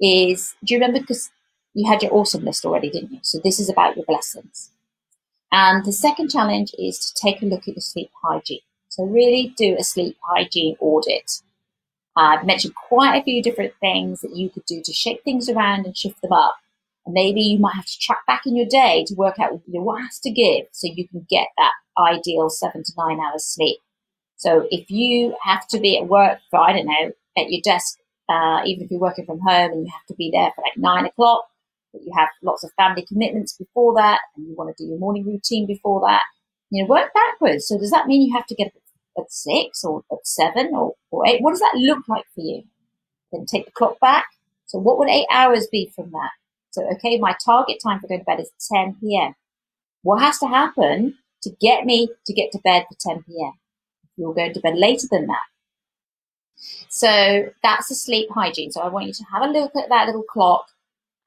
is, 0.00 0.54
do 0.64 0.72
you 0.72 0.80
remember? 0.80 1.00
Because 1.00 1.28
you 1.78 1.88
had 1.88 2.02
your 2.02 2.12
awesome 2.12 2.44
list 2.44 2.64
already, 2.64 2.90
didn't 2.90 3.12
you? 3.12 3.20
So 3.22 3.38
this 3.38 3.60
is 3.60 3.70
about 3.70 3.96
your 3.96 4.04
blessings. 4.04 4.70
And 5.52 5.84
the 5.84 5.92
second 5.92 6.28
challenge 6.28 6.74
is 6.76 6.98
to 6.98 7.14
take 7.14 7.40
a 7.40 7.46
look 7.46 7.68
at 7.68 7.76
your 7.76 7.80
sleep 7.80 8.10
hygiene. 8.20 8.66
So 8.88 9.04
really 9.04 9.54
do 9.56 9.76
a 9.78 9.84
sleep 9.84 10.16
hygiene 10.20 10.76
audit. 10.80 11.40
I've 12.16 12.44
mentioned 12.44 12.74
quite 12.74 13.16
a 13.16 13.22
few 13.22 13.40
different 13.40 13.74
things 13.80 14.22
that 14.22 14.34
you 14.34 14.50
could 14.50 14.64
do 14.64 14.82
to 14.82 14.92
shake 14.92 15.22
things 15.22 15.48
around 15.48 15.86
and 15.86 15.96
shift 15.96 16.20
them 16.20 16.32
up. 16.32 16.56
And 17.06 17.14
maybe 17.14 17.40
you 17.40 17.60
might 17.60 17.76
have 17.76 17.86
to 17.86 17.98
track 18.00 18.26
back 18.26 18.44
in 18.44 18.56
your 18.56 18.66
day 18.66 19.04
to 19.06 19.14
work 19.14 19.38
out 19.38 19.60
what 19.66 20.02
has 20.02 20.18
to 20.20 20.30
give 20.32 20.66
so 20.72 20.88
you 20.88 21.06
can 21.06 21.24
get 21.30 21.46
that 21.56 21.74
ideal 21.96 22.50
seven 22.50 22.82
to 22.82 22.92
nine 22.98 23.20
hours 23.20 23.44
sleep. 23.44 23.78
So 24.34 24.66
if 24.72 24.90
you 24.90 25.36
have 25.44 25.68
to 25.68 25.78
be 25.78 25.96
at 25.96 26.08
work 26.08 26.40
for, 26.50 26.58
I 26.58 26.72
don't 26.72 26.86
know, 26.86 27.12
at 27.36 27.52
your 27.52 27.60
desk, 27.62 28.00
uh, 28.28 28.62
even 28.66 28.84
if 28.84 28.90
you're 28.90 29.00
working 29.00 29.26
from 29.26 29.38
home 29.38 29.70
and 29.70 29.86
you 29.86 29.92
have 29.92 30.06
to 30.06 30.14
be 30.14 30.30
there 30.32 30.50
for 30.56 30.62
like 30.62 30.76
nine 30.76 31.06
o'clock, 31.06 31.48
but 31.92 32.02
you 32.02 32.12
have 32.16 32.28
lots 32.42 32.64
of 32.64 32.70
family 32.76 33.04
commitments 33.06 33.56
before 33.56 33.94
that, 33.94 34.20
and 34.36 34.46
you 34.46 34.54
want 34.54 34.74
to 34.74 34.82
do 34.82 34.88
your 34.88 34.98
morning 34.98 35.26
routine 35.26 35.66
before 35.66 36.00
that. 36.06 36.22
You 36.70 36.82
know, 36.82 36.88
work 36.88 37.10
backwards. 37.14 37.66
So 37.66 37.78
does 37.78 37.90
that 37.90 38.06
mean 38.06 38.22
you 38.22 38.36
have 38.36 38.46
to 38.46 38.54
get 38.54 38.68
up 38.68 39.24
at 39.24 39.32
six 39.32 39.84
or 39.84 40.02
at 40.12 40.26
seven 40.26 40.72
or, 40.74 40.94
or 41.10 41.26
eight? 41.26 41.40
What 41.40 41.52
does 41.52 41.60
that 41.60 41.76
look 41.76 42.06
like 42.08 42.24
for 42.34 42.42
you? 42.42 42.62
Then 43.32 43.46
take 43.46 43.66
the 43.66 43.72
clock 43.72 43.98
back. 44.00 44.26
So 44.66 44.78
what 44.78 44.98
would 44.98 45.08
eight 45.08 45.26
hours 45.32 45.66
be 45.70 45.90
from 45.94 46.10
that? 46.10 46.30
So, 46.70 46.88
okay, 46.92 47.18
my 47.18 47.34
target 47.44 47.78
time 47.82 48.00
for 48.00 48.08
going 48.08 48.20
to 48.20 48.24
bed 48.24 48.40
is 48.40 48.50
10 48.70 48.96
p.m. 49.00 49.34
What 50.02 50.20
has 50.20 50.38
to 50.40 50.46
happen 50.46 51.16
to 51.42 51.50
get 51.60 51.84
me 51.84 52.08
to 52.26 52.32
get 52.32 52.52
to 52.52 52.58
bed 52.58 52.84
for 52.88 53.14
10 53.14 53.24
p.m.? 53.24 53.52
You're 54.16 54.34
going 54.34 54.52
to 54.52 54.60
bed 54.60 54.76
later 54.76 55.06
than 55.10 55.26
that. 55.26 55.42
So 56.88 57.50
that's 57.62 57.88
the 57.88 57.94
sleep 57.94 58.28
hygiene. 58.30 58.72
So 58.72 58.80
I 58.80 58.88
want 58.88 59.06
you 59.06 59.12
to 59.12 59.24
have 59.32 59.42
a 59.42 59.46
look 59.46 59.74
at 59.76 59.88
that 59.88 60.06
little 60.06 60.24
clock 60.24 60.66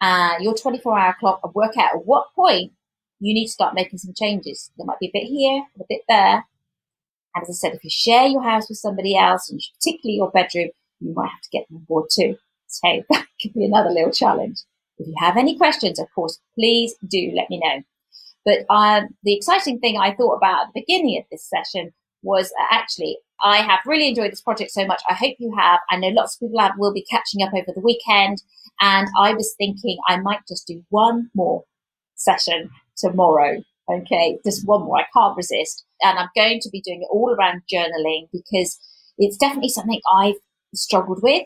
uh, 0.01 0.35
your 0.39 0.55
24 0.55 0.97
hour 0.99 1.15
clock 1.19 1.39
and 1.43 1.53
work 1.53 1.77
out 1.77 1.95
at 1.95 2.05
what 2.05 2.33
point 2.35 2.71
you 3.19 3.33
need 3.33 3.45
to 3.45 3.51
start 3.51 3.75
making 3.75 3.99
some 3.99 4.13
changes. 4.17 4.71
There 4.77 4.85
might 4.85 4.99
be 4.99 5.07
a 5.07 5.11
bit 5.13 5.25
here, 5.25 5.63
a 5.79 5.83
bit 5.87 6.01
there. 6.09 6.45
And 7.35 7.43
as 7.43 7.49
I 7.49 7.53
said, 7.53 7.73
if 7.75 7.83
you 7.83 7.89
share 7.89 8.25
your 8.25 8.43
house 8.43 8.67
with 8.67 8.79
somebody 8.79 9.15
else, 9.15 9.49
and 9.49 9.61
particularly 9.79 10.17
your 10.17 10.31
bedroom, 10.31 10.69
you 10.99 11.13
might 11.13 11.29
have 11.29 11.41
to 11.41 11.49
get 11.51 11.67
them 11.67 11.77
on 11.77 11.83
board 11.83 12.09
too. 12.11 12.35
So 12.67 13.03
that 13.09 13.27
could 13.41 13.53
be 13.53 13.65
another 13.65 13.89
little 13.89 14.11
challenge. 14.11 14.57
If 14.97 15.07
you 15.07 15.15
have 15.17 15.37
any 15.37 15.57
questions, 15.57 15.99
of 15.99 16.07
course, 16.13 16.39
please 16.55 16.95
do 17.07 17.31
let 17.35 17.49
me 17.49 17.59
know. 17.59 17.83
But 18.43 18.65
uh, 18.69 19.01
the 19.23 19.35
exciting 19.35 19.79
thing 19.79 19.97
I 19.97 20.15
thought 20.15 20.35
about 20.35 20.67
at 20.67 20.73
the 20.73 20.81
beginning 20.81 21.19
of 21.19 21.25
this 21.31 21.47
session 21.47 21.93
was 22.23 22.51
uh, 22.59 22.65
actually 22.71 23.17
I 23.43 23.57
have 23.57 23.79
really 23.85 24.07
enjoyed 24.07 24.31
this 24.31 24.41
project 24.41 24.71
so 24.71 24.85
much. 24.85 25.01
I 25.09 25.13
hope 25.13 25.35
you 25.39 25.53
have. 25.57 25.79
I 25.89 25.97
know 25.97 26.09
lots 26.09 26.35
of 26.35 26.41
people 26.41 26.59
have, 26.59 26.73
will 26.77 26.93
be 26.93 27.05
catching 27.09 27.41
up 27.41 27.53
over 27.53 27.71
the 27.73 27.81
weekend. 27.81 28.41
And 28.79 29.07
I 29.19 29.33
was 29.33 29.55
thinking 29.57 29.97
I 30.07 30.17
might 30.17 30.41
just 30.47 30.67
do 30.67 30.83
one 30.89 31.29
more 31.33 31.63
session 32.15 32.69
tomorrow. 32.97 33.63
Okay, 33.89 34.37
just 34.45 34.67
one 34.67 34.83
more. 34.83 34.99
I 34.99 35.05
can't 35.13 35.35
resist. 35.35 35.85
And 36.01 36.19
I'm 36.19 36.29
going 36.35 36.59
to 36.61 36.69
be 36.69 36.81
doing 36.81 37.01
it 37.01 37.09
all 37.11 37.35
around 37.37 37.63
journaling 37.71 38.27
because 38.31 38.79
it's 39.17 39.37
definitely 39.37 39.69
something 39.69 40.01
I've 40.15 40.35
struggled 40.73 41.21
with. 41.21 41.45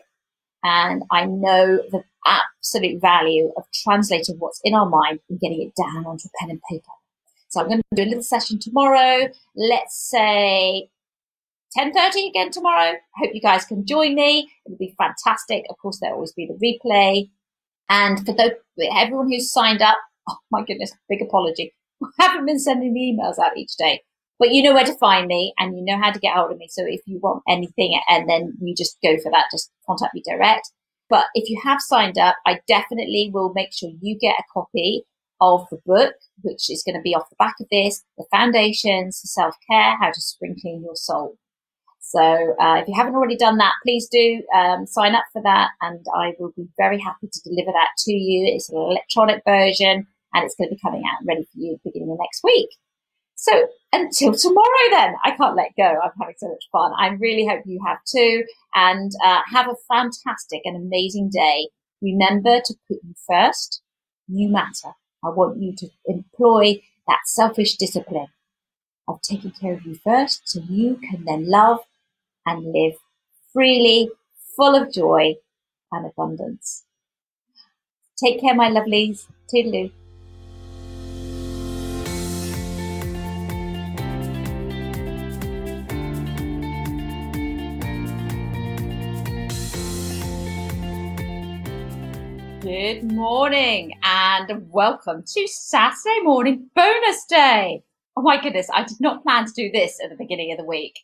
And 0.62 1.02
I 1.10 1.24
know 1.24 1.78
the 1.90 2.02
absolute 2.26 3.00
value 3.00 3.52
of 3.56 3.64
translating 3.84 4.36
what's 4.38 4.60
in 4.64 4.74
our 4.74 4.88
mind 4.88 5.20
and 5.30 5.40
getting 5.40 5.62
it 5.62 5.80
down 5.80 6.06
onto 6.06 6.28
a 6.28 6.30
pen 6.40 6.50
and 6.50 6.60
paper. 6.70 6.92
So 7.56 7.62
I'm 7.62 7.68
going 7.68 7.80
to 7.80 7.96
do 7.96 8.02
a 8.02 8.10
little 8.10 8.22
session 8.22 8.58
tomorrow. 8.58 9.28
Let's 9.56 9.96
say 10.10 10.90
10.30 11.78 12.28
again 12.28 12.50
tomorrow. 12.50 12.90
I 12.92 12.98
Hope 13.16 13.30
you 13.32 13.40
guys 13.40 13.64
can 13.64 13.86
join 13.86 14.14
me. 14.14 14.50
It'll 14.66 14.76
be 14.76 14.94
fantastic. 14.98 15.64
Of 15.70 15.78
course, 15.78 15.98
there'll 15.98 16.16
always 16.16 16.34
be 16.34 16.46
the 16.46 16.58
replay. 16.62 17.30
And 17.88 18.18
for 18.26 18.34
those, 18.34 18.50
everyone 18.94 19.32
who's 19.32 19.50
signed 19.50 19.80
up, 19.80 19.96
oh 20.28 20.36
my 20.50 20.64
goodness, 20.66 20.92
big 21.08 21.22
apology. 21.22 21.72
I 22.20 22.24
haven't 22.26 22.44
been 22.44 22.58
sending 22.58 22.92
the 22.92 23.00
emails 23.00 23.42
out 23.42 23.56
each 23.56 23.74
day. 23.78 24.02
But 24.38 24.50
you 24.50 24.62
know 24.62 24.74
where 24.74 24.84
to 24.84 24.98
find 24.98 25.26
me 25.26 25.54
and 25.58 25.78
you 25.78 25.82
know 25.82 25.98
how 25.98 26.10
to 26.10 26.20
get 26.20 26.36
hold 26.36 26.52
of 26.52 26.58
me. 26.58 26.68
So 26.68 26.84
if 26.86 27.00
you 27.06 27.20
want 27.22 27.42
anything 27.48 27.98
and 28.10 28.28
then 28.28 28.52
you 28.60 28.74
just 28.76 28.98
go 29.02 29.16
for 29.16 29.32
that, 29.32 29.46
just 29.50 29.72
contact 29.86 30.14
me 30.14 30.22
direct. 30.26 30.70
But 31.08 31.24
if 31.32 31.48
you 31.48 31.58
have 31.64 31.80
signed 31.80 32.18
up, 32.18 32.36
I 32.46 32.60
definitely 32.68 33.30
will 33.32 33.54
make 33.54 33.72
sure 33.72 33.88
you 34.02 34.18
get 34.18 34.38
a 34.38 34.44
copy 34.52 35.06
of 35.40 35.66
the 35.70 35.78
book, 35.84 36.14
which 36.42 36.70
is 36.70 36.82
going 36.84 36.96
to 36.96 37.02
be 37.02 37.14
off 37.14 37.28
the 37.30 37.36
back 37.38 37.56
of 37.60 37.66
this, 37.70 38.02
The 38.16 38.26
Foundations 38.30 39.20
for 39.20 39.26
Self 39.26 39.54
Care, 39.70 39.96
How 40.00 40.10
to 40.10 40.20
Spring 40.20 40.56
Clean 40.60 40.82
Your 40.82 40.96
Soul. 40.96 41.36
So 42.00 42.54
uh, 42.60 42.76
if 42.76 42.86
you 42.86 42.94
haven't 42.94 43.16
already 43.16 43.36
done 43.36 43.58
that, 43.58 43.72
please 43.82 44.08
do 44.08 44.42
um, 44.54 44.86
sign 44.86 45.14
up 45.14 45.24
for 45.32 45.42
that, 45.42 45.70
and 45.80 46.04
I 46.14 46.34
will 46.38 46.52
be 46.56 46.68
very 46.78 47.00
happy 47.00 47.28
to 47.32 47.40
deliver 47.42 47.72
that 47.72 47.88
to 47.98 48.12
you. 48.12 48.54
It's 48.54 48.70
an 48.70 48.76
electronic 48.76 49.42
version, 49.44 50.06
and 50.32 50.44
it's 50.44 50.54
going 50.54 50.68
to 50.70 50.76
be 50.76 50.80
coming 50.80 51.02
out 51.04 51.26
ready 51.26 51.42
for 51.42 51.58
you 51.58 51.80
beginning 51.84 52.12
of 52.12 52.18
next 52.20 52.42
week. 52.44 52.68
So 53.34 53.68
until 53.92 54.34
tomorrow, 54.34 54.90
then 54.90 55.14
I 55.24 55.32
can't 55.32 55.56
let 55.56 55.72
go. 55.76 55.84
I'm 55.84 56.12
having 56.20 56.36
so 56.38 56.48
much 56.48 56.64
fun. 56.70 56.92
I 56.98 57.08
really 57.20 57.46
hope 57.46 57.62
you 57.66 57.80
have 57.84 57.98
too, 58.06 58.44
and 58.74 59.10
uh, 59.24 59.40
have 59.52 59.68
a 59.68 59.74
fantastic 59.88 60.62
and 60.64 60.76
amazing 60.76 61.30
day. 61.32 61.68
Remember 62.00 62.60
to 62.64 62.74
put 62.88 62.98
you 63.02 63.14
first. 63.28 63.82
You 64.28 64.48
matter. 64.48 64.94
I 65.26 65.30
want 65.30 65.60
you 65.60 65.74
to 65.74 65.90
employ 66.06 66.82
that 67.08 67.20
selfish 67.26 67.76
discipline 67.76 68.28
of 69.08 69.22
taking 69.22 69.52
care 69.52 69.74
of 69.74 69.86
you 69.86 69.96
first 69.96 70.42
so 70.48 70.60
you 70.68 70.96
can 70.96 71.24
then 71.24 71.48
love 71.50 71.80
and 72.46 72.72
live 72.72 72.94
freely, 73.52 74.10
full 74.56 74.76
of 74.76 74.92
joy 74.92 75.36
and 75.92 76.06
abundance. 76.06 76.84
Take 78.16 78.40
care, 78.40 78.54
my 78.54 78.68
lovelies. 78.68 79.28
Toodaloo. 79.48 79.92
Good 92.86 93.10
morning 93.10 93.98
and 94.04 94.70
welcome 94.70 95.24
to 95.26 95.48
Saturday 95.48 96.20
morning 96.22 96.70
bonus 96.76 97.24
day. 97.24 97.82
Oh 98.16 98.22
my 98.22 98.40
goodness, 98.40 98.68
I 98.72 98.84
did 98.84 99.00
not 99.00 99.24
plan 99.24 99.44
to 99.44 99.52
do 99.52 99.72
this 99.72 99.98
at 100.00 100.08
the 100.08 100.16
beginning 100.16 100.52
of 100.52 100.58
the 100.58 100.64
week. 100.64 101.00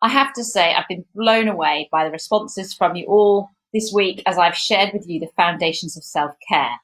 I 0.00 0.08
have 0.08 0.32
to 0.32 0.42
say, 0.42 0.72
I've 0.72 0.88
been 0.88 1.04
blown 1.14 1.46
away 1.46 1.90
by 1.92 2.04
the 2.06 2.10
responses 2.10 2.72
from 2.72 2.96
you 2.96 3.04
all 3.04 3.50
this 3.74 3.92
week 3.94 4.22
as 4.24 4.38
I've 4.38 4.56
shared 4.56 4.94
with 4.94 5.06
you 5.06 5.20
the 5.20 5.28
foundations 5.36 5.94
of 5.94 6.04
self 6.04 6.34
care. 6.48 6.80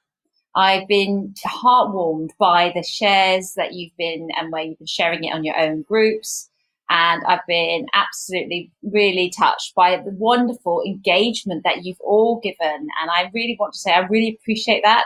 I've 0.55 0.87
been 0.87 1.32
heartwarmed 1.43 2.32
by 2.39 2.72
the 2.74 2.82
shares 2.82 3.55
that 3.55 3.72
you've 3.72 3.97
been 3.97 4.28
and 4.37 4.53
where 4.53 4.64
you've 4.64 4.76
been 4.76 4.87
sharing 4.87 5.24
it 5.24 5.32
on 5.32 5.45
your 5.45 5.59
own 5.59 5.80
groups. 5.80 6.51
And 6.89 7.22
I've 7.26 7.47
been 7.49 7.87
absolutely 7.95 8.72
really 8.82 9.32
touched 9.37 9.74
by 9.74 9.97
the 9.97 10.12
wonderful 10.12 10.82
engagement 10.87 11.62
that 11.64 11.84
you've 11.84 12.01
all 12.01 12.41
given. 12.41 12.89
And 13.01 13.11
I 13.11 13.30
really 13.34 13.57
want 13.59 13.72
to 13.72 13.78
say 13.78 13.93
I 13.93 14.07
really 14.07 14.39
appreciate 14.41 14.82
that. 14.84 15.05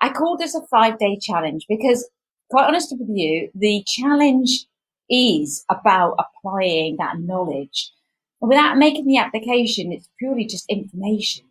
I 0.00 0.10
call 0.10 0.36
this 0.36 0.54
a 0.54 0.62
five 0.70 0.98
day 0.98 1.18
challenge 1.20 1.66
because 1.68 2.08
quite 2.50 2.66
honestly 2.66 2.98
with 2.98 3.08
you, 3.10 3.50
the 3.54 3.84
challenge 3.86 4.66
is 5.10 5.64
about 5.70 6.16
applying 6.18 6.96
that 6.98 7.18
knowledge. 7.18 7.92
And 8.40 8.48
without 8.48 8.78
making 8.78 9.06
the 9.06 9.18
application, 9.18 9.92
it's 9.92 10.08
purely 10.18 10.46
just 10.46 10.68
information. 10.68 11.44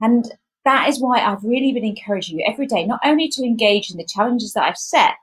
And 0.00 0.30
that 0.64 0.88
is 0.88 1.00
why 1.00 1.20
I've 1.20 1.42
really 1.42 1.72
been 1.72 1.84
encouraging 1.84 2.38
you 2.38 2.46
every 2.46 2.66
day, 2.66 2.84
not 2.84 3.00
only 3.04 3.28
to 3.28 3.42
engage 3.42 3.90
in 3.90 3.96
the 3.96 4.04
challenges 4.04 4.52
that 4.52 4.64
I've 4.64 4.76
set, 4.76 5.14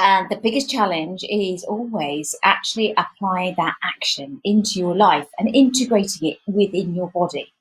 and 0.00 0.28
the 0.30 0.36
biggest 0.36 0.70
challenge 0.70 1.24
is 1.28 1.64
always 1.64 2.34
actually 2.42 2.94
applying 2.96 3.54
that 3.56 3.74
action 3.84 4.40
into 4.44 4.78
your 4.78 4.96
life 4.96 5.28
and 5.38 5.54
integrating 5.54 6.28
it 6.30 6.38
within 6.46 6.94
your 6.94 7.10
body. 7.10 7.52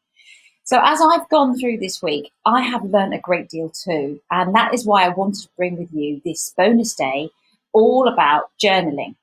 So 0.64 0.80
as 0.84 1.02
I've 1.02 1.28
gone 1.30 1.58
through 1.58 1.78
this 1.78 2.02
week, 2.02 2.32
I 2.46 2.62
have 2.62 2.84
learned 2.84 3.14
a 3.14 3.20
great 3.20 3.50
deal 3.50 3.70
too. 3.70 4.22
And 4.32 4.56
that 4.56 4.74
is 4.74 4.86
why 4.86 5.04
I 5.04 5.10
wanted 5.10 5.42
to 5.42 5.50
bring 5.58 5.78
with 5.78 5.92
you 5.92 6.22
this 6.24 6.54
bonus 6.56 6.94
day 6.94 7.30
all 7.74 8.08
about 8.08 8.52
journaling 8.64 9.16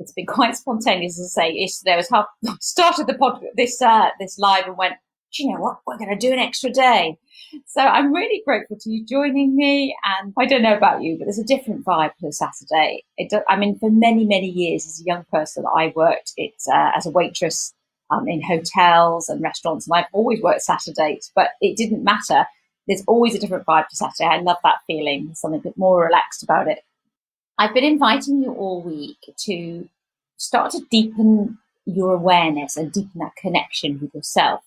it's 0.00 0.12
been 0.12 0.26
quite 0.26 0.56
spontaneous 0.56 1.16
to 1.16 1.24
say. 1.24 1.52
Yesterday 1.52 1.92
I 1.92 1.96
was 1.96 2.10
half 2.10 2.26
started 2.60 3.06
the 3.06 3.14
pod 3.14 3.44
this 3.54 3.80
uh, 3.80 4.08
this 4.18 4.38
live 4.38 4.66
and 4.66 4.76
went. 4.76 4.94
Do 5.32 5.44
you 5.44 5.52
know 5.52 5.60
what? 5.60 5.78
We're 5.86 5.98
going 5.98 6.10
to 6.10 6.16
do 6.16 6.32
an 6.32 6.38
extra 6.38 6.70
day. 6.70 7.16
So 7.66 7.80
I'm 7.80 8.12
really 8.12 8.42
grateful 8.44 8.76
to 8.80 8.90
you 8.90 9.04
joining 9.04 9.54
me. 9.54 9.96
And 10.20 10.32
I 10.38 10.46
don't 10.46 10.62
know 10.62 10.76
about 10.76 11.02
you, 11.02 11.16
but 11.18 11.24
there's 11.24 11.38
a 11.38 11.44
different 11.44 11.84
vibe 11.84 12.16
to 12.20 12.32
Saturday. 12.32 13.04
I 13.48 13.56
mean, 13.56 13.78
for 13.78 13.90
many, 13.90 14.24
many 14.24 14.48
years 14.48 14.86
as 14.86 15.00
a 15.00 15.04
young 15.04 15.24
person, 15.32 15.64
I 15.74 15.92
worked 15.94 16.32
it 16.36 16.54
uh, 16.72 16.90
as 16.96 17.06
a 17.06 17.10
waitress 17.10 17.72
um, 18.10 18.28
in 18.28 18.42
hotels 18.42 19.28
and 19.28 19.40
restaurants, 19.40 19.86
and 19.86 19.96
I've 19.96 20.10
always 20.12 20.40
worked 20.42 20.62
Saturdays, 20.62 21.30
but 21.34 21.50
it 21.60 21.76
didn't 21.76 22.02
matter. 22.02 22.44
There's 22.88 23.04
always 23.06 23.34
a 23.34 23.38
different 23.38 23.66
vibe 23.66 23.88
to 23.88 23.96
Saturday. 23.96 24.24
I 24.28 24.40
love 24.40 24.56
that 24.64 24.80
feeling. 24.86 25.30
Something 25.34 25.60
a 25.60 25.62
bit 25.62 25.78
more 25.78 26.04
relaxed 26.04 26.42
about 26.42 26.66
it. 26.66 26.80
I've 27.58 27.74
been 27.74 27.84
inviting 27.84 28.42
you 28.42 28.52
all 28.52 28.82
week 28.82 29.18
to 29.44 29.88
start 30.38 30.72
to 30.72 30.80
deepen 30.90 31.58
your 31.84 32.14
awareness 32.14 32.76
and 32.76 32.90
deepen 32.90 33.20
that 33.20 33.36
connection 33.36 34.00
with 34.00 34.14
yourself. 34.14 34.62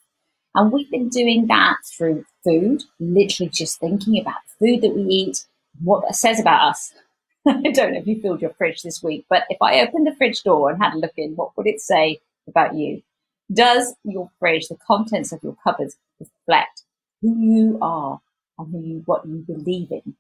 And 0.56 0.72
we've 0.72 0.89
been 0.91 1.10
doing 1.10 1.47
that 1.47 1.78
through 1.86 2.26
food, 2.43 2.84
literally 2.99 3.49
just 3.49 3.80
thinking 3.80 4.20
about 4.20 4.41
the 4.60 4.68
food 4.68 4.82
that 4.82 4.95
we 4.95 5.04
eat, 5.04 5.45
what 5.82 6.04
it 6.08 6.16
says 6.16 6.39
about 6.39 6.70
us. 6.70 6.93
I 7.47 7.72
don't 7.72 7.93
know 7.93 7.99
if 7.99 8.08
you 8.08 8.22
filled 8.22 8.41
your 8.41 8.54
fridge 8.54 8.84
this 8.84 9.01
week, 9.01 9.26
but 9.30 9.43
if 9.49 9.58
I 9.62 9.82
opened 9.82 10.06
the 10.06 10.16
fridge 10.16 10.43
door 10.43 10.70
and 10.70 10.82
had 10.82 10.93
a 10.93 10.97
look 10.97 11.14
in, 11.18 11.36
what 11.36 11.58
would 11.58 11.68
it 11.68 11.82
say 11.82 12.20
about 12.47 12.76
you? 12.76 13.01
Does 13.51 13.95
your 14.04 14.30
fridge, 14.39 14.68
the 14.68 14.78
contents 14.88 15.32
of 15.32 15.43
your 15.43 15.58
cupboards, 15.64 15.97
reflect 16.20 16.84
who 17.22 17.36
you 17.38 17.80
are 17.82 18.22
and 18.58 18.72
who 18.72 18.80
you, 18.80 19.04
what 19.06 19.26
you 19.26 19.43
believe 19.47 19.91
in? 19.91 20.16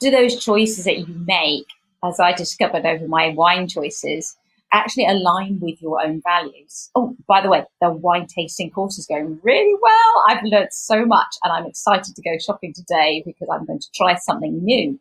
Do 0.00 0.10
those 0.10 0.42
choices 0.42 0.84
that 0.84 0.98
you 0.98 1.06
make 1.06 1.66
as 2.02 2.18
I 2.18 2.32
discovered 2.32 2.84
over 2.84 3.06
my 3.06 3.28
wine 3.30 3.68
choices, 3.68 4.36
actually 4.76 5.06
align 5.06 5.58
with 5.60 5.80
your 5.80 6.04
own 6.04 6.20
values. 6.22 6.90
Oh, 6.94 7.16
by 7.26 7.40
the 7.40 7.48
way, 7.48 7.64
the 7.80 7.90
wine 7.90 8.26
tasting 8.26 8.70
course 8.70 8.98
is 8.98 9.06
going 9.06 9.40
really 9.42 9.74
well. 9.80 10.24
I've 10.28 10.44
learned 10.44 10.72
so 10.72 11.04
much 11.04 11.36
and 11.42 11.52
I'm 11.52 11.66
excited 11.66 12.14
to 12.14 12.22
go 12.22 12.38
shopping 12.38 12.72
today 12.72 13.22
because 13.24 13.48
I'm 13.50 13.64
going 13.64 13.80
to 13.80 13.90
try 13.94 14.16
something 14.16 14.62
new. 14.62 14.98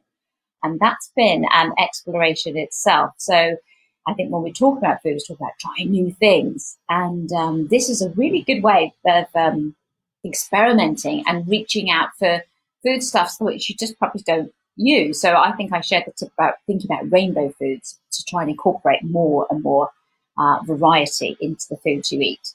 And 0.63 0.79
that's 0.79 1.11
been 1.15 1.45
an 1.53 1.73
exploration 1.77 2.57
itself. 2.57 3.11
So 3.17 3.57
I 4.07 4.13
think 4.13 4.31
when 4.31 4.43
we 4.43 4.51
talk 4.51 4.77
about 4.77 5.01
food, 5.03 5.15
we 5.15 5.19
talk 5.27 5.39
about 5.39 5.59
trying 5.59 5.91
new 5.91 6.11
things. 6.11 6.77
And 6.89 7.31
um, 7.33 7.67
this 7.67 7.89
is 7.89 8.01
a 8.01 8.09
really 8.11 8.41
good 8.41 8.63
way 8.63 8.93
of 9.05 9.25
um, 9.35 9.75
experimenting 10.25 11.23
and 11.27 11.47
reaching 11.47 11.89
out 11.91 12.09
for 12.17 12.43
foodstuffs 12.83 13.37
which 13.39 13.69
you 13.69 13.75
just 13.75 13.97
probably 13.97 14.21
don't 14.25 14.51
use. 14.75 15.21
So 15.21 15.35
I 15.35 15.51
think 15.53 15.73
I 15.73 15.81
shared 15.81 16.03
the 16.05 16.11
tip 16.11 16.31
about 16.37 16.55
thinking 16.67 16.91
about 16.91 17.11
rainbow 17.11 17.53
foods 17.57 17.99
try 18.25 18.41
and 18.41 18.51
incorporate 18.51 19.03
more 19.03 19.47
and 19.49 19.63
more 19.63 19.89
uh, 20.37 20.59
variety 20.63 21.37
into 21.39 21.65
the 21.69 21.77
foods 21.77 22.11
you 22.11 22.21
eat. 22.21 22.53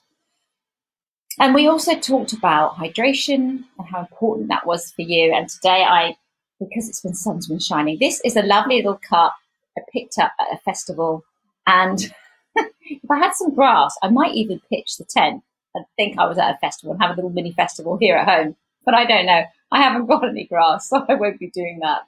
And 1.38 1.54
we 1.54 1.66
also 1.66 1.98
talked 1.98 2.32
about 2.32 2.76
hydration 2.76 3.64
and 3.78 3.88
how 3.90 4.00
important 4.00 4.48
that 4.48 4.66
was 4.66 4.90
for 4.90 5.02
you. 5.02 5.32
And 5.32 5.48
today 5.48 5.84
I, 5.88 6.16
because 6.58 6.88
it's 6.88 7.00
been 7.00 7.14
sun's 7.14 7.48
been 7.48 7.58
shining, 7.58 7.98
this 7.98 8.20
is 8.24 8.36
a 8.36 8.42
lovely 8.42 8.76
little 8.76 9.00
cup 9.08 9.34
I 9.78 9.82
picked 9.92 10.18
up 10.18 10.32
at 10.38 10.52
a 10.52 10.58
festival. 10.58 11.24
And 11.66 12.12
if 12.56 13.10
I 13.10 13.18
had 13.18 13.34
some 13.34 13.54
grass, 13.54 13.96
I 14.02 14.10
might 14.10 14.34
even 14.34 14.60
pitch 14.68 14.96
the 14.98 15.04
tent 15.04 15.42
and 15.74 15.84
think 15.96 16.18
I 16.18 16.26
was 16.26 16.38
at 16.38 16.54
a 16.54 16.58
festival 16.58 16.92
and 16.92 17.02
have 17.02 17.12
a 17.12 17.14
little 17.14 17.30
mini 17.30 17.52
festival 17.52 17.96
here 17.98 18.16
at 18.16 18.28
home. 18.28 18.56
But 18.84 18.94
I 18.94 19.06
don't 19.06 19.26
know. 19.26 19.44
I 19.72 19.82
haven't 19.82 20.06
got 20.06 20.28
any 20.28 20.44
grass, 20.44 20.88
so 20.90 21.04
I 21.08 21.14
won't 21.14 21.38
be 21.38 21.50
doing 21.50 21.80
that. 21.80 22.02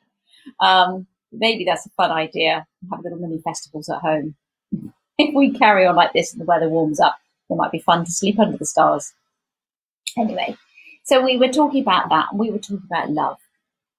Um, 0.61 1.07
maybe 1.33 1.65
that's 1.65 1.87
a 1.87 1.91
fun 1.91 2.11
idea. 2.11 2.67
Have 2.91 3.03
little 3.03 3.19
mini 3.19 3.41
festivals 3.41 3.89
at 3.89 4.01
home. 4.01 4.35
if 5.19 5.35
we 5.35 5.53
carry 5.53 5.87
on 5.87 5.97
like 5.97 6.13
this 6.13 6.33
and 6.33 6.41
the 6.41 6.47
weather 6.47 6.69
warms 6.69 7.01
up, 7.01 7.17
it 7.51 7.57
might 7.57 7.73
be 7.73 7.79
fun 7.79 8.05
to 8.05 8.11
sleep 8.11 8.39
under 8.39 8.57
the 8.57 8.67
stars. 8.67 9.13
Anyway, 10.17 10.57
so 11.05 11.23
we 11.23 11.37
were 11.37 11.49
talking 11.49 11.83
about 11.83 12.09
that. 12.11 12.29
We 12.35 12.51
were 12.51 12.59
talking 12.59 12.83
about 12.85 13.11
love 13.11 13.39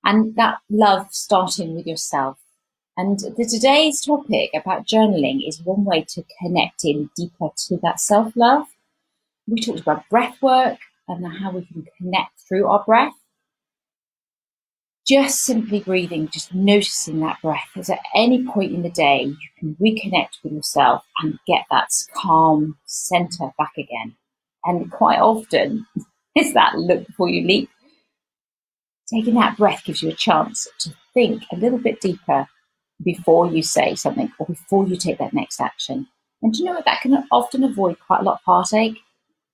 and 0.03 0.36
that 0.36 0.59
love 0.69 1.07
starting 1.11 1.75
with 1.75 1.88
yourself. 1.88 2.38
And 2.95 3.19
the, 3.19 3.47
today's 3.49 4.01
topic 4.01 4.51
about 4.53 4.86
journaling 4.86 5.47
is 5.47 5.61
one 5.63 5.84
way 5.84 6.05
to 6.09 6.23
connect 6.39 6.86
in 6.86 7.09
deeper 7.15 7.49
to 7.67 7.77
that 7.77 7.99
self 7.99 8.34
love. 8.36 8.67
We 9.47 9.61
talked 9.61 9.79
about 9.79 10.07
breath 10.09 10.41
work 10.41 10.77
and 11.07 11.25
how 11.25 11.51
we 11.51 11.65
can 11.65 11.86
connect 11.97 12.39
through 12.47 12.67
our 12.67 12.84
breath 12.84 13.15
just 15.08 15.43
simply 15.43 15.82
breathing, 15.82 16.30
just 16.30 16.54
noticing 16.54 17.20
that 17.20 17.41
breath. 17.41 17.70
is 17.76 17.89
at 17.89 17.99
any 18.16 18.45
point 18.45 18.74
in 18.74 18.84
the 18.84 18.89
day, 18.89 19.24
you 19.24 19.49
can 19.60 19.76
reconnect 19.76 20.43
with 20.43 20.54
yourself 20.54 21.04
and 21.22 21.39
get 21.45 21.66
that 21.72 21.89
calm 22.16 22.78
center 22.86 23.51
back 23.58 23.74
again. 23.78 24.16
And 24.66 24.91
quite 24.91 25.20
often, 25.20 25.86
it's 26.36 26.54
that 26.54 26.76
look 26.76 27.06
before 27.08 27.30
you 27.30 27.45
leap. 27.45 27.70
Taking 29.14 29.36
that 29.36 29.58
breath 29.58 29.84
gives 29.84 30.01
you 30.01 30.10
a 30.10 30.14
chance 30.14 30.68
to 30.80 30.93
think 31.14 31.43
a 31.51 31.58
little 31.58 31.80
bit 31.80 31.99
deeper 31.99 32.47
before 33.04 33.47
you 33.47 33.62
say 33.62 33.95
something 33.95 34.32
or 34.39 34.45
before 34.45 34.88
you 34.88 34.95
take 34.95 35.18
that 35.18 35.34
next 35.34 35.60
action. 35.60 36.08
And 36.41 36.54
do 36.54 36.60
you 36.60 36.66
know 36.66 36.76
what? 36.76 36.86
That 36.86 37.01
can 37.01 37.26
often 37.32 37.64
avoid 37.64 37.97
quite 37.99 38.22
a 38.22 38.24
lot 38.24 38.36
of 38.36 38.41
heartache 38.45 38.97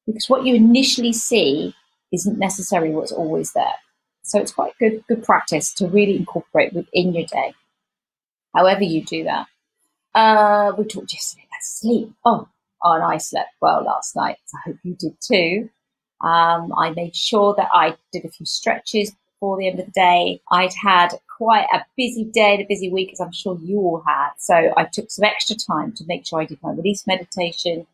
because 0.06 0.26
what 0.28 0.46
you 0.46 0.56
initially 0.56 1.14
see 1.14 1.76
isn't 2.12 2.38
necessarily 2.38 2.92
what's 2.92 3.12
always 3.12 3.54
there. 3.54 3.74
So 4.30 4.40
it's 4.40 4.52
quite 4.52 4.78
good 4.80 5.04
good 5.08 5.24
practice 5.24 5.74
to 5.76 5.88
really 5.88 6.16
incorporate 6.16 6.74
within 6.74 7.14
your 7.14 7.26
day. 7.26 7.54
However 8.56 8.84
you 8.84 9.04
do 9.04 9.24
that. 9.26 9.48
Uh, 10.16 10.74
we 10.78 10.86
talked 10.86 11.14
yesterday 11.14 11.46
about 11.50 11.64
sleep. 11.64 12.14
Oh, 12.26 12.48
and 12.84 13.04
I 13.04 13.18
slept 13.18 13.52
well 13.62 13.84
last 13.84 14.16
night. 14.16 14.38
So 14.46 14.58
I 14.58 14.70
hope 14.70 14.78
you 14.84 14.96
did 14.96 15.16
too. 15.22 15.70
Um, 16.22 16.74
I 16.78 16.92
made 16.96 17.16
sure 17.16 17.54
that 17.58 17.70
I 17.74 17.96
did 18.12 18.26
a 18.26 18.30
few 18.30 18.46
stretches 18.46 19.12
before 19.12 19.58
the 19.58 19.68
end 19.68 19.80
of 19.80 19.86
the 19.86 19.92
day. 19.92 20.42
I'd 20.52 20.74
had 20.74 21.10
quite 21.38 21.68
a 21.74 21.86
busy 21.96 22.26
day 22.26 22.56
and 22.56 22.62
a 22.62 22.68
busy 22.68 22.90
week, 22.90 23.12
as 23.14 23.22
I'm 23.22 23.32
sure 23.32 23.58
you 23.62 23.80
all 23.80 24.04
had. 24.06 24.32
So 24.38 24.74
I 24.76 24.86
took 24.86 25.10
some 25.10 25.24
extra 25.24 25.56
time 25.56 25.94
to 25.94 26.06
make 26.08 26.26
sure 26.26 26.42
I 26.42 26.46
did 26.46 26.62
my 26.62 26.72
release 26.72 27.08
meditation. 27.08 27.88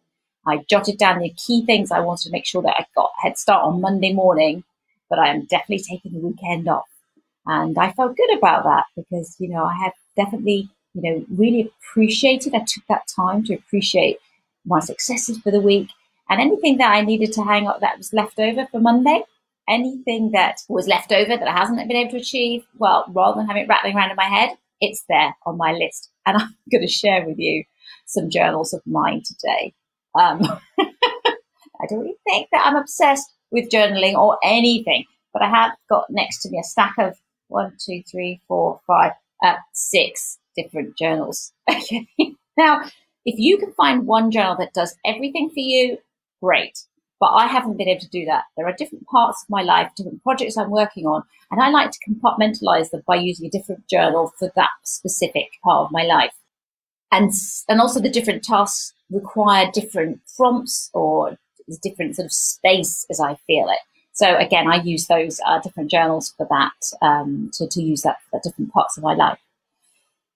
I 0.47 0.65
jotted 0.69 0.97
down 0.97 1.19
the 1.19 1.29
key 1.29 1.65
things 1.65 1.91
I 1.91 1.99
wanted 1.99 2.25
to 2.25 2.31
make 2.31 2.45
sure 2.45 2.61
that 2.63 2.75
I 2.77 2.85
got 2.95 3.11
head 3.21 3.37
start 3.37 3.63
on 3.63 3.81
Monday 3.81 4.13
morning, 4.13 4.63
but 5.09 5.19
I 5.19 5.29
am 5.29 5.45
definitely 5.45 5.83
taking 5.83 6.13
the 6.13 6.27
weekend 6.27 6.67
off. 6.67 6.87
And 7.45 7.77
I 7.77 7.91
felt 7.91 8.17
good 8.17 8.37
about 8.37 8.63
that 8.63 8.85
because, 8.95 9.35
you 9.39 9.49
know, 9.49 9.63
I 9.63 9.75
had 9.75 9.91
definitely, 10.15 10.69
you 10.93 11.01
know, 11.01 11.25
really 11.29 11.71
appreciated, 11.91 12.55
I 12.55 12.59
took 12.59 12.83
that 12.89 13.07
time 13.15 13.43
to 13.45 13.53
appreciate 13.53 14.17
my 14.65 14.79
successes 14.79 15.37
for 15.39 15.51
the 15.51 15.61
week 15.61 15.89
and 16.29 16.41
anything 16.41 16.77
that 16.77 16.91
I 16.91 17.01
needed 17.01 17.33
to 17.33 17.43
hang 17.43 17.67
up 17.67 17.81
that 17.81 17.97
was 17.97 18.13
left 18.13 18.39
over 18.39 18.67
for 18.71 18.79
Monday, 18.79 19.23
anything 19.69 20.31
that 20.31 20.61
was 20.67 20.87
left 20.87 21.11
over 21.11 21.37
that 21.37 21.47
I 21.47 21.51
hasn't 21.51 21.77
been 21.87 21.97
able 21.97 22.11
to 22.11 22.17
achieve, 22.17 22.65
well, 22.77 23.05
rather 23.09 23.37
than 23.37 23.47
having 23.47 23.63
it 23.63 23.69
rattling 23.69 23.95
around 23.95 24.11
in 24.11 24.15
my 24.15 24.25
head, 24.25 24.57
it's 24.81 25.03
there 25.07 25.35
on 25.45 25.57
my 25.57 25.73
list. 25.73 26.09
And 26.25 26.37
I'm 26.41 26.55
going 26.71 26.81
to 26.81 26.91
share 26.91 27.25
with 27.25 27.37
you 27.37 27.63
some 28.07 28.29
journals 28.29 28.73
of 28.73 28.81
mine 28.85 29.21
today. 29.23 29.73
Um, 30.19 30.41
I 30.79 31.87
don't 31.89 31.99
really 31.99 32.15
think 32.27 32.47
that 32.51 32.65
I'm 32.65 32.75
obsessed 32.75 33.34
with 33.51 33.69
journaling 33.69 34.13
or 34.15 34.37
anything, 34.43 35.05
but 35.33 35.41
I 35.41 35.49
have 35.49 35.71
got 35.89 36.05
next 36.09 36.41
to 36.41 36.49
me 36.49 36.59
a 36.59 36.63
stack 36.63 36.95
of 36.97 37.17
one, 37.47 37.73
two, 37.79 38.01
three, 38.09 38.41
four, 38.47 38.79
five, 38.87 39.13
uh, 39.43 39.55
six 39.73 40.39
different 40.55 40.97
journals. 40.97 41.53
Okay. 41.69 42.07
now, 42.57 42.83
if 43.25 43.37
you 43.37 43.57
can 43.57 43.73
find 43.73 44.07
one 44.07 44.31
journal 44.31 44.55
that 44.57 44.73
does 44.73 44.95
everything 45.05 45.49
for 45.49 45.59
you, 45.59 45.97
great. 46.41 46.77
But 47.19 47.31
I 47.31 47.47
haven't 47.47 47.77
been 47.77 47.87
able 47.87 48.01
to 48.01 48.09
do 48.09 48.25
that. 48.25 48.43
There 48.55 48.67
are 48.67 48.73
different 48.73 49.07
parts 49.07 49.43
of 49.43 49.49
my 49.49 49.61
life, 49.61 49.91
different 49.95 50.23
projects 50.23 50.57
I'm 50.57 50.71
working 50.71 51.05
on, 51.05 51.23
and 51.51 51.61
I 51.61 51.69
like 51.69 51.91
to 51.91 51.99
compartmentalize 52.09 52.91
them 52.91 53.03
by 53.07 53.15
using 53.15 53.47
a 53.47 53.49
different 53.49 53.87
journal 53.89 54.31
for 54.37 54.51
that 54.55 54.69
specific 54.83 55.49
part 55.63 55.85
of 55.85 55.91
my 55.91 56.03
life. 56.03 56.33
And, 57.11 57.31
and 57.69 57.79
also 57.79 57.99
the 57.99 58.09
different 58.09 58.43
tasks 58.43 58.93
require 59.09 59.69
different 59.73 60.19
prompts 60.35 60.89
or 60.93 61.37
different 61.81 62.15
sort 62.15 62.25
of 62.25 62.33
space 62.33 63.05
as 63.09 63.19
I 63.19 63.35
feel 63.47 63.67
it. 63.69 63.79
So 64.13 64.37
again, 64.37 64.67
I 64.71 64.81
use 64.81 65.07
those 65.07 65.41
uh, 65.45 65.59
different 65.59 65.91
journals 65.91 66.33
for 66.37 66.47
that, 66.49 67.05
um, 67.05 67.51
to, 67.53 67.67
to 67.67 67.81
use 67.81 68.03
that 68.03 68.17
for 68.31 68.39
different 68.43 68.71
parts 68.71 68.97
of 68.97 69.03
my 69.03 69.13
life. 69.13 69.39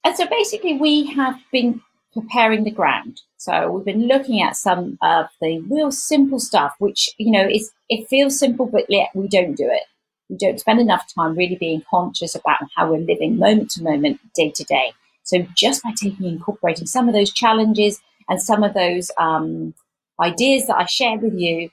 And 0.03 0.15
so 0.15 0.27
basically 0.27 0.77
we 0.77 1.05
have 1.07 1.39
been 1.51 1.82
preparing 2.13 2.63
the 2.63 2.71
ground. 2.71 3.21
So 3.38 3.71
we've 3.71 3.86
been 3.86 4.07
looking 4.07 4.41
at 4.41 4.57
some 4.57 4.97
of 5.01 5.27
the 5.41 5.59
real 5.69 5.91
simple 5.91 6.39
stuff, 6.39 6.73
which, 6.80 7.09
you 7.17 7.32
know, 7.32 7.47
is 7.47 7.71
it 7.88 8.09
feels 8.09 8.38
simple, 8.38 8.65
but 8.65 8.86
yet 8.89 9.09
we 9.13 9.27
don't 9.27 9.55
do 9.55 9.69
it. 9.69 9.84
We 10.30 10.36
don't 10.36 10.59
spend 10.59 10.80
enough 10.80 11.05
time 11.13 11.36
really 11.36 11.55
being 11.55 11.84
conscious 11.89 12.36
about 12.36 12.59
how 12.75 12.91
we're 12.91 12.99
living 12.99 13.38
moment 13.38 13.71
to 13.71 13.84
moment, 13.84 14.19
day 14.36 14.51
to 14.51 14.63
day. 14.65 14.93
So 15.23 15.45
just 15.55 15.84
by 15.84 15.93
taking 15.95 16.25
incorporating 16.25 16.88
some 16.88 17.07
of 17.07 17.13
those 17.13 17.32
challenges 17.32 18.01
and 18.27 18.41
some 18.41 18.63
of 18.63 18.73
those 18.73 19.09
um, 19.17 19.73
ideas 20.22 20.67
that 20.67 20.78
I 20.78 20.86
shared 20.86 21.22
with 21.22 21.34
you 21.34 21.70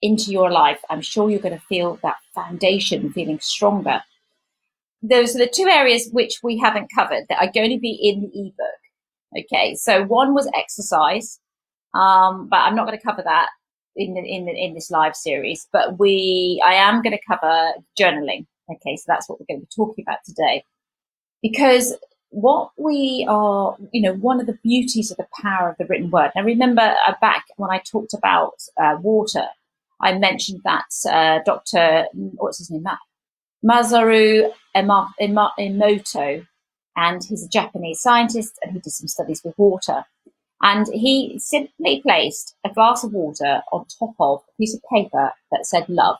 into 0.00 0.30
your 0.32 0.50
life, 0.50 0.80
I'm 0.90 1.00
sure 1.00 1.30
you're 1.30 1.40
going 1.40 1.58
to 1.58 1.66
feel 1.66 1.98
that 2.02 2.16
foundation 2.34 3.12
feeling 3.12 3.38
stronger. 3.40 4.02
Those 5.02 5.34
are 5.34 5.38
the 5.38 5.52
two 5.52 5.68
areas 5.68 6.08
which 6.12 6.40
we 6.42 6.58
haven't 6.58 6.90
covered 6.94 7.24
that 7.28 7.40
are 7.40 7.52
going 7.52 7.70
to 7.70 7.78
be 7.78 7.98
in 8.02 8.20
the 8.22 8.40
ebook. 8.40 9.44
Okay, 9.44 9.74
so 9.74 10.04
one 10.04 10.34
was 10.34 10.50
exercise, 10.56 11.40
um, 11.94 12.48
but 12.48 12.58
I'm 12.58 12.76
not 12.76 12.86
going 12.86 12.98
to 12.98 13.04
cover 13.04 13.22
that 13.22 13.48
in 13.96 14.14
the, 14.14 14.20
in 14.20 14.44
the, 14.44 14.52
in 14.52 14.74
this 14.74 14.90
live 14.90 15.16
series. 15.16 15.66
But 15.72 15.98
we, 15.98 16.62
I 16.64 16.74
am 16.74 17.02
going 17.02 17.16
to 17.16 17.24
cover 17.26 17.72
journaling. 17.98 18.46
Okay, 18.70 18.96
so 18.96 19.04
that's 19.06 19.28
what 19.28 19.40
we're 19.40 19.46
going 19.48 19.60
to 19.60 19.66
be 19.66 19.72
talking 19.74 20.04
about 20.06 20.18
today, 20.24 20.64
because 21.42 21.96
what 22.32 22.70
we 22.78 23.26
are, 23.28 23.76
you 23.92 24.02
know, 24.02 24.14
one 24.14 24.40
of 24.40 24.46
the 24.46 24.58
beauties 24.64 25.10
of 25.10 25.18
the 25.18 25.26
power 25.40 25.68
of 25.68 25.76
the 25.78 25.84
written 25.84 26.10
word. 26.10 26.32
Now, 26.34 26.42
remember 26.42 26.94
uh, 27.06 27.14
back 27.20 27.44
when 27.56 27.70
I 27.70 27.78
talked 27.78 28.14
about 28.14 28.54
uh, 28.82 28.96
water, 29.00 29.46
I 30.00 30.18
mentioned 30.18 30.62
that 30.64 30.86
uh, 31.08 31.40
Dr. 31.44 32.06
What's 32.12 32.58
his 32.58 32.70
name? 32.70 32.86
Masaru 33.64 34.50
Emoto 34.74 36.46
and 36.96 37.24
he's 37.24 37.44
a 37.44 37.48
Japanese 37.48 38.00
scientist 38.00 38.58
and 38.62 38.72
he 38.72 38.80
did 38.80 38.90
some 38.90 39.08
studies 39.08 39.42
with 39.44 39.54
water. 39.56 40.04
And 40.62 40.86
he 40.92 41.38
simply 41.38 42.00
placed 42.02 42.54
a 42.64 42.70
glass 42.70 43.04
of 43.04 43.12
water 43.12 43.62
on 43.72 43.86
top 43.86 44.14
of 44.20 44.42
a 44.48 44.52
piece 44.58 44.74
of 44.74 44.82
paper 44.92 45.32
that 45.50 45.66
said 45.66 45.88
love. 45.88 46.16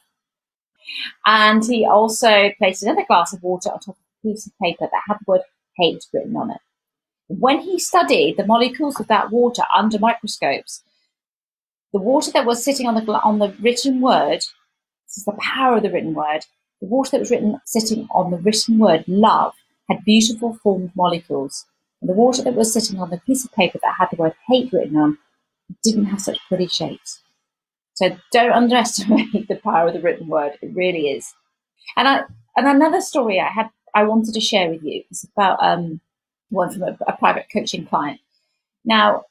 And 1.24 1.64
he 1.64 1.86
also 1.86 2.50
placed 2.58 2.82
another 2.82 3.04
glass 3.06 3.32
of 3.32 3.42
water 3.42 3.70
on 3.70 3.78
top 3.78 3.96
of 3.96 4.02
a 4.24 4.28
piece 4.28 4.46
of 4.46 4.52
paper 4.60 4.88
that 4.90 5.02
had 5.08 5.18
the 5.18 5.24
word 5.26 5.42
hate 5.76 6.04
written 6.12 6.36
on 6.36 6.50
it. 6.50 6.60
When 7.28 7.60
he 7.60 7.78
studied 7.78 8.36
the 8.36 8.46
molecules 8.46 9.00
of 9.00 9.08
that 9.08 9.30
water 9.30 9.62
under 9.74 9.98
microscopes, 9.98 10.82
the 11.92 12.00
water 12.00 12.30
that 12.32 12.46
was 12.46 12.64
sitting 12.64 12.86
on 12.86 12.94
the 12.94 13.12
on 13.12 13.38
the 13.38 13.54
written 13.60 14.00
word, 14.00 14.40
this 15.06 15.18
is 15.18 15.24
the 15.24 15.38
power 15.40 15.76
of 15.76 15.82
the 15.82 15.90
written 15.90 16.14
word, 16.14 16.46
the 16.80 16.88
water 16.88 17.12
that 17.12 17.20
was 17.20 17.30
written 17.30 17.58
sitting 17.64 18.08
on 18.10 18.30
the 18.30 18.38
written 18.38 18.78
word 18.78 19.04
love 19.06 19.54
had 19.88 20.04
beautiful 20.04 20.54
formed 20.62 20.92
molecules, 20.96 21.66
and 22.00 22.08
the 22.08 22.14
water 22.14 22.42
that 22.42 22.54
was 22.54 22.72
sitting 22.72 23.00
on 23.00 23.10
the 23.10 23.20
piece 23.26 23.44
of 23.44 23.52
paper 23.52 23.78
that 23.82 23.94
had 23.98 24.08
the 24.10 24.16
word 24.16 24.34
hate 24.48 24.72
written 24.72 24.96
on 24.96 25.18
didn't 25.82 26.06
have 26.06 26.20
such 26.20 26.38
pretty 26.48 26.66
shapes. 26.66 27.20
So 27.94 28.16
don't 28.32 28.52
underestimate 28.52 29.32
the 29.48 29.60
power 29.62 29.88
of 29.88 29.94
the 29.94 30.00
written 30.00 30.28
word. 30.28 30.52
It 30.62 30.74
really 30.74 31.10
is. 31.10 31.34
And 31.96 32.08
I, 32.08 32.22
and 32.56 32.66
another 32.66 33.00
story 33.00 33.40
I 33.40 33.48
had 33.48 33.70
I 33.94 34.04
wanted 34.04 34.34
to 34.34 34.40
share 34.40 34.70
with 34.70 34.82
you 34.82 35.02
is 35.10 35.26
about 35.36 35.62
um, 35.62 36.00
one 36.50 36.70
from 36.70 36.82
a, 36.82 36.98
a 37.06 37.16
private 37.16 37.46
coaching 37.52 37.86
client. 37.86 38.20
Now, 38.84 39.24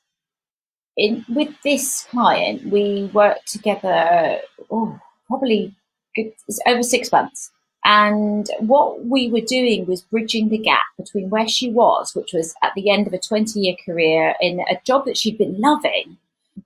in 0.97 1.25
with 1.29 1.49
this 1.63 2.07
client, 2.09 2.65
we 2.65 3.09
worked 3.13 3.47
together. 3.47 4.39
Oh, 4.69 4.99
probably 5.27 5.75
good, 6.15 6.33
over 6.67 6.83
six 6.83 7.11
months. 7.11 7.51
And 7.83 8.47
what 8.59 9.05
we 9.05 9.31
were 9.31 9.41
doing 9.41 9.87
was 9.87 10.01
bridging 10.01 10.49
the 10.49 10.57
gap 10.57 10.83
between 10.97 11.29
where 11.29 11.47
she 11.47 11.71
was, 11.71 12.13
which 12.13 12.31
was 12.33 12.53
at 12.61 12.73
the 12.75 12.91
end 12.91 13.07
of 13.07 13.13
a 13.13 13.19
20 13.19 13.59
year 13.59 13.75
career 13.83 14.35
in 14.39 14.59
a 14.69 14.79
job 14.83 15.05
that 15.05 15.17
she'd 15.17 15.37
been 15.37 15.59
loving, 15.59 16.17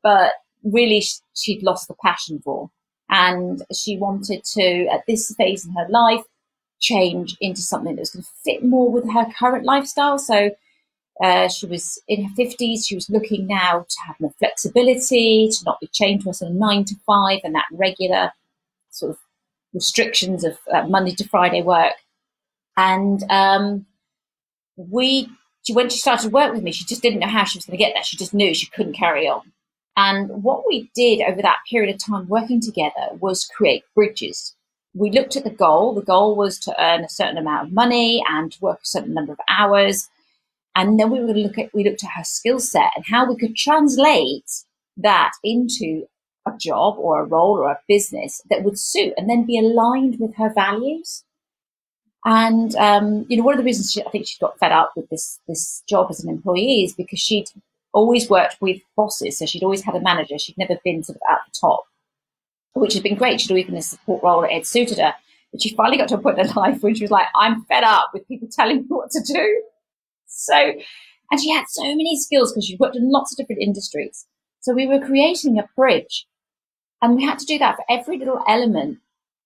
but 0.04 0.34
really 0.64 1.04
she'd 1.36 1.64
lost 1.64 1.88
the 1.88 1.96
passion 2.04 2.42
for. 2.44 2.70
And 3.10 3.64
she 3.74 3.98
wanted 3.98 4.44
to, 4.56 4.88
at 4.88 5.06
this 5.08 5.34
phase 5.36 5.66
in 5.66 5.72
her 5.74 5.88
life, 5.90 6.24
change 6.86 7.36
into 7.42 7.62
something 7.62 7.96
that 7.96 8.02
was 8.02 8.12
going 8.12 8.24
to 8.24 8.30
fit 8.44 8.64
more 8.64 8.92
with 8.92 9.12
her 9.12 9.26
current 9.38 9.66
lifestyle. 9.66 10.18
So 10.18 10.52
uh, 11.24 11.48
she 11.48 11.66
was 11.66 12.02
in 12.08 12.26
her 12.26 12.36
50s. 12.38 12.86
She 12.86 12.96
was 12.96 13.10
looking 13.10 13.48
now 13.48 13.86
to 13.88 13.98
have 14.08 14.20
more 14.20 14.34
flexibility, 14.38 15.50
to 15.50 15.64
not 15.66 15.80
be 15.80 15.88
chained 15.88 16.24
to 16.24 16.30
a 16.30 16.34
sort 16.34 16.52
of 16.52 16.58
nine 16.58 16.86
to 16.86 16.96
five 17.06 17.40
and 17.44 17.56
that 17.56 17.66
regular 17.72 18.32
sort 18.92 19.12
of 19.12 19.18
restrictions 19.74 20.44
of 20.44 20.58
uh, 20.74 20.88
Monday 20.88 21.16
to 21.16 21.28
Friday 21.28 21.62
work. 21.62 21.94
And 22.78 23.24
um, 23.30 23.86
we, 24.76 25.30
she, 25.64 25.74
when 25.74 25.90
she 25.90 25.98
started 25.98 26.34
work 26.34 26.54
with 26.54 26.64
me, 26.64 26.72
she 26.72 26.86
just 26.86 27.02
didn't 27.02 27.20
know 27.20 27.28
how 27.28 27.46
she 27.46 27.58
was 27.58 27.66
going 27.66 27.78
to 27.78 27.84
get 27.84 27.94
there. 27.94 28.04
She 28.04 28.18
just 28.18 28.34
knew 28.34 28.54
she 28.54 28.68
couldn't 28.68 28.94
carry 28.94 29.28
on. 29.28 29.42
And 29.98 30.44
what 30.44 30.68
we 30.68 30.92
did 30.94 31.22
over 31.22 31.42
that 31.42 31.60
period 31.70 31.94
of 31.94 32.04
time 32.04 32.28
working 32.28 32.60
together 32.60 33.08
was 33.20 33.46
create 33.46 33.84
bridges. 33.96 34.56
We 34.96 35.12
looked 35.12 35.36
at 35.36 35.44
the 35.44 35.50
goal. 35.50 35.94
The 35.94 36.02
goal 36.02 36.36
was 36.36 36.58
to 36.60 36.82
earn 36.82 37.04
a 37.04 37.10
certain 37.10 37.38
amount 37.38 37.68
of 37.68 37.74
money 37.74 38.24
and 38.28 38.52
to 38.52 38.62
work 38.62 38.80
a 38.82 38.88
certain 38.88 39.14
number 39.14 39.34
of 39.34 39.40
hours. 39.50 40.10
And 40.76 41.00
then 41.00 41.10
we 41.12 41.20
were 41.20 41.28
going 41.28 41.38
to 41.38 41.44
look 41.44 41.58
at, 41.58 41.74
we 41.74 41.84
looked 41.84 42.04
at 42.04 42.12
her 42.18 42.24
skill 42.24 42.60
set 42.60 42.92
and 42.96 43.06
how 43.10 43.28
we 43.28 43.36
could 43.38 43.56
translate 43.56 44.64
that 44.98 45.32
into 45.44 46.08
a 46.48 46.58
job 46.58 46.96
or 46.98 47.20
a 47.20 47.26
role 47.26 47.58
or 47.58 47.70
a 47.70 47.80
business 47.88 48.42
that 48.50 48.64
would 48.64 48.80
suit 48.80 49.14
and 49.18 49.30
then 49.30 49.46
be 49.46 49.60
aligned 49.60 50.20
with 50.20 50.36
her 50.36 50.52
values. 50.54 51.24
And 52.26 52.76
um, 52.76 53.26
you 53.30 53.38
know, 53.38 53.44
one 53.44 53.54
of 53.54 53.60
the 53.60 53.66
reasons 53.66 53.92
she, 53.92 54.04
I 54.04 54.10
think 54.10 54.28
she 54.28 54.40
got 54.40 54.58
fed 54.58 54.72
up 54.72 54.94
with 54.96 55.10
this 55.10 55.40
this 55.48 55.84
job 55.88 56.08
as 56.10 56.24
an 56.24 56.30
employee 56.30 56.84
is 56.84 56.94
because 56.94 57.20
she'd 57.20 57.50
always 57.94 58.30
worked 58.30 58.58
with 58.62 58.82
bosses, 58.98 59.38
so 59.38 59.46
she'd 59.46 59.64
always 59.64 59.84
had 59.84 59.96
a 59.96 60.02
manager. 60.02 60.40
She'd 60.40 60.58
never 60.58 60.80
been 60.84 61.04
sort 61.04 61.18
of 61.18 61.22
at 61.32 61.40
the 61.46 61.60
top, 61.60 61.86
which 62.76 62.94
had 62.94 63.04
been 63.04 63.16
great. 63.16 63.42
She'd 63.42 63.52
always 63.52 63.66
been 63.66 63.76
a 63.76 63.82
support 63.82 64.24
role; 64.24 64.44
it 64.44 64.52
had 64.52 64.68
suited 64.68 65.00
her. 65.00 65.14
But 65.52 65.62
she 65.62 65.76
finally 65.76 65.98
got 65.98 66.10
to 66.10 66.16
a 66.16 66.20
point 66.20 66.40
in 66.40 66.48
her 66.48 66.54
life 66.62 66.82
where 66.82 66.94
she 66.94 67.04
was 67.04 67.12
like, 67.12 67.28
"I'm 67.36 67.64
fed 67.66 67.84
up 67.84 68.12
with 68.14 68.28
people 68.28 68.48
telling 68.52 68.78
me 68.78 68.86
what 68.88 69.12
to 69.12 69.22
do." 69.22 69.64
so, 70.28 70.74
and 71.32 71.40
she 71.40 71.52
had 71.52 71.66
so 71.68 71.84
many 71.84 72.18
skills 72.18 72.52
because 72.52 72.66
she 72.66 72.78
worked 72.80 72.96
in 72.96 73.12
lots 73.12 73.34
of 73.34 73.38
different 73.38 73.62
industries. 73.62 74.28
So 74.60 74.74
we 74.74 74.88
were 74.88 75.00
creating 75.00 75.60
a 75.60 75.70
bridge 75.76 76.26
and 77.02 77.16
we 77.16 77.24
had 77.24 77.38
to 77.40 77.46
do 77.46 77.60
that 77.60 77.76
for 77.76 77.86
every 77.88 78.18
little 78.18 78.44
element 78.48 79.00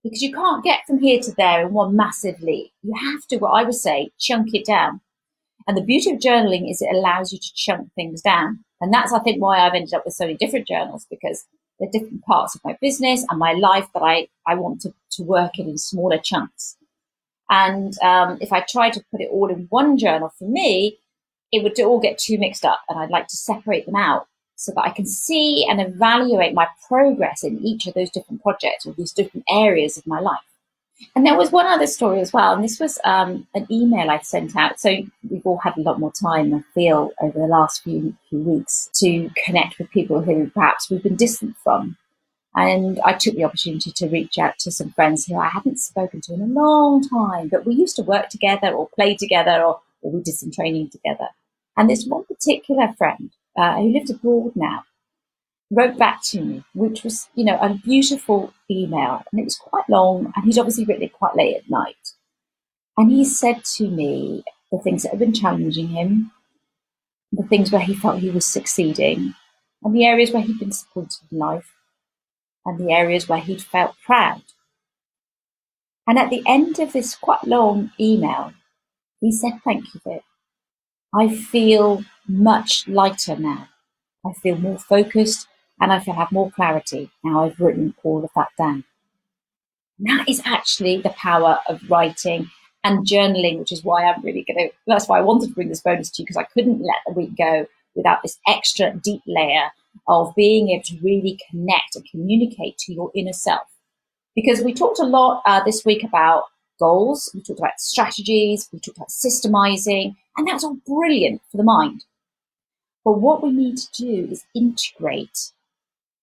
because 0.04 0.22
you 0.22 0.32
can't 0.32 0.64
get 0.64 0.80
from 0.88 1.00
here 1.00 1.20
to 1.20 1.34
there 1.38 1.68
in 1.68 1.74
one 1.74 1.96
massive 1.96 2.42
leap. 2.42 2.72
You 2.84 2.94
have 2.96 3.28
to, 3.28 3.38
what 3.38 3.52
I 3.52 3.64
would 3.64 3.76
say, 3.76 4.12
chunk 4.18 4.54
it 4.54 4.66
down. 4.66 5.02
And 5.68 5.76
the 5.76 5.82
beauty 5.84 6.12
of 6.12 6.20
journaling 6.20 6.72
is 6.72 6.82
it 6.82 6.96
allows 6.96 7.34
you 7.34 7.40
to 7.40 7.54
chunk 7.54 7.94
things 7.94 8.22
down. 8.22 8.64
And 8.80 8.94
that's, 8.94 9.12
I 9.12 9.20
think, 9.20 9.42
why 9.42 9.60
I've 9.60 9.74
ended 9.74 9.94
up 9.94 10.04
with 10.06 10.14
so 10.14 10.24
many 10.24 10.38
different 10.38 10.68
journals 10.68 11.06
because 11.10 11.46
they're 11.80 11.90
different 11.92 12.24
parts 12.24 12.56
of 12.56 12.62
my 12.64 12.78
business 12.82 13.26
and 13.30 13.40
my 13.40 13.54
life 13.54 13.88
that 13.94 14.02
I, 14.02 14.28
I 14.46 14.56
want 14.56 14.82
to, 14.82 14.94
to 15.12 15.24
work 15.24 15.58
in 15.58 15.70
in 15.70 15.78
smaller 15.78 16.18
chunks. 16.18 16.76
And 17.50 18.00
um, 18.02 18.38
if 18.42 18.54
I 18.54 18.64
try 18.68 18.90
to 18.90 19.04
put 19.12 19.22
it 19.22 19.30
all 19.32 19.50
in 19.50 19.68
one 19.70 19.98
journal 19.98 20.32
for 20.38 20.48
me, 20.48 20.98
it 21.52 21.64
would 21.64 21.80
all 21.80 22.00
get 22.00 22.20
too 22.20 22.38
mixed 22.38 22.66
up. 22.66 22.82
And 22.90 23.00
I'd 23.00 23.10
like 23.10 23.28
to 23.28 23.38
separate 23.38 23.86
them 23.86 23.96
out 23.96 24.28
so 24.56 24.72
that 24.74 24.82
I 24.82 24.90
can 24.90 25.06
see 25.06 25.66
and 25.68 25.80
evaluate 25.82 26.54
my 26.54 26.68
progress 26.88 27.44
in 27.44 27.66
each 27.66 27.88
of 27.88 27.94
those 27.94 28.10
different 28.10 28.44
projects 28.44 28.86
or 28.86 28.94
these 28.94 29.14
different 29.14 29.46
areas 29.50 29.98
of 29.98 30.06
my 30.06 30.20
life. 30.20 30.49
And 31.16 31.26
there 31.26 31.38
was 31.38 31.52
one 31.52 31.66
other 31.66 31.88
story 31.88 32.20
as 32.20 32.34
well, 32.34 32.54
and 32.54 32.64
this 32.64 32.80
was 32.80 33.00
um, 33.06 33.48
an 33.56 33.68
email 33.72 34.10
I'd 34.10 34.26
sent 34.26 34.56
out. 34.56 34.80
So 34.80 34.90
we've 35.30 35.46
all 35.46 35.58
had 35.58 35.78
a 35.78 35.82
lot 35.82 36.00
more 36.00 36.12
time, 36.12 36.54
I 36.54 36.62
feel, 36.74 37.12
over 37.22 37.40
the 37.40 37.46
last 37.46 37.84
few, 37.84 38.16
few 38.30 38.40
weeks 38.40 38.90
to 38.96 39.30
connect 39.46 39.80
with 39.80 39.90
people 39.92 40.22
who 40.22 40.50
perhaps 40.50 40.90
we've 40.90 41.04
been 41.04 41.16
distant 41.16 41.56
from. 41.64 41.98
And 42.56 43.00
I 43.06 43.14
took 43.14 43.36
the 43.36 43.44
opportunity 43.44 43.92
to 43.92 44.10
reach 44.10 44.38
out 44.38 44.58
to 44.60 44.72
some 44.72 44.92
friends 44.92 45.26
who 45.26 45.38
I 45.38 45.48
hadn't 45.48 45.80
spoken 45.80 46.20
to 46.22 46.34
in 46.34 46.42
a 46.42 46.46
long 46.46 47.02
time, 47.08 47.48
but 47.48 47.66
we 47.66 47.76
used 47.76 47.96
to 47.98 48.04
work 48.04 48.30
together 48.30 48.70
or 48.70 48.90
play 48.96 49.16
together 49.16 49.62
or, 49.64 49.80
or 50.02 50.12
we 50.12 50.22
did 50.22 50.36
some 50.36 50.52
training 50.52 50.90
together. 50.90 51.28
And 51.78 51.90
this 51.90 52.06
one 52.06 52.26
particular 52.26 52.94
friend 52.98 53.32
uh, 53.58 53.78
who 53.78 53.94
lived 53.94 54.10
abroad 54.10 54.52
now 54.56 54.84
wrote 55.72 55.98
back 55.98 56.22
to 56.24 56.42
me, 56.42 56.64
which 56.74 57.04
was, 57.04 57.30
you 57.36 57.46
know, 57.46 57.58
a 57.60 57.74
beautiful 57.74 58.54
email. 58.70 59.24
And 59.32 59.40
it 59.40 59.44
was 59.44 59.58
quite 59.58 59.88
long, 59.90 60.32
and 60.36 60.46
he'd 60.46 60.58
obviously 60.58 60.86
written 60.86 61.04
it 61.04 61.14
quite 61.14 61.36
late 61.36 61.58
at 61.58 61.70
night. 61.70 61.96
And 62.98 63.12
he 63.12 63.24
said 63.24 63.64
to 63.78 63.88
me 63.90 64.44
the 64.72 64.80
things 64.80 65.04
that 65.04 65.10
had 65.10 65.20
been 65.20 65.34
challenging 65.34 65.90
him, 65.90 66.32
the 67.32 67.44
things 67.44 67.72
where 67.72 67.82
he 67.82 67.96
felt 67.96 68.20
he 68.20 68.30
was 68.30 68.46
succeeding, 68.46 69.36
and 69.84 69.96
the 69.96 70.06
areas 70.06 70.32
where 70.32 70.42
he'd 70.42 70.60
been 70.60 70.72
supported 70.72 71.20
in 71.32 71.38
life, 71.38 71.72
and 72.66 72.80
the 72.80 72.92
areas 72.92 73.30
where 73.30 73.40
he'd 73.40 73.62
felt 73.62 73.96
proud. 74.06 74.42
And 76.08 76.18
at 76.18 76.32
the 76.32 76.44
end 76.48 76.80
of 76.80 76.92
this 76.92 77.16
quite 77.16 77.44
long 77.46 77.92
email, 78.00 78.54
he 79.22 79.32
said, 79.32 79.60
Thank 79.64 79.94
you, 79.94 80.02
Vic. 80.04 80.24
I 81.14 81.34
feel 81.34 82.04
much 82.28 82.88
lighter 82.88 83.36
now. 83.36 83.70
I 84.26 84.34
feel 84.34 84.58
more 84.58 84.78
focused 84.78 85.48
and 85.80 85.92
I 85.92 86.00
feel 86.00 86.14
have 86.14 86.32
more 86.32 86.52
clarity 86.52 87.12
now 87.24 87.46
I've 87.46 87.60
written 87.60 87.94
all 88.04 88.24
of 88.24 88.32
that 88.36 88.50
down. 88.58 88.84
That 90.00 90.30
is 90.30 90.42
actually 90.46 91.02
the 91.02 91.10
power 91.10 91.60
of 91.68 91.82
writing 91.90 92.50
and 92.84 93.06
journaling, 93.06 93.60
which 93.60 93.72
is 93.72 93.84
why 93.84 94.06
I'm 94.06 94.24
really 94.24 94.46
going 94.48 94.70
to, 94.70 94.76
that's 94.88 95.08
why 95.08 95.18
I 95.18 95.22
wanted 95.22 95.50
to 95.50 95.54
bring 95.56 95.70
this 95.70 95.82
bonus 95.82 96.10
to 96.12 96.22
you 96.22 96.26
because 96.26 96.38
I 96.38 96.44
couldn't 96.44 96.82
let 96.82 96.98
the 97.06 97.14
week 97.14 97.38
go 97.38 97.66
without 97.96 98.22
this 98.24 98.40
extra 98.48 98.94
deep 98.96 99.22
layer 99.28 99.70
of 100.08 100.34
being 100.36 100.70
able 100.70 100.84
to 100.84 101.00
really 101.02 101.40
connect 101.50 101.96
and 101.96 102.10
communicate 102.10 102.78
to 102.80 102.94
your 102.94 103.12
inner 103.14 103.34
self. 103.34 103.68
Because 104.36 104.62
we 104.62 104.74
talked 104.74 105.00
a 105.00 105.04
lot 105.04 105.42
uh, 105.46 105.62
this 105.64 105.84
week 105.84 106.04
about 106.04 106.46
goals, 106.80 107.30
we 107.34 107.42
talked 107.42 107.60
about 107.60 107.80
strategies, 107.80 108.70
we 108.72 108.80
talked 108.80 108.98
about 108.98 109.10
systemizing, 109.10 110.16
and 110.38 110.48
that's 110.48 110.64
all 110.64 110.78
brilliant 110.88 111.42
for 111.52 111.58
the 111.58 111.64
mind. 111.64 112.06
But 113.04 113.20
what 113.20 113.44
we 113.44 113.52
need 113.52 113.78
to 113.78 113.92
do 113.92 114.28
is 114.32 114.46
integrate 114.56 115.52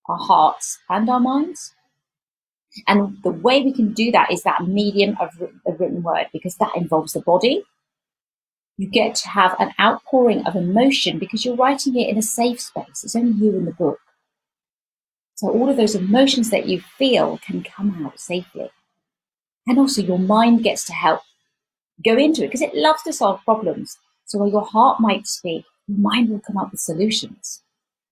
our 0.09 0.19
hearts 0.19 0.79
and 0.89 1.09
our 1.09 1.21
minds. 1.21 1.75
And 2.87 3.17
the 3.23 3.31
way 3.31 3.63
we 3.63 3.73
can 3.73 3.93
do 3.93 4.11
that 4.13 4.31
is 4.31 4.43
that 4.43 4.67
medium 4.67 5.17
of 5.21 5.31
a 5.67 5.73
written 5.73 6.03
word 6.03 6.27
because 6.33 6.57
that 6.57 6.77
involves 6.77 7.13
the 7.15 7.21
body. 7.21 7.63
You 8.77 8.89
get 8.89 9.15
to 9.17 9.29
have 9.29 9.57
an 9.59 9.73
outpouring 9.81 10.47
of 10.47 10.55
emotion 10.55 11.19
because 11.19 11.45
you're 11.45 11.57
writing 11.57 11.99
it 11.99 12.09
in 12.09 12.19
a 12.19 12.23
safe 12.23 12.61
space. 12.61 13.03
It's 13.05 13.17
only 13.17 13.33
you 13.33 13.57
in 13.57 13.65
the 13.65 13.73
book. 13.73 14.01
So 15.37 15.49
all 15.49 15.69
of 15.69 15.77
those 15.77 15.95
emotions 15.95 16.51
that 16.51 16.67
you 16.67 16.81
feel 16.81 17.39
can 17.39 17.63
come 17.63 18.05
out 18.05 18.21
safely. 18.21 18.71
And 19.67 19.79
also 19.79 20.03
your 20.03 20.19
mind 20.19 20.63
gets 20.63 20.85
to 20.87 20.93
help 20.93 21.23
go 22.05 22.17
into 22.17 22.43
it 22.45 22.49
because 22.49 22.63
it 22.63 22.75
loves 22.75 23.03
to 23.05 23.13
solve 23.13 23.45
problems. 23.45 23.99
So 24.27 24.39
while 24.39 24.51
your 24.51 24.65
heart 24.65 25.01
might 25.01 25.27
speak, 25.27 25.65
your 25.87 25.99
mind 25.99 26.29
will 26.29 26.41
come 26.41 26.57
up 26.57 26.71
with 26.71 26.81
solutions. 26.81 27.63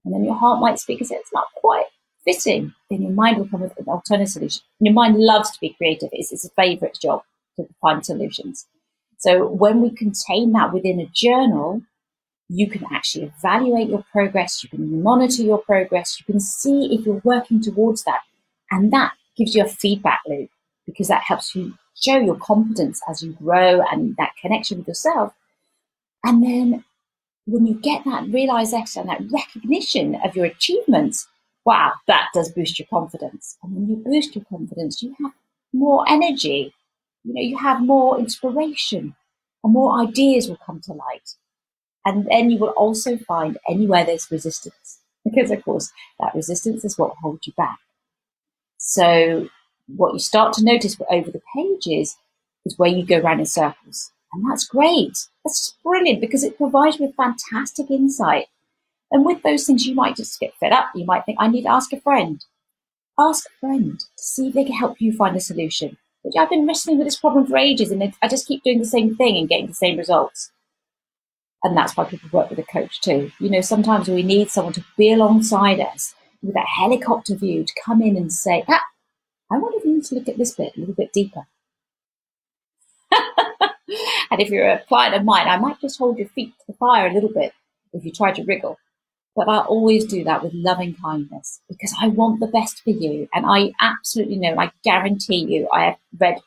And 0.05 0.15
then 0.15 0.25
your 0.25 0.35
heart 0.35 0.61
might 0.61 0.79
speak 0.79 1.01
and 1.01 1.09
say, 1.09 1.17
it's 1.17 1.33
not 1.33 1.47
quite 1.57 1.87
fitting. 2.25 2.75
Then 2.91 3.03
your 3.03 3.13
mind 3.13 3.39
will 3.39 3.49
come 3.49 3.61
with 3.63 3.77
an 3.79 3.87
alternative 3.89 4.33
solution. 4.33 4.63
Your 4.81 4.95
mind 4.95 5.17
loves 5.19 5.51
to 5.53 5.61
be 5.61 5.75
creative. 5.77 6.11
It's 6.13 6.33
its 6.33 6.49
favorite 6.57 6.99
job 7.01 7.23
to 7.57 7.67
find 7.81 8.05
solutions. 8.05 8.67
So 9.19 9.47
when 9.47 9.81
we 9.81 9.91
contain 9.91 10.53
that 10.53 10.73
within 10.73 11.01
a 11.01 11.11
journal, 11.15 11.83
you 12.49 12.69
can 12.69 12.85
actually 12.93 13.33
evaluate 13.39 13.89
your 13.89 14.05
progress. 14.13 14.63
You 14.63 14.69
can 14.69 15.03
monitor 15.03 15.43
your 15.43 15.59
progress. 15.59 16.21
You 16.21 16.31
can 16.31 16.41
see 16.41 16.95
if 16.95 17.07
you're 17.07 17.23
working 17.25 17.61
towards 17.61 18.05
that. 18.05 18.21
And 18.71 18.93
that 18.93 19.13
gives 19.37 19.55
you 19.55 19.65
a 19.65 19.69
feedback 19.69 20.21
loop 20.27 20.51
because 20.87 21.09
that 21.09 21.23
helps 21.23 21.55
you 21.55 21.75
show 21.95 22.19
your 22.19 22.37
confidence 22.37 23.01
as 23.09 23.23
you 23.23 23.33
grow 23.33 23.81
and 23.91 24.17
that 24.17 24.33
connection 24.41 24.79
with 24.79 24.89
yourself. 24.89 25.33
And 26.23 26.43
then 26.43 26.85
when 27.47 27.67
you 27.67 27.75
get 27.75 28.05
that 28.05 28.29
realization 28.29 29.07
that 29.07 29.23
recognition 29.31 30.17
of 30.25 30.35
your 30.35 30.47
achievements, 30.47 31.29
wow, 31.65 31.93
that 32.07 32.29
does 32.35 32.51
boost 32.51 32.79
your 32.79 32.89
confidence. 32.89 33.57
And 33.63 33.75
when 33.75 33.89
you 33.89 33.97
boost 33.97 34.35
your 34.35 34.45
confidence, 34.45 35.03
you 35.03 35.15
have 35.23 35.33
more 35.73 36.05
energy, 36.09 36.75
you 37.25 37.35
know, 37.35 37.41
you 37.41 37.59
have 37.59 37.81
more 37.81 38.19
inspiration 38.19 39.15
and 39.63 39.73
more 39.73 40.01
ideas 40.01 40.49
will 40.49 40.59
come 40.65 40.81
to 40.83 40.93
light. 40.93 41.35
And 42.07 42.27
then 42.31 42.51
you 42.51 42.59
will 42.59 42.71
also 42.71 43.17
find 43.17 43.59
anywhere 43.69 44.05
there's 44.05 44.31
resistance, 44.31 45.01
because 45.25 45.51
of 45.51 45.65
course 45.65 45.91
that 46.21 46.35
resistance 46.35 46.85
is 46.85 46.99
what 46.99 47.15
holds 47.23 47.47
you 47.47 47.55
back. 47.57 47.79
So 48.79 49.49
what 49.97 50.13
you 50.13 50.19
start 50.19 50.53
to 50.55 50.65
notice 50.65 50.99
over 51.11 51.31
the 51.31 51.41
pages 51.55 52.17
is 52.67 52.79
where 52.79 52.91
you 52.91 53.05
go 53.05 53.19
around 53.19 53.41
in 53.41 53.47
circles. 53.47 54.13
And 54.35 54.51
that's 54.51 54.67
great. 54.67 55.29
That's 55.45 55.77
brilliant 55.85 56.21
because 56.21 56.43
it 56.43 56.59
provides 56.59 56.99
you 56.99 57.07
with 57.07 57.17
fantastic 57.17 57.91
insight. 57.91 58.47
And 59.13 59.25
with 59.25 59.43
those 59.43 59.65
things, 59.65 59.87
you 59.87 59.95
might 59.95 60.17
just 60.17 60.41
get 60.41 60.57
fed 60.59 60.73
up. 60.73 60.91
You 60.95 61.05
might 61.05 61.25
think, 61.25 61.39
I 61.41 61.47
need 61.47 61.63
to 61.63 61.71
ask 61.71 61.93
a 61.93 62.01
friend. 62.01 62.45
Ask 63.19 63.47
a 63.47 63.59
friend 63.61 64.01
to 64.01 64.07
see 64.17 64.49
if 64.49 64.55
they 64.55 64.65
can 64.65 64.75
help 64.75 65.01
you 65.01 65.13
find 65.13 65.37
a 65.37 65.41
solution. 65.41 65.97
But 66.25 66.33
I've 66.37 66.51
been 66.51 66.67
wrestling 66.67 66.99
with 66.99 67.07
this 67.07 67.21
problem 67.21 67.47
for 67.47 67.57
ages 67.57 67.93
and 67.93 68.03
I 68.21 68.29
just 68.29 68.49
keep 68.49 68.65
doing 68.65 68.81
the 68.81 68.85
same 68.85 69.15
thing 69.15 69.37
and 69.37 69.49
getting 69.49 69.69
the 69.69 69.75
same 69.75 69.99
results. 69.99 70.51
And 71.63 71.77
that's 71.77 71.97
why 71.97 72.05
people 72.05 72.29
work 72.33 72.51
with 72.51 72.59
a 72.59 72.65
coach 72.65 73.01
too. 73.01 73.31
You 73.39 73.51
know, 73.51 73.61
sometimes 73.61 74.09
we 74.09 74.23
need 74.23 74.51
someone 74.51 74.73
to 74.75 74.85
be 74.99 75.13
alongside 75.13 75.81
us 75.81 76.15
with 76.43 76.55
that 76.55 76.67
helicopter 76.67 77.37
view 77.37 77.65
to 77.65 77.73
come 77.85 78.03
in 78.03 78.17
and 78.17 78.33
say, 78.33 78.65
ah, 78.69 78.83
I 79.51 79.59
wonder 79.59 79.79
if 79.79 79.85
you 79.85 79.95
need 79.95 80.05
to 80.07 80.15
look 80.17 80.29
at 80.29 80.39
this 80.39 80.55
bit 80.55 80.77
a 80.77 80.81
little 80.81 80.95
bit 80.95 81.13
deeper. 81.13 81.47
And 84.31 84.41
if 84.41 84.51
you're 84.51 84.69
a 84.69 84.85
client 84.87 85.15
of 85.15 85.25
mine, 85.25 85.49
I 85.49 85.59
might 85.59 85.81
just 85.81 85.99
hold 85.99 86.19
your 86.19 86.29
feet 86.29 86.53
to 86.59 86.65
the 86.69 86.75
fire 86.75 87.07
a 87.07 87.13
little 87.13 87.33
bit 87.33 87.53
if 87.93 88.05
you 88.05 88.13
try 88.13 88.33
to 88.33 88.45
wriggle. 88.45 88.79
But 89.37 89.49
I 89.49 89.59
always 89.61 90.05
do 90.05 90.23
that 90.25 90.43
with 90.43 90.53
loving 90.55 90.95
kindness 90.95 91.61
because 91.69 91.95
I 92.01 92.09
want 92.09 92.41
the 92.41 92.47
best 92.47 92.83
for 92.83 92.91
you. 92.91 93.29
And 93.35 93.45
I 93.47 93.73
absolutely 93.81 94.37
know, 94.37 94.57
I 94.57 94.71
guarantee 94.85 95.45
you, 95.45 95.69
I 95.73 95.85
have 95.87 95.97
read, 96.19 96.39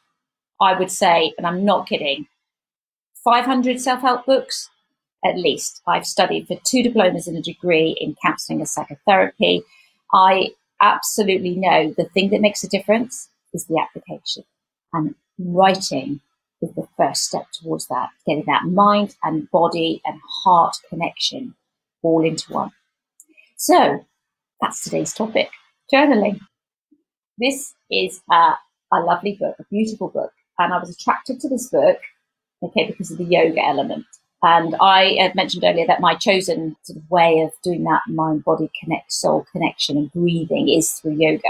I 0.62 0.78
would 0.78 0.92
say, 0.92 1.34
and 1.38 1.46
I'm 1.46 1.66
not 1.66 1.88
kidding, 1.88 2.28
500 3.24 3.82
self 3.82 4.02
help 4.02 4.26
books 4.26 4.70
at 5.26 5.38
least. 5.38 5.82
I've 5.88 6.06
studied 6.06 6.48
for 6.48 6.58
two 6.64 6.84
diplomas 6.84 7.28
and 7.28 7.38
a 7.38 7.42
degree 7.42 7.96
in 8.00 8.16
counseling 8.24 8.60
and 8.60 8.70
psychotherapy. 8.70 9.64
I 10.14 10.52
absolutely 10.82 11.56
know 11.56 11.94
the 11.98 12.06
thing 12.06 12.30
that 12.30 12.42
makes 12.42 12.64
a 12.64 12.70
difference 12.70 13.30
is 13.54 13.66
the 13.66 13.80
application. 13.80 14.44
And 14.94 15.16
writing 15.38 16.22
is 16.62 16.74
the 16.76 16.88
first 16.98 17.24
step 17.24 17.46
towards 17.52 17.88
that, 17.88 18.10
getting 18.26 18.46
that 18.48 18.66
mind 18.66 19.16
and 19.24 19.50
body 19.52 20.02
and 20.06 20.20
heart 20.44 20.76
connection 20.90 21.56
all 22.04 22.26
into 22.26 22.52
one. 22.52 22.72
So 23.58 24.06
that's 24.62 24.84
today's 24.84 25.14
topic 25.14 25.50
journaling. 25.94 26.40
This 27.38 27.74
is 27.92 28.22
a, 28.32 28.54
a 28.92 29.00
lovely 29.00 29.34
book, 29.34 29.56
a 29.60 29.64
beautiful 29.70 30.10
book. 30.10 30.32
And 30.60 30.74
I 30.74 30.80
was 30.80 30.90
attracted 30.90 31.40
to 31.42 31.50
this 31.50 31.70
book, 31.70 32.00
okay, 32.64 32.88
because 32.88 33.12
of 33.12 33.20
the 33.20 33.26
yoga 33.26 33.64
element. 33.64 34.06
And 34.44 34.76
I 34.82 35.16
had 35.20 35.36
mentioned 35.36 35.64
earlier 35.64 35.88
that 35.88 36.02
my 36.02 36.16
chosen 36.16 36.76
sort 36.84 36.98
of 36.98 37.10
way 37.10 37.42
of 37.42 37.52
doing 37.64 37.84
that 37.84 38.02
mind 38.08 38.44
body 38.44 38.70
connect, 38.80 39.12
soul 39.12 39.46
connection 39.52 39.98
and 39.98 40.12
breathing 40.12 40.70
is 40.70 40.94
through 40.94 41.14
yoga. 41.14 41.50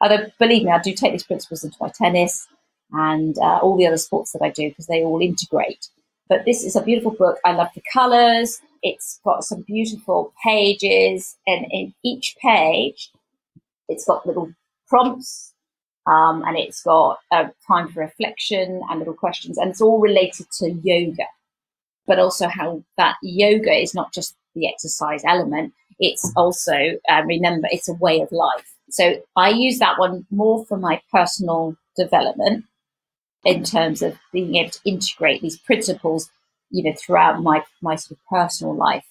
Although, 0.00 0.26
believe 0.38 0.64
me, 0.64 0.70
I 0.70 0.80
do 0.80 0.94
take 0.94 1.12
these 1.12 1.24
principles 1.24 1.64
into 1.64 1.76
my 1.80 1.90
tennis 1.90 2.46
and 2.92 3.36
uh, 3.38 3.58
all 3.62 3.76
the 3.76 3.86
other 3.86 3.98
sports 3.98 4.32
that 4.32 4.42
I 4.42 4.50
do 4.50 4.68
because 4.68 4.86
they 4.86 5.02
all 5.02 5.20
integrate. 5.20 5.88
But 6.28 6.44
this 6.44 6.64
is 6.64 6.76
a 6.76 6.82
beautiful 6.82 7.12
book. 7.12 7.38
I 7.44 7.52
love 7.52 7.68
the 7.74 7.82
colors. 7.92 8.60
It's 8.82 9.20
got 9.24 9.44
some 9.44 9.62
beautiful 9.62 10.32
pages, 10.44 11.36
and 11.46 11.66
in 11.70 11.94
each 12.04 12.36
page, 12.40 13.10
it's 13.88 14.04
got 14.04 14.26
little 14.26 14.52
prompts 14.88 15.54
um, 16.08 16.42
and 16.46 16.56
it's 16.56 16.82
got 16.82 17.18
a 17.32 17.50
time 17.66 17.88
for 17.88 18.00
reflection 18.00 18.80
and 18.88 18.98
little 18.98 19.14
questions, 19.14 19.58
and 19.58 19.70
it's 19.70 19.80
all 19.80 20.00
related 20.00 20.46
to 20.58 20.70
yoga, 20.82 21.24
but 22.06 22.18
also 22.18 22.48
how 22.48 22.82
that 22.96 23.16
yoga 23.22 23.72
is 23.72 23.94
not 23.94 24.12
just 24.12 24.34
the 24.54 24.68
exercise 24.68 25.22
element; 25.26 25.74
it's 25.98 26.32
also 26.36 26.74
uh, 27.10 27.22
remember 27.26 27.68
it's 27.70 27.88
a 27.88 27.94
way 27.94 28.20
of 28.20 28.32
life. 28.32 28.74
So 28.90 29.20
I 29.36 29.50
use 29.50 29.78
that 29.80 29.98
one 29.98 30.26
more 30.30 30.64
for 30.64 30.78
my 30.78 31.02
personal 31.12 31.76
development 31.96 32.64
in 33.44 33.64
terms 33.64 34.02
of 34.02 34.18
being 34.32 34.56
able 34.56 34.70
to 34.70 34.80
integrate 34.84 35.42
these 35.42 35.58
principles, 35.58 36.30
you 36.70 36.82
know, 36.84 36.94
throughout 36.98 37.42
my 37.42 37.64
my 37.82 37.96
sort 37.96 38.18
of 38.18 38.26
personal 38.26 38.74
life. 38.74 39.06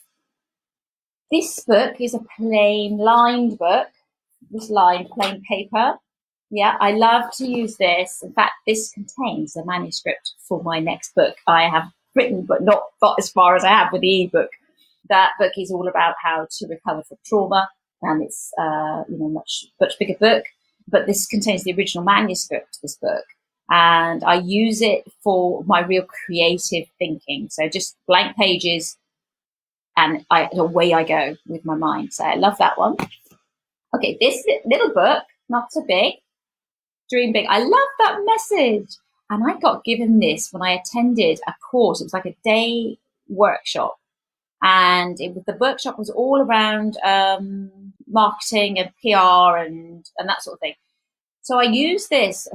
This 1.31 1.59
book 1.65 1.95
is 1.99 2.13
a 2.13 2.25
plain 2.37 2.97
lined 2.97 3.57
book, 3.57 3.89
this 4.51 4.69
lined 4.69 5.09
plain 5.09 5.41
paper 5.49 5.97
yeah, 6.49 6.77
I 6.79 6.91
love 6.91 7.25
to 7.37 7.45
use 7.45 7.75
this. 7.77 8.21
In 8.23 8.31
fact, 8.33 8.53
this 8.65 8.91
contains 8.91 9.55
a 9.55 9.65
manuscript 9.65 10.33
for 10.47 10.63
my 10.63 10.79
next 10.79 11.13
book. 11.13 11.35
I 11.45 11.63
have 11.67 11.91
written, 12.15 12.45
but 12.45 12.63
not 12.63 12.83
got 13.01 13.17
as 13.19 13.29
far 13.29 13.55
as 13.55 13.63
I 13.63 13.69
have 13.69 13.91
with 13.91 14.01
the 14.01 14.23
ebook. 14.23 14.51
That 15.09 15.31
book 15.39 15.53
is 15.57 15.71
all 15.71 15.87
about 15.87 16.15
how 16.23 16.47
to 16.49 16.67
recover 16.67 17.03
from 17.03 17.17
trauma, 17.25 17.69
and 18.01 18.23
it's 18.23 18.51
uh, 18.57 19.03
you 19.09 19.17
know 19.17 19.29
much 19.29 19.65
much 19.79 19.99
bigger 19.99 20.15
book. 20.19 20.45
But 20.87 21.05
this 21.05 21.27
contains 21.27 21.63
the 21.63 21.73
original 21.73 22.05
manuscript 22.05 22.79
this 22.81 22.95
book, 22.95 23.25
and 23.69 24.23
I 24.23 24.35
use 24.35 24.81
it 24.81 25.11
for 25.23 25.63
my 25.65 25.81
real 25.81 26.05
creative 26.05 26.87
thinking. 26.99 27.49
So 27.49 27.67
just 27.67 27.97
blank 28.07 28.37
pages, 28.37 28.97
and 29.95 30.25
I, 30.29 30.49
away 30.53 30.93
I 30.93 31.03
go 31.03 31.35
with 31.47 31.65
my 31.65 31.75
mind. 31.75 32.13
So 32.13 32.23
I 32.23 32.35
love 32.35 32.57
that 32.59 32.77
one. 32.77 32.95
Okay, 33.95 34.17
this 34.19 34.45
little 34.65 34.93
book, 34.93 35.23
not 35.49 35.71
so 35.71 35.83
big, 35.85 36.15
dream 37.09 37.33
big. 37.33 37.47
I 37.49 37.59
love 37.59 37.89
that 37.99 38.19
message. 38.25 38.95
And 39.29 39.43
I 39.45 39.59
got 39.59 39.83
given 39.83 40.19
this 40.19 40.53
when 40.53 40.61
I 40.61 40.71
attended 40.71 41.39
a 41.47 41.53
course. 41.69 41.99
It 41.99 42.05
was 42.05 42.13
like 42.13 42.25
a 42.25 42.37
day 42.45 42.97
workshop. 43.27 43.97
And 44.61 45.19
it, 45.19 45.35
was, 45.35 45.43
the 45.45 45.57
workshop 45.59 45.99
was 45.99 46.09
all 46.09 46.41
around 46.41 46.97
um, 47.03 47.93
marketing 48.07 48.79
and 48.79 48.89
PR 49.01 49.57
and, 49.57 50.09
and 50.17 50.29
that 50.29 50.43
sort 50.43 50.55
of 50.55 50.59
thing. 50.61 50.75
So 51.41 51.59
I 51.59 51.63
used 51.63 52.09
this 52.09 52.47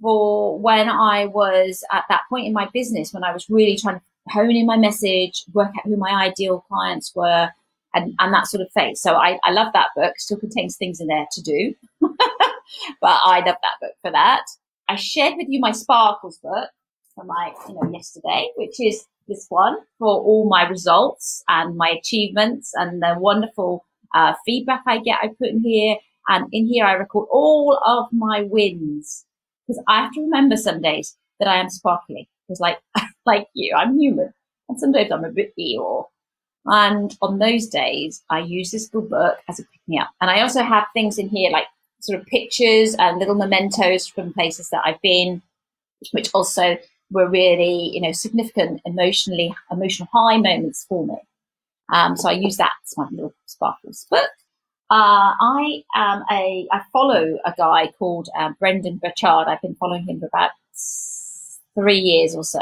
for 0.00 0.58
when 0.58 0.88
I 0.88 1.26
was 1.26 1.84
at 1.92 2.04
that 2.08 2.22
point 2.28 2.46
in 2.46 2.52
my 2.52 2.68
business, 2.72 3.12
when 3.12 3.24
I 3.24 3.32
was 3.32 3.48
really 3.48 3.76
trying 3.76 3.96
to 3.96 4.02
hone 4.28 4.56
in 4.56 4.66
my 4.66 4.76
message, 4.76 5.44
work 5.52 5.68
out 5.68 5.84
who 5.84 5.96
my 5.96 6.10
ideal 6.10 6.64
clients 6.68 7.12
were, 7.14 7.50
and, 7.94 8.14
and 8.18 8.34
that 8.34 8.46
sort 8.46 8.60
of 8.60 8.72
phase. 8.72 9.00
So 9.00 9.14
I, 9.14 9.38
I 9.44 9.52
love 9.52 9.72
that 9.72 9.88
book. 9.96 10.14
Still 10.18 10.38
contains 10.38 10.76
things 10.76 11.00
in 11.00 11.06
there 11.06 11.26
to 11.32 11.42
do. 11.42 11.74
but 12.00 13.20
I 13.24 13.38
love 13.38 13.56
that 13.62 13.80
book 13.80 13.92
for 14.02 14.10
that. 14.10 14.44
I 14.88 14.96
shared 14.96 15.34
with 15.36 15.46
you 15.48 15.60
my 15.60 15.72
Sparkles 15.72 16.38
book 16.38 16.68
from 17.14 17.28
my, 17.28 17.52
you 17.68 17.74
know, 17.74 17.90
yesterday, 17.92 18.50
which 18.56 18.80
is 18.80 19.06
this 19.28 19.46
one 19.48 19.76
for 19.98 20.08
all 20.08 20.48
my 20.48 20.68
results 20.68 21.42
and 21.48 21.76
my 21.76 21.88
achievements 21.88 22.72
and 22.74 23.02
the 23.02 23.16
wonderful 23.18 23.84
uh, 24.14 24.34
feedback 24.44 24.82
I 24.86 24.98
get. 24.98 25.18
I 25.22 25.28
put 25.28 25.48
in 25.48 25.60
here, 25.60 25.96
and 26.28 26.46
in 26.52 26.66
here 26.66 26.84
I 26.84 26.92
record 26.92 27.26
all 27.30 27.78
of 27.86 28.06
my 28.12 28.42
wins 28.48 29.25
because 29.66 29.82
I 29.88 30.02
have 30.02 30.12
to 30.12 30.20
remember 30.22 30.56
some 30.56 30.80
days 30.80 31.16
that 31.40 31.48
I 31.48 31.56
am 31.56 31.70
sparkly 31.70 32.28
because, 32.46 32.60
like, 32.60 32.78
like 33.26 33.46
you, 33.54 33.74
I'm 33.76 33.98
human, 33.98 34.32
and 34.68 34.78
sometimes 34.78 35.10
I'm 35.10 35.24
a 35.24 35.30
bit 35.30 35.52
ill. 35.58 36.10
And 36.66 37.16
on 37.22 37.38
those 37.38 37.68
days, 37.68 38.22
I 38.28 38.40
use 38.40 38.72
this 38.72 38.88
good 38.88 39.08
book 39.08 39.38
as 39.48 39.60
a 39.60 39.62
pick 39.62 39.80
me 39.86 39.98
up. 39.98 40.10
And 40.20 40.30
I 40.30 40.40
also 40.42 40.62
have 40.62 40.86
things 40.92 41.16
in 41.16 41.28
here 41.28 41.50
like 41.50 41.66
sort 42.00 42.20
of 42.20 42.26
pictures 42.26 42.94
and 42.98 43.18
little 43.18 43.36
mementos 43.36 44.06
from 44.06 44.32
places 44.32 44.68
that 44.70 44.82
I've 44.84 45.00
been, 45.00 45.42
which 46.10 46.28
also 46.34 46.76
were 47.10 47.28
really, 47.28 47.90
you 47.92 48.00
know, 48.00 48.12
significant 48.12 48.80
emotionally, 48.84 49.54
emotional 49.70 50.08
high 50.12 50.38
moments 50.38 50.84
for 50.88 51.06
me. 51.06 51.16
Um, 51.92 52.16
so 52.16 52.28
I 52.28 52.32
use 52.32 52.56
that 52.56 52.72
as 52.84 52.96
my 52.96 53.06
little 53.10 53.34
sparkles. 53.46 54.06
But 54.10 54.24
uh, 54.90 55.34
I 55.40 55.82
am 55.96 56.22
a, 56.30 56.68
I 56.70 56.82
follow 56.92 57.38
a 57.44 57.52
guy 57.56 57.92
called 57.98 58.28
uh, 58.38 58.50
Brendon 58.60 58.98
Burchard. 58.98 59.48
I've 59.48 59.62
been 59.62 59.74
following 59.74 60.06
him 60.06 60.20
for 60.20 60.26
about 60.26 60.50
three 61.74 61.98
years 61.98 62.36
or 62.36 62.44
so. 62.44 62.60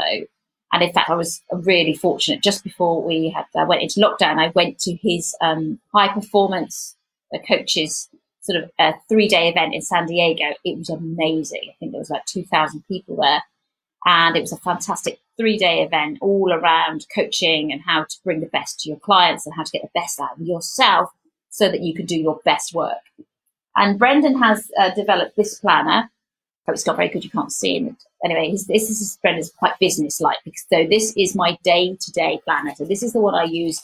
And 0.73 0.83
in 0.83 0.91
fact, 0.91 1.09
I 1.09 1.15
was 1.15 1.41
really 1.51 1.93
fortunate. 1.93 2.41
Just 2.41 2.63
before 2.63 3.03
we 3.03 3.29
had 3.29 3.45
uh, 3.55 3.65
went 3.67 3.83
into 3.83 3.99
lockdown, 3.99 4.39
I 4.39 4.51
went 4.55 4.79
to 4.79 4.95
his 4.95 5.35
um, 5.39 5.79
high 5.93 6.11
performance 6.11 6.95
uh, 7.33 7.37
coaches 7.47 8.09
sort 8.41 8.63
of 8.63 8.71
a 8.79 8.93
three 9.07 9.27
day 9.27 9.49
event 9.49 9.75
in 9.75 9.81
San 9.81 10.07
Diego. 10.07 10.55
It 10.63 10.77
was 10.77 10.89
amazing. 10.89 11.61
I 11.69 11.75
think 11.79 11.91
there 11.91 11.99
was 11.99 12.09
about 12.09 12.25
2,000 12.27 12.83
people 12.87 13.17
there. 13.17 13.43
And 14.05 14.35
it 14.35 14.41
was 14.41 14.51
a 14.51 14.57
fantastic 14.57 15.19
three 15.37 15.57
day 15.57 15.83
event 15.83 16.17
all 16.21 16.51
around 16.51 17.05
coaching 17.13 17.71
and 17.71 17.81
how 17.81 18.03
to 18.03 18.17
bring 18.23 18.39
the 18.39 18.47
best 18.47 18.79
to 18.81 18.89
your 18.89 18.99
clients 18.99 19.45
and 19.45 19.55
how 19.55 19.63
to 19.63 19.71
get 19.71 19.81
the 19.81 19.99
best 19.99 20.19
out 20.19 20.39
of 20.39 20.41
yourself 20.41 21.11
so 21.55 21.69
that 21.69 21.81
you 21.81 21.93
can 21.93 22.05
do 22.05 22.19
your 22.19 22.41
best 22.43 22.73
work. 22.73 23.03
And 23.77 23.97
Brendon 23.97 24.37
has 24.41 24.69
uh, 24.77 24.93
developed 24.93 25.37
this 25.37 25.57
planner. 25.57 26.11
Oh, 26.67 26.73
it's 26.73 26.85
not 26.85 26.97
very 26.97 27.07
good. 27.07 27.23
You 27.23 27.29
can't 27.29 27.51
see 27.51 27.77
it. 27.77 27.95
Anyway, 28.25 28.49
his, 28.49 28.67
this 28.67 28.89
is 28.89 29.17
Brendon's 29.21 29.51
quite 29.51 29.79
business 29.79 30.19
like. 30.19 30.39
So 30.69 30.85
this 30.85 31.13
is 31.15 31.33
my 31.33 31.57
day 31.63 31.95
to 31.97 32.11
day 32.11 32.41
planner. 32.43 32.73
So 32.75 32.83
this 32.83 33.01
is 33.03 33.13
the 33.13 33.21
one 33.21 33.35
I 33.35 33.45
use 33.45 33.81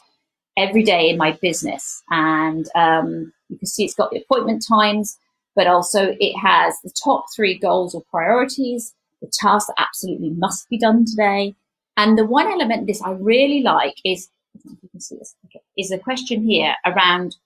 every 0.57 0.83
day 0.83 1.09
in 1.09 1.17
my 1.17 1.31
business. 1.41 2.03
And 2.09 2.67
um, 2.75 3.31
you 3.47 3.57
can 3.57 3.67
see 3.67 3.85
it's 3.85 3.95
got 3.95 4.11
the 4.11 4.19
appointment 4.19 4.65
times, 4.67 5.17
but 5.55 5.67
also 5.67 6.13
it 6.19 6.37
has 6.37 6.75
the 6.83 6.91
top 6.91 7.25
three 7.33 7.57
goals 7.57 7.95
or 7.95 8.03
priorities, 8.11 8.93
the 9.21 9.31
tasks 9.31 9.67
that 9.67 9.81
absolutely 9.81 10.31
must 10.31 10.69
be 10.69 10.77
done 10.77 11.05
today. 11.05 11.55
And 11.95 12.17
the 12.17 12.25
one 12.25 12.51
element 12.51 12.87
this 12.87 13.01
I 13.01 13.11
really 13.11 13.61
like 13.61 13.95
is, 14.03 14.27
you 14.65 14.89
can 14.89 14.99
see 14.99 15.15
this, 15.15 15.35
okay, 15.45 15.61
is 15.77 15.89
the 15.89 15.99
question 15.99 16.43
here 16.43 16.75
around 16.85 17.37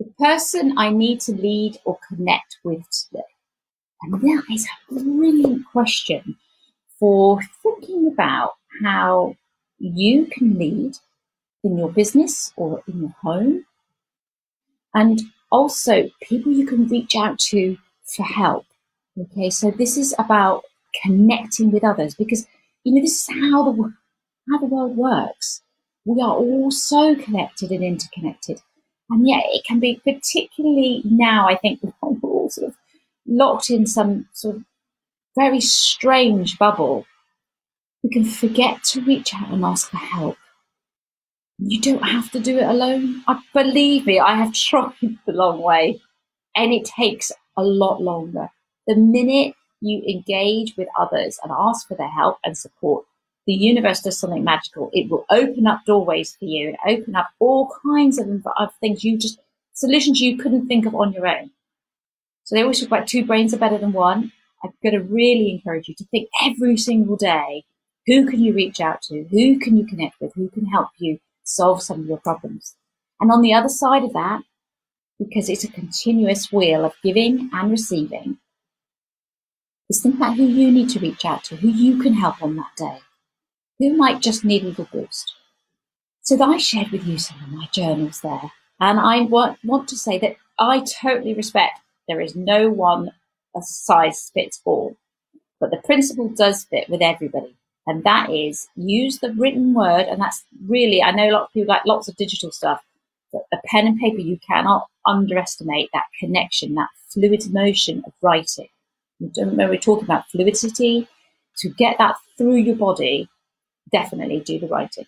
the 0.00 0.06
person 0.18 0.76
I 0.78 0.90
need 0.90 1.20
to 1.22 1.32
lead 1.32 1.78
or 1.84 1.98
connect 2.08 2.58
with 2.64 2.82
today. 2.90 3.22
And 4.02 4.14
that 4.14 4.44
is 4.50 4.66
a 4.66 4.94
brilliant 4.94 5.66
question 5.70 6.36
for 6.98 7.40
thinking 7.62 8.08
about 8.10 8.54
how 8.82 9.36
you 9.78 10.24
can 10.26 10.58
lead 10.58 10.96
in 11.62 11.76
your 11.76 11.92
business 11.92 12.52
or 12.56 12.82
in 12.88 13.00
your 13.00 13.14
home. 13.22 13.66
And 14.94 15.20
also 15.52 16.10
people 16.22 16.50
you 16.50 16.66
can 16.66 16.88
reach 16.88 17.14
out 17.14 17.38
to 17.50 17.76
for 18.04 18.24
help. 18.24 18.64
Okay, 19.18 19.50
so 19.50 19.70
this 19.70 19.98
is 19.98 20.14
about 20.18 20.64
connecting 21.02 21.70
with 21.70 21.84
others 21.84 22.14
because 22.14 22.46
you 22.84 22.94
know 22.94 23.02
this 23.02 23.28
is 23.28 23.34
how 23.50 23.70
the 23.70 23.92
how 24.50 24.58
the 24.58 24.66
world 24.66 24.96
works. 24.96 25.60
We 26.06 26.22
are 26.22 26.34
all 26.34 26.70
so 26.70 27.14
connected 27.14 27.70
and 27.70 27.84
interconnected, 27.84 28.62
and 29.10 29.28
yet 29.28 29.44
it 29.48 29.64
can 29.64 29.80
be 29.80 30.00
particularly 30.04 31.02
now. 31.04 31.48
I 31.48 31.56
think 31.56 31.80
we're 31.82 31.92
all 32.02 32.48
sort 32.50 32.68
of 32.68 32.76
locked 33.26 33.70
in 33.70 33.86
some 33.86 34.28
sort 34.32 34.56
of 34.56 34.64
very 35.36 35.60
strange 35.60 36.58
bubble. 36.58 37.06
We 38.02 38.10
can 38.10 38.24
forget 38.24 38.82
to 38.84 39.02
reach 39.02 39.34
out 39.34 39.50
and 39.50 39.64
ask 39.64 39.90
for 39.90 39.98
help 39.98 40.36
you 41.60 41.80
don't 41.80 42.02
have 42.02 42.30
to 42.30 42.40
do 42.40 42.58
it 42.58 42.64
alone. 42.64 43.22
I 43.28 43.40
believe 43.52 44.06
me, 44.06 44.18
I 44.18 44.34
have 44.34 44.52
tried 44.54 44.94
the 45.26 45.32
long 45.32 45.60
way 45.60 46.00
and 46.56 46.72
it 46.72 46.84
takes 46.84 47.30
a 47.56 47.62
lot 47.62 48.02
longer. 48.02 48.48
The 48.86 48.96
minute 48.96 49.54
you 49.80 50.02
engage 50.08 50.76
with 50.76 50.88
others 50.98 51.38
and 51.42 51.52
ask 51.56 51.86
for 51.86 51.96
their 51.96 52.08
help 52.08 52.38
and 52.44 52.56
support, 52.56 53.04
the 53.46 53.52
universe 53.52 54.00
does 54.00 54.18
something 54.18 54.44
magical. 54.44 54.90
It 54.92 55.10
will 55.10 55.24
open 55.30 55.66
up 55.66 55.80
doorways 55.86 56.36
for 56.36 56.44
you 56.44 56.68
and 56.84 56.98
open 56.98 57.16
up 57.16 57.28
all 57.38 57.72
kinds 57.84 58.18
of, 58.18 58.46
of 58.58 58.70
things 58.80 59.04
you 59.04 59.18
just, 59.18 59.38
solutions 59.72 60.20
you 60.20 60.36
couldn't 60.36 60.66
think 60.66 60.86
of 60.86 60.94
on 60.94 61.12
your 61.12 61.26
own. 61.26 61.50
So 62.44 62.54
they 62.54 62.62
always 62.62 62.80
talk 62.80 62.88
about 62.88 63.06
two 63.06 63.24
brains 63.24 63.54
are 63.54 63.58
better 63.58 63.78
than 63.78 63.92
one. 63.92 64.32
I'm 64.62 64.72
going 64.82 64.94
to 64.94 65.02
really 65.02 65.50
encourage 65.50 65.88
you 65.88 65.94
to 65.94 66.04
think 66.06 66.28
every 66.42 66.76
single 66.76 67.16
day 67.16 67.64
who 68.06 68.26
can 68.26 68.40
you 68.40 68.52
reach 68.52 68.80
out 68.80 69.02
to? 69.02 69.24
Who 69.30 69.58
can 69.58 69.76
you 69.76 69.86
connect 69.86 70.20
with? 70.20 70.32
Who 70.34 70.48
can 70.48 70.66
help 70.66 70.88
you 70.98 71.20
solve 71.50 71.82
some 71.82 72.00
of 72.00 72.06
your 72.06 72.18
problems. 72.18 72.76
And 73.20 73.30
on 73.30 73.42
the 73.42 73.52
other 73.52 73.68
side 73.68 74.04
of 74.04 74.12
that, 74.14 74.42
because 75.18 75.48
it's 75.48 75.64
a 75.64 75.70
continuous 75.70 76.50
wheel 76.50 76.84
of 76.84 76.94
giving 77.02 77.50
and 77.52 77.70
receiving, 77.70 78.38
is 79.88 80.00
think 80.02 80.14
about 80.14 80.36
who 80.36 80.44
you 80.44 80.70
need 80.70 80.88
to 80.90 81.00
reach 81.00 81.24
out 81.24 81.44
to, 81.44 81.56
who 81.56 81.68
you 81.68 82.00
can 82.00 82.14
help 82.14 82.42
on 82.42 82.56
that 82.56 82.70
day, 82.76 83.00
who 83.80 83.96
might 83.96 84.20
just 84.20 84.44
need 84.44 84.62
a 84.62 84.66
little 84.66 84.88
boost. 84.92 85.34
So 86.22 86.40
I 86.40 86.58
shared 86.58 86.90
with 86.90 87.06
you 87.06 87.18
some 87.18 87.42
of 87.42 87.48
my 87.48 87.66
journals 87.72 88.20
there. 88.20 88.52
And 88.78 89.00
I 89.00 89.22
want, 89.22 89.58
want 89.64 89.88
to 89.88 89.96
say 89.96 90.18
that 90.18 90.36
I 90.58 90.80
totally 90.80 91.34
respect 91.34 91.80
there 92.06 92.20
is 92.20 92.36
no 92.36 92.68
one 92.68 93.10
a 93.56 93.62
size 93.62 94.30
fits 94.32 94.60
all, 94.64 94.96
but 95.58 95.70
the 95.70 95.78
principle 95.78 96.28
does 96.28 96.64
fit 96.64 96.88
with 96.88 97.02
everybody. 97.02 97.56
And 97.86 98.04
that 98.04 98.30
is 98.30 98.68
use 98.76 99.18
the 99.18 99.32
written 99.32 99.74
word. 99.74 100.06
And 100.06 100.20
that's 100.20 100.44
really, 100.68 101.02
I 101.02 101.10
know 101.10 101.30
a 101.30 101.32
lot 101.32 101.42
of 101.44 101.52
people 101.52 101.74
like 101.74 101.86
lots 101.86 102.08
of 102.08 102.16
digital 102.16 102.52
stuff, 102.52 102.80
but 103.32 103.42
a 103.52 103.56
pen 103.64 103.86
and 103.86 103.98
paper, 103.98 104.20
you 104.20 104.38
cannot 104.46 104.86
underestimate 105.06 105.88
that 105.92 106.04
connection, 106.18 106.74
that 106.74 106.88
fluid 107.08 107.50
motion 107.52 108.04
of 108.06 108.12
writing. 108.22 108.68
When 109.18 109.56
we're 109.56 109.78
talking 109.78 110.04
about 110.04 110.28
fluidity, 110.30 111.08
to 111.58 111.68
get 111.68 111.98
that 111.98 112.16
through 112.38 112.56
your 112.56 112.76
body, 112.76 113.28
definitely 113.92 114.40
do 114.40 114.58
the 114.58 114.68
writing. 114.68 115.06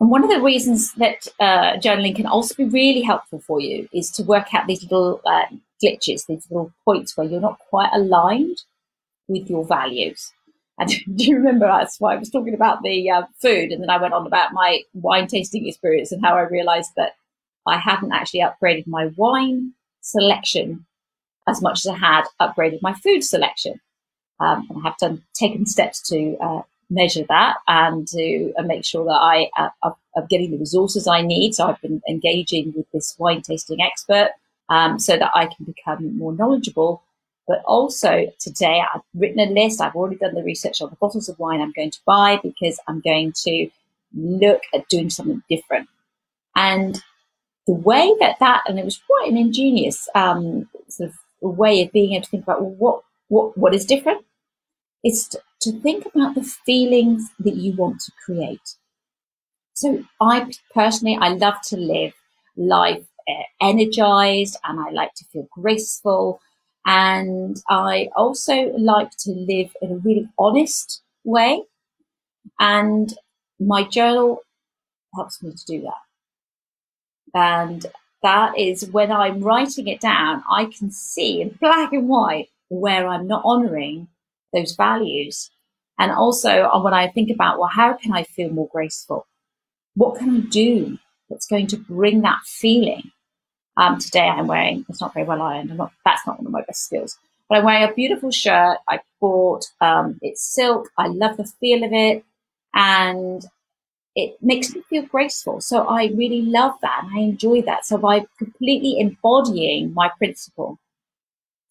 And 0.00 0.10
one 0.10 0.22
of 0.22 0.30
the 0.30 0.40
reasons 0.40 0.92
that 0.94 1.26
uh, 1.40 1.76
journaling 1.78 2.14
can 2.14 2.26
also 2.26 2.54
be 2.54 2.64
really 2.64 3.02
helpful 3.02 3.40
for 3.40 3.60
you 3.60 3.88
is 3.92 4.10
to 4.12 4.22
work 4.22 4.54
out 4.54 4.66
these 4.66 4.82
little 4.82 5.20
uh, 5.26 5.46
glitches, 5.82 6.26
these 6.26 6.46
little 6.50 6.72
points 6.84 7.16
where 7.16 7.26
you're 7.26 7.40
not 7.40 7.58
quite 7.70 7.90
aligned 7.92 8.62
with 9.26 9.50
your 9.50 9.64
values. 9.64 10.32
And 10.78 10.88
do 11.16 11.24
you 11.24 11.36
remember 11.36 11.66
that's 11.66 12.00
why 12.00 12.14
I 12.14 12.18
was 12.18 12.30
talking 12.30 12.54
about 12.54 12.82
the 12.82 13.10
uh, 13.10 13.22
food, 13.40 13.72
and 13.72 13.82
then 13.82 13.90
I 13.90 14.00
went 14.00 14.14
on 14.14 14.26
about 14.26 14.52
my 14.52 14.82
wine 14.94 15.26
tasting 15.26 15.66
experience 15.66 16.12
and 16.12 16.24
how 16.24 16.34
I 16.34 16.42
realised 16.42 16.92
that 16.96 17.16
I 17.66 17.78
hadn't 17.78 18.12
actually 18.12 18.40
upgraded 18.40 18.86
my 18.86 19.10
wine 19.16 19.72
selection 20.00 20.86
as 21.48 21.60
much 21.60 21.84
as 21.84 21.92
I 21.92 21.96
had 21.96 22.24
upgraded 22.40 22.82
my 22.82 22.94
food 22.94 23.22
selection. 23.22 23.80
Um, 24.40 24.66
and 24.70 24.78
I 24.78 24.88
have 24.88 24.98
done 24.98 25.24
taken 25.34 25.66
steps 25.66 26.00
to 26.10 26.36
uh, 26.40 26.62
measure 26.90 27.24
that 27.28 27.56
and 27.66 28.08
uh, 28.58 28.62
make 28.62 28.84
sure 28.84 29.04
that 29.04 29.10
I 29.10 29.50
uh, 29.56 29.90
am 30.16 30.26
getting 30.28 30.50
the 30.50 30.58
resources 30.58 31.06
I 31.06 31.22
need. 31.22 31.54
So 31.54 31.68
I've 31.68 31.80
been 31.80 32.02
engaging 32.08 32.72
with 32.76 32.90
this 32.92 33.14
wine 33.18 33.42
tasting 33.42 33.80
expert 33.80 34.30
um, 34.68 34.98
so 34.98 35.16
that 35.16 35.30
I 35.34 35.46
can 35.46 35.64
become 35.64 36.16
more 36.16 36.32
knowledgeable. 36.32 37.02
But 37.46 37.62
also 37.64 38.30
today 38.38 38.82
I've 38.94 39.02
written 39.14 39.40
a 39.40 39.50
list. 39.50 39.80
I've 39.80 39.94
already 39.94 40.16
done 40.16 40.34
the 40.34 40.42
research 40.42 40.80
on 40.80 40.90
the 40.90 40.96
bottles 40.96 41.28
of 41.28 41.38
wine 41.38 41.60
I'm 41.60 41.72
going 41.72 41.90
to 41.90 42.00
buy 42.06 42.38
because 42.42 42.78
I'm 42.86 43.00
going 43.00 43.32
to 43.44 43.70
look 44.14 44.62
at 44.74 44.88
doing 44.88 45.10
something 45.10 45.42
different. 45.48 45.88
And 46.56 47.02
the 47.66 47.74
way 47.74 48.14
that 48.20 48.38
that, 48.40 48.62
and 48.66 48.78
it 48.78 48.84
was 48.84 48.98
quite 49.06 49.30
an 49.30 49.36
ingenious 49.36 50.08
um, 50.14 50.68
sort 50.88 51.10
of 51.10 51.16
way 51.40 51.82
of 51.82 51.92
being 51.92 52.14
able 52.14 52.24
to 52.24 52.30
think 52.30 52.42
about 52.42 52.62
well, 52.62 52.74
what 52.78 53.02
what 53.28 53.56
what 53.58 53.74
is 53.74 53.84
different 53.84 54.24
is 55.04 55.28
to, 55.28 55.40
to 55.60 55.72
think 55.80 56.06
about 56.06 56.34
the 56.34 56.42
feelings 56.42 57.30
that 57.38 57.54
you 57.54 57.74
want 57.76 58.00
to 58.00 58.12
create. 58.24 58.76
So 59.74 60.04
I 60.20 60.50
personally, 60.74 61.16
I 61.20 61.28
love 61.28 61.60
to 61.68 61.76
live 61.76 62.12
life 62.56 63.06
uh, 63.28 63.42
energized 63.60 64.56
and 64.64 64.80
I 64.80 64.90
like 64.90 65.14
to 65.14 65.24
feel 65.26 65.46
graceful. 65.52 66.40
And 66.84 67.62
I 67.68 68.08
also 68.16 68.72
like 68.76 69.10
to 69.20 69.30
live 69.30 69.76
in 69.80 69.92
a 69.92 69.96
really 69.96 70.28
honest 70.38 71.02
way. 71.24 71.62
And 72.58 73.12
my 73.60 73.84
journal 73.84 74.42
helps 75.14 75.42
me 75.42 75.52
to 75.52 75.64
do 75.66 75.82
that. 75.82 76.02
And 77.34 77.86
that 78.22 78.58
is 78.58 78.86
when 78.90 79.12
I'm 79.12 79.40
writing 79.40 79.86
it 79.86 80.00
down, 80.00 80.42
I 80.50 80.64
can 80.66 80.90
see 80.90 81.40
in 81.40 81.50
black 81.60 81.92
and 81.92 82.08
white 82.08 82.48
where 82.68 83.06
I'm 83.06 83.26
not 83.28 83.42
honoring 83.44 84.08
those 84.52 84.74
values. 84.74 85.50
And 85.98 86.12
also 86.12 86.62
uh, 86.64 86.80
when 86.82 86.94
I 86.94 87.08
think 87.08 87.30
about, 87.30 87.58
well, 87.58 87.70
how 87.72 87.94
can 87.94 88.12
I 88.12 88.22
feel 88.24 88.50
more 88.50 88.68
graceful? 88.70 89.26
What 89.94 90.18
can 90.18 90.36
I 90.36 90.40
do 90.40 90.98
that's 91.28 91.46
going 91.46 91.66
to 91.68 91.76
bring 91.76 92.22
that 92.22 92.38
feeling? 92.44 93.10
Um, 93.76 93.98
today 93.98 94.28
I'm 94.28 94.46
wearing, 94.46 94.84
it's 94.88 95.00
not 95.00 95.14
very 95.14 95.26
well 95.26 95.42
ironed. 95.42 95.70
I'm 95.70 95.76
not, 95.76 95.92
that's 96.04 96.26
not 96.26 96.38
one 96.38 96.46
of 96.46 96.52
my 96.52 96.62
best 96.62 96.84
skills, 96.84 97.18
but 97.48 97.58
I'm 97.58 97.64
wearing 97.64 97.88
a 97.88 97.94
beautiful 97.94 98.30
shirt 98.30 98.78
I 98.88 99.00
bought. 99.20 99.66
Um, 99.80 100.18
it's 100.22 100.42
silk. 100.42 100.88
I 100.98 101.08
love 101.08 101.36
the 101.36 101.44
feel 101.44 101.84
of 101.84 101.92
it 101.92 102.24
and 102.74 103.44
it 104.16 104.36
makes 104.42 104.74
me 104.74 104.82
feel 104.90 105.02
graceful. 105.02 105.60
So 105.60 105.86
I 105.86 106.06
really 106.16 106.42
love 106.42 106.74
that 106.82 107.04
and 107.04 107.16
I 107.16 107.22
enjoy 107.22 107.62
that. 107.62 107.84
So 107.86 107.98
by 107.98 108.26
completely 108.36 108.98
embodying 108.98 109.94
my 109.94 110.10
principle, 110.18 110.78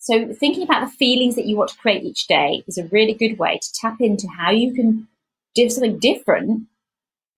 so 0.07 0.33
thinking 0.33 0.63
about 0.63 0.85
the 0.85 0.95
feelings 0.95 1.35
that 1.35 1.47
you 1.47 1.57
want 1.57 1.69
to 1.71 1.77
create 1.77 2.01
each 2.01 2.27
day 2.27 2.63
is 2.65 2.77
a 2.77 2.87
really 2.87 3.13
good 3.13 3.37
way 3.37 3.59
to 3.61 3.73
tap 3.73 3.97
into 3.99 4.25
how 4.29 4.51
you 4.51 4.73
can 4.73 5.05
do 5.53 5.69
something 5.69 5.99
different 5.99 6.65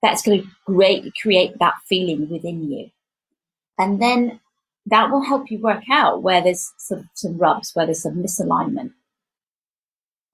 that's 0.04 0.22
going 0.22 0.44
to 0.44 0.48
create, 0.68 1.12
create 1.20 1.58
that 1.58 1.74
feeling 1.88 2.30
within 2.30 2.72
you. 2.72 2.92
And 3.80 4.00
then 4.00 4.40
that 4.86 5.10
will 5.10 5.24
help 5.24 5.50
you 5.50 5.58
work 5.58 5.82
out 5.92 6.22
where 6.22 6.44
there's 6.44 6.72
some, 6.78 7.10
some 7.16 7.40
rubs, 7.40 7.72
where 7.74 7.88
there's 7.88 8.04
some 8.04 8.22
misalignment. 8.24 8.92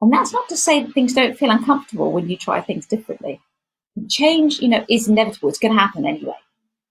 And 0.02 0.12
that's 0.12 0.34
not 0.34 0.50
to 0.50 0.58
say 0.58 0.84
that 0.84 0.92
things 0.92 1.14
don't 1.14 1.38
feel 1.38 1.52
uncomfortable 1.52 2.12
when 2.12 2.28
you 2.28 2.36
try 2.36 2.60
things 2.60 2.86
differently. 2.86 3.40
Change, 4.10 4.60
you 4.60 4.68
know, 4.68 4.84
is 4.90 5.08
inevitable. 5.08 5.48
It's 5.48 5.58
going 5.58 5.74
to 5.74 5.80
happen 5.80 6.06
anyway. 6.06 6.36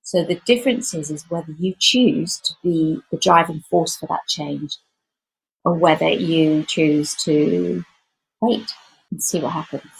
So 0.05 0.25
the 0.25 0.41
difference 0.47 0.95
is, 0.95 1.11
is 1.11 1.29
whether 1.29 1.53
you 1.59 1.75
choose 1.79 2.39
to 2.39 2.55
be 2.63 3.03
the 3.11 3.19
driving 3.19 3.61
force 3.61 3.95
for 3.95 4.07
that 4.07 4.27
change 4.27 4.79
or 5.65 5.75
whether 5.75 6.09
you 6.09 6.65
choose 6.65 7.15
to 7.25 7.85
wait 8.41 8.73
and 9.11 9.23
see 9.23 9.41
what 9.41 9.53
happens. 9.53 9.91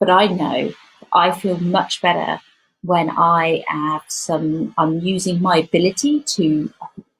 But 0.00 0.10
I 0.10 0.26
know 0.26 0.72
I 1.12 1.30
feel 1.32 1.58
much 1.58 2.02
better 2.02 2.40
when 2.82 3.10
I 3.10 3.64
have 3.68 4.02
some, 4.08 4.74
I'm 4.78 5.00
using 5.00 5.42
my 5.42 5.58
ability 5.58 6.20
to, 6.20 6.44
you 6.44 6.72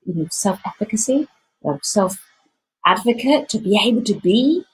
know, 0.06 0.26
self 0.30 0.60
efficacy, 0.66 1.28
uh, 1.68 1.78
self 1.82 2.18
advocate 2.86 3.48
to 3.50 3.58
be 3.58 3.80
able 3.84 4.02
to 4.04 4.14
be 4.14 4.64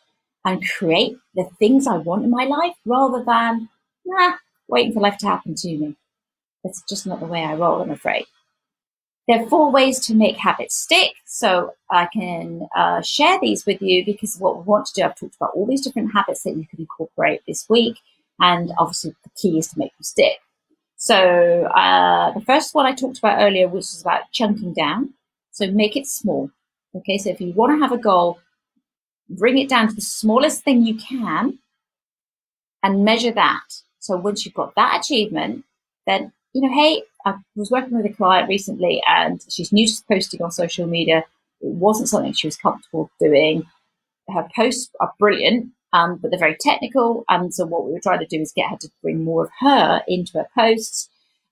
and 0.44 0.62
create 0.76 1.16
the 1.34 1.44
things 1.58 1.86
I 1.86 1.98
want 1.98 2.24
in 2.24 2.30
my 2.30 2.44
life 2.44 2.76
rather 2.86 3.24
than, 3.24 3.68
nah, 4.06 4.34
waiting 4.68 4.92
for 4.94 5.00
life 5.00 5.18
to 5.18 5.26
happen 5.28 5.54
to 5.56 5.68
me. 5.68 5.96
That's 6.64 6.82
just 6.88 7.06
not 7.06 7.20
the 7.20 7.26
way 7.26 7.44
I 7.44 7.54
roll, 7.54 7.82
I'm 7.82 7.90
afraid. 7.90 8.26
There 9.32 9.42
are 9.42 9.48
four 9.48 9.70
ways 9.70 9.98
to 10.00 10.14
make 10.14 10.36
habits 10.36 10.76
stick. 10.76 11.14
So 11.24 11.72
I 11.90 12.06
can 12.12 12.68
uh, 12.76 13.00
share 13.00 13.38
these 13.40 13.64
with 13.64 13.80
you 13.80 14.04
because 14.04 14.36
what 14.36 14.58
we 14.58 14.64
want 14.64 14.84
to 14.86 14.92
do, 14.92 15.02
I've 15.04 15.16
talked 15.16 15.36
about 15.36 15.52
all 15.54 15.64
these 15.64 15.80
different 15.80 16.12
habits 16.12 16.42
that 16.42 16.54
you 16.54 16.66
can 16.66 16.80
incorporate 16.80 17.40
this 17.46 17.66
week. 17.66 17.96
And 18.40 18.72
obviously 18.78 19.14
the 19.24 19.30
key 19.34 19.56
is 19.56 19.68
to 19.68 19.78
make 19.78 19.96
them 19.96 20.02
stick. 20.02 20.36
So 20.96 21.16
uh, 21.64 22.32
the 22.34 22.42
first 22.42 22.74
one 22.74 22.84
I 22.84 22.92
talked 22.92 23.20
about 23.20 23.40
earlier, 23.40 23.68
which 23.68 23.78
was 23.78 24.02
about 24.02 24.30
chunking 24.32 24.74
down. 24.74 25.14
So 25.50 25.66
make 25.70 25.96
it 25.96 26.06
small. 26.06 26.50
Okay, 26.94 27.16
so 27.16 27.30
if 27.30 27.40
you 27.40 27.54
want 27.54 27.72
to 27.72 27.82
have 27.82 27.92
a 27.92 28.02
goal, 28.02 28.38
bring 29.30 29.56
it 29.56 29.70
down 29.70 29.88
to 29.88 29.94
the 29.94 30.02
smallest 30.02 30.62
thing 30.62 30.84
you 30.84 30.96
can 30.96 31.58
and 32.82 33.02
measure 33.02 33.32
that. 33.32 33.64
So 33.98 34.14
once 34.18 34.44
you've 34.44 34.52
got 34.52 34.74
that 34.74 35.00
achievement, 35.00 35.64
then, 36.06 36.32
you 36.52 36.60
know, 36.60 36.74
hey, 36.74 37.04
I 37.24 37.34
was 37.54 37.70
working 37.70 37.96
with 37.96 38.06
a 38.06 38.14
client 38.14 38.48
recently 38.48 39.02
and 39.08 39.44
she's 39.48 39.72
new 39.72 39.86
to 39.86 40.02
posting 40.10 40.42
on 40.42 40.50
social 40.50 40.86
media. 40.86 41.24
It 41.60 41.68
wasn't 41.68 42.08
something 42.08 42.32
she 42.32 42.46
was 42.46 42.56
comfortable 42.56 43.10
doing. 43.20 43.64
Her 44.28 44.48
posts 44.54 44.90
are 45.00 45.12
brilliant, 45.18 45.70
um, 45.92 46.16
but 46.16 46.30
they're 46.30 46.40
very 46.40 46.56
technical. 46.60 47.24
And 47.28 47.54
so 47.54 47.66
what 47.66 47.84
we 47.84 47.92
were 47.92 48.00
trying 48.00 48.20
to 48.20 48.26
do 48.26 48.40
is 48.40 48.52
get 48.52 48.70
her 48.70 48.76
to 48.78 48.90
bring 49.02 49.24
more 49.24 49.44
of 49.44 49.50
her 49.60 50.02
into 50.08 50.38
her 50.38 50.48
posts. 50.56 51.08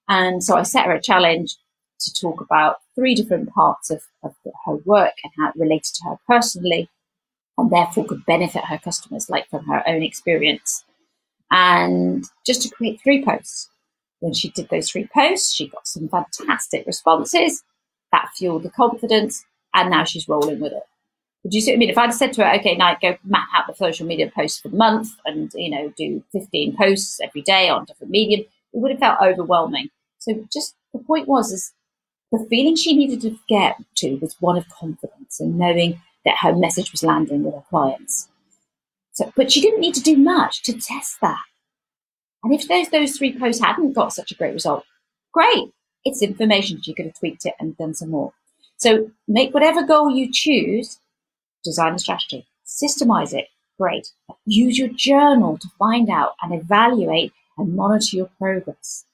And 0.09 0.43
so 0.43 0.57
I 0.57 0.63
set 0.63 0.87
her 0.87 0.93
a 0.93 1.03
challenge 1.03 1.57
to 2.01 2.13
talk 2.15 2.41
about 2.41 2.79
three 2.95 3.15
different 3.15 3.51
parts 3.51 3.91
of, 3.91 4.03
of 4.23 4.35
her 4.67 4.75
work 4.85 5.15
and 5.23 5.33
how 5.39 5.51
it 5.51 5.57
related 5.57 5.95
to 5.95 6.05
her 6.09 6.17
personally 6.27 6.89
and 7.59 7.71
therefore 7.71 8.07
could 8.07 8.25
benefit 8.27 8.65
her 8.65 8.79
customers, 8.79 9.29
like 9.29 9.49
from 9.51 9.65
her 9.67 9.87
own 9.87 10.03
experience. 10.03 10.85
And 11.51 12.25
just 12.47 12.63
to 12.63 12.71
create 12.71 13.01
three 13.03 13.25
posts 13.25 13.70
when 14.21 14.33
she 14.33 14.51
did 14.51 14.69
those 14.69 14.91
three 14.91 15.09
posts, 15.13 15.53
she 15.53 15.69
got 15.69 15.87
some 15.87 16.09
fantastic 16.09 16.87
responses. 16.87 17.63
That 18.13 18.31
fueled 18.37 18.63
the 18.63 18.71
confidence, 18.71 19.45
and 19.75 19.91
now 19.91 20.05
she's 20.05 20.29
rolling 20.29 20.61
with 20.61 20.73
it. 20.73 20.83
Would 21.43 21.55
you 21.55 21.61
see 21.61 21.73
what 21.73 21.77
I 21.77 21.79
mean? 21.79 21.91
If 21.91 21.99
I'd 21.99 22.13
said 22.13 22.33
to 22.35 22.45
her, 22.45 22.55
okay, 22.57 22.77
now 22.77 22.97
go 23.01 23.17
map 23.25 23.49
out 23.55 23.67
the 23.67 23.75
social 23.75 24.07
media 24.07 24.31
posts 24.35 24.61
for 24.61 24.69
the 24.69 24.77
month 24.77 25.09
and, 25.25 25.51
you 25.55 25.71
know, 25.71 25.93
do 25.97 26.23
15 26.33 26.77
posts 26.77 27.19
every 27.21 27.41
day 27.41 27.69
on 27.71 27.87
different 27.87 28.11
medium, 28.11 28.41
it 28.41 28.47
would 28.73 28.91
have 28.91 29.01
felt 29.01 29.23
overwhelming. 29.23 29.89
So 30.19 30.47
just 30.53 30.75
the 30.93 30.99
point 30.99 31.29
was, 31.29 31.51
is 31.51 31.73
the 32.31 32.47
feeling 32.51 32.77
she 32.77 32.95
needed 32.95 33.23
to 33.23 33.39
get 33.49 33.77
to 33.97 34.17
was 34.17 34.37
one 34.41 34.59
of 34.59 34.69
confidence 34.69 35.41
and 35.41 35.59
knowing 35.59 36.03
that 36.27 36.39
her 36.43 36.55
message 36.55 36.93
was 36.93 37.03
landing 37.03 37.43
with 37.43 37.55
her 37.55 37.65
clients. 37.71 38.29
So, 39.13 39.33
but 39.35 39.51
she 39.51 39.63
didn't 39.63 39.81
need 39.81 39.95
to 39.95 40.03
do 40.03 40.17
much 40.17 40.63
to 40.65 40.75
test 40.75 41.21
that. 41.23 41.39
And 42.43 42.55
if 42.55 42.69
those, 42.69 42.89
those 42.89 43.17
three 43.17 43.39
posts 43.39 43.63
hadn't 43.63 43.93
got 43.93 44.13
such 44.13 44.31
a 44.31 44.35
great 44.35 44.55
result, 44.55 44.85
great. 45.33 45.73
It's 46.05 46.23
information. 46.23 46.81
She 46.81 46.95
could 46.95 47.07
have 47.07 47.19
tweaked 47.19 47.45
it 47.45 47.55
and 47.61 47.77
done 47.77 47.95
some 47.95 48.11
more. 48.11 48.33
So 48.77 49.11
make 49.29 49.53
whatever 49.53 49.83
goal 49.87 50.11
you 50.11 50.31
choose, 50.33 50.99
design 51.63 51.95
a 51.95 51.99
strategy, 51.99 52.47
systemize 52.67 53.35
it. 53.35 53.49
Great. 53.79 54.13
Use 54.47 54.79
your 54.79 54.89
journal 54.89 55.59
to 55.59 55.69
find 55.79 56.09
out 56.09 56.33
and 56.43 56.53
evaluate 56.55 57.33
and 57.57 57.75
monitor 57.75 58.17
your 58.17 58.31
progress. 58.39 59.05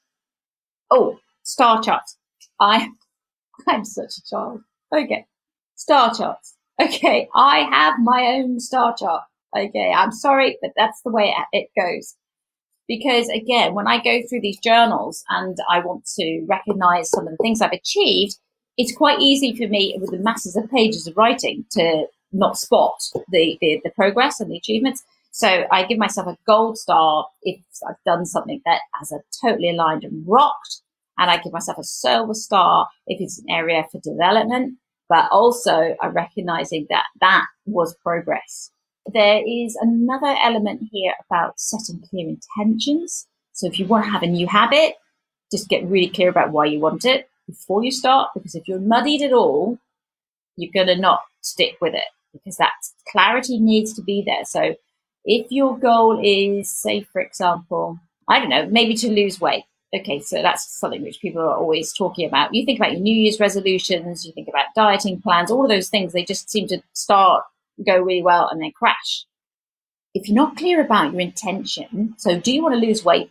Oh, 0.89 1.19
star 1.43 1.81
charts. 1.81 2.17
I, 2.59 2.89
I'm 3.67 3.83
such 3.85 4.17
a 4.17 4.29
child. 4.29 4.61
Okay. 4.93 5.25
Star 5.75 6.13
charts. 6.13 6.55
Okay. 6.81 7.27
I 7.35 7.59
have 7.71 7.95
my 7.99 8.35
own 8.35 8.59
star 8.59 8.95
chart. 8.97 9.23
Okay, 9.55 9.91
I'm 9.95 10.11
sorry, 10.11 10.57
but 10.61 10.71
that's 10.75 11.01
the 11.03 11.11
way 11.11 11.33
it 11.53 11.69
goes. 11.77 12.15
Because 12.87 13.27
again, 13.29 13.73
when 13.73 13.87
I 13.87 14.01
go 14.01 14.21
through 14.27 14.41
these 14.41 14.59
journals 14.59 15.23
and 15.29 15.57
I 15.69 15.79
want 15.79 16.05
to 16.17 16.45
recognize 16.47 17.09
some 17.09 17.27
of 17.27 17.31
the 17.31 17.37
things 17.41 17.61
I've 17.61 17.71
achieved, 17.73 18.37
it's 18.77 18.95
quite 18.95 19.19
easy 19.19 19.55
for 19.55 19.67
me 19.67 19.97
with 19.99 20.11
the 20.11 20.19
masses 20.19 20.55
of 20.55 20.69
pages 20.71 21.07
of 21.07 21.17
writing 21.17 21.65
to 21.71 22.05
not 22.31 22.57
spot 22.57 22.99
the, 23.31 23.57
the, 23.59 23.81
the 23.83 23.91
progress 23.91 24.39
and 24.39 24.51
the 24.51 24.57
achievements. 24.57 25.03
So 25.31 25.65
I 25.71 25.83
give 25.85 25.97
myself 25.97 26.27
a 26.27 26.37
gold 26.47 26.77
star 26.77 27.27
if 27.43 27.59
I've 27.87 27.95
done 28.05 28.25
something 28.25 28.61
that 28.65 28.81
has 28.93 29.11
a 29.11 29.19
totally 29.45 29.69
aligned 29.69 30.03
and 30.03 30.23
rocked. 30.27 30.81
And 31.17 31.31
I 31.31 31.37
give 31.37 31.53
myself 31.53 31.79
a 31.79 31.83
silver 31.83 32.35
star 32.35 32.87
if 33.07 33.19
it's 33.19 33.39
an 33.39 33.45
area 33.49 33.83
for 33.91 33.99
development. 33.99 34.77
But 35.09 35.29
also 35.31 35.95
I'm 36.01 36.13
recognizing 36.13 36.87
that 36.89 37.05
that 37.21 37.45
was 37.65 37.95
progress. 38.03 38.71
There 39.13 39.41
is 39.45 39.75
another 39.81 40.35
element 40.41 40.89
here 40.91 41.13
about 41.29 41.59
setting 41.59 42.03
clear 42.09 42.27
intentions. 42.27 43.27
So 43.53 43.67
if 43.67 43.79
you 43.79 43.85
want 43.85 44.05
to 44.05 44.11
have 44.11 44.23
a 44.23 44.27
new 44.27 44.47
habit, 44.47 44.95
just 45.51 45.69
get 45.69 45.87
really 45.87 46.09
clear 46.09 46.29
about 46.29 46.51
why 46.51 46.65
you 46.65 46.79
want 46.79 47.05
it 47.05 47.29
before 47.47 47.83
you 47.83 47.91
start, 47.91 48.29
because 48.33 48.55
if 48.55 48.67
you're 48.67 48.79
muddied 48.79 49.21
at 49.21 49.31
all, 49.31 49.79
you're 50.57 50.71
going 50.73 50.87
to 50.87 51.01
not 51.01 51.21
stick 51.41 51.77
with 51.79 51.93
it 51.93 52.03
because 52.33 52.57
that 52.57 52.73
clarity 53.09 53.57
needs 53.59 53.93
to 53.93 54.01
be 54.01 54.23
there. 54.25 54.43
So 54.43 54.75
if 55.23 55.51
your 55.51 55.77
goal 55.77 56.19
is, 56.21 56.69
say, 56.69 57.01
for 57.01 57.21
example, 57.21 57.99
I 58.27 58.39
don't 58.39 58.49
know, 58.49 58.67
maybe 58.67 58.95
to 58.95 59.09
lose 59.09 59.39
weight. 59.39 59.63
Okay, 59.95 60.19
so 60.19 60.41
that's 60.41 60.69
something 60.77 61.01
which 61.01 61.21
people 61.21 61.41
are 61.41 61.55
always 61.55 61.93
talking 61.93 62.27
about. 62.27 62.53
You 62.53 62.65
think 62.65 62.77
about 62.77 62.91
your 62.91 62.99
New 62.99 63.15
Year's 63.15 63.39
resolutions, 63.39 64.25
you 64.25 64.33
think 64.33 64.49
about 64.49 64.65
dieting 64.75 65.21
plans, 65.21 65.49
all 65.49 65.63
of 65.63 65.69
those 65.69 65.87
things, 65.87 66.11
they 66.11 66.25
just 66.25 66.49
seem 66.49 66.67
to 66.67 66.81
start, 66.91 67.45
go 67.85 67.99
really 67.99 68.23
well, 68.23 68.47
and 68.49 68.61
then 68.61 68.71
crash. 68.71 69.25
If 70.13 70.27
you're 70.27 70.35
not 70.35 70.57
clear 70.57 70.81
about 70.81 71.11
your 71.11 71.21
intention, 71.21 72.15
so 72.17 72.39
do 72.39 72.51
you 72.53 72.63
want 72.63 72.75
to 72.75 72.85
lose 72.85 73.05
weight 73.05 73.29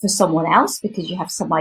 for 0.00 0.08
someone 0.08 0.46
else 0.46 0.80
because 0.80 1.10
you 1.10 1.16
have 1.16 1.30
some 1.30 1.52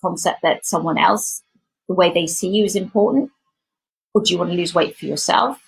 concept 0.00 0.40
that 0.42 0.64
someone 0.64 0.98
else, 0.98 1.42
the 1.88 1.94
way 1.94 2.10
they 2.12 2.26
see 2.26 2.48
you 2.48 2.64
is 2.64 2.76
important? 2.76 3.30
Or 4.14 4.22
do 4.22 4.32
you 4.32 4.38
want 4.38 4.50
to 4.50 4.56
lose 4.56 4.74
weight 4.74 4.96
for 4.96 5.06
yourself? 5.06 5.58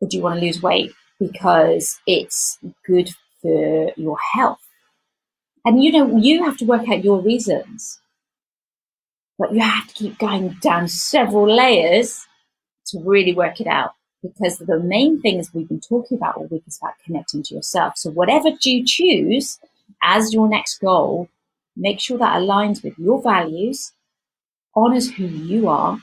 Or 0.00 0.08
do 0.08 0.16
you 0.16 0.22
want 0.22 0.40
to 0.40 0.44
lose 0.44 0.62
weight 0.62 0.92
because 1.18 1.98
it's 2.06 2.58
good 2.86 3.10
for 3.40 3.92
your 3.96 4.18
health? 4.34 4.58
And 5.64 5.82
you 5.82 5.92
know, 5.92 6.16
you 6.18 6.44
have 6.44 6.56
to 6.58 6.64
work 6.64 6.88
out 6.88 7.04
your 7.04 7.20
reasons. 7.20 8.00
But 9.38 9.54
you 9.54 9.60
have 9.60 9.88
to 9.88 9.94
keep 9.94 10.18
going 10.18 10.56
down 10.60 10.88
several 10.88 11.52
layers 11.52 12.26
to 12.86 13.00
really 13.04 13.32
work 13.32 13.60
it 13.60 13.66
out. 13.66 13.92
Because 14.22 14.58
the 14.58 14.78
main 14.78 15.20
things 15.20 15.50
we've 15.52 15.68
been 15.68 15.80
talking 15.80 16.16
about 16.16 16.36
all 16.36 16.46
week 16.46 16.62
is 16.66 16.78
about 16.80 16.94
connecting 17.04 17.42
to 17.44 17.54
yourself. 17.54 17.94
So 17.96 18.10
whatever 18.10 18.50
you 18.62 18.84
choose 18.84 19.58
as 20.02 20.32
your 20.32 20.48
next 20.48 20.80
goal, 20.80 21.28
make 21.76 21.98
sure 22.00 22.18
that 22.18 22.36
aligns 22.36 22.84
with 22.84 22.96
your 22.98 23.20
values, 23.20 23.92
honors 24.76 25.10
who 25.12 25.24
you 25.24 25.68
are, 25.68 25.98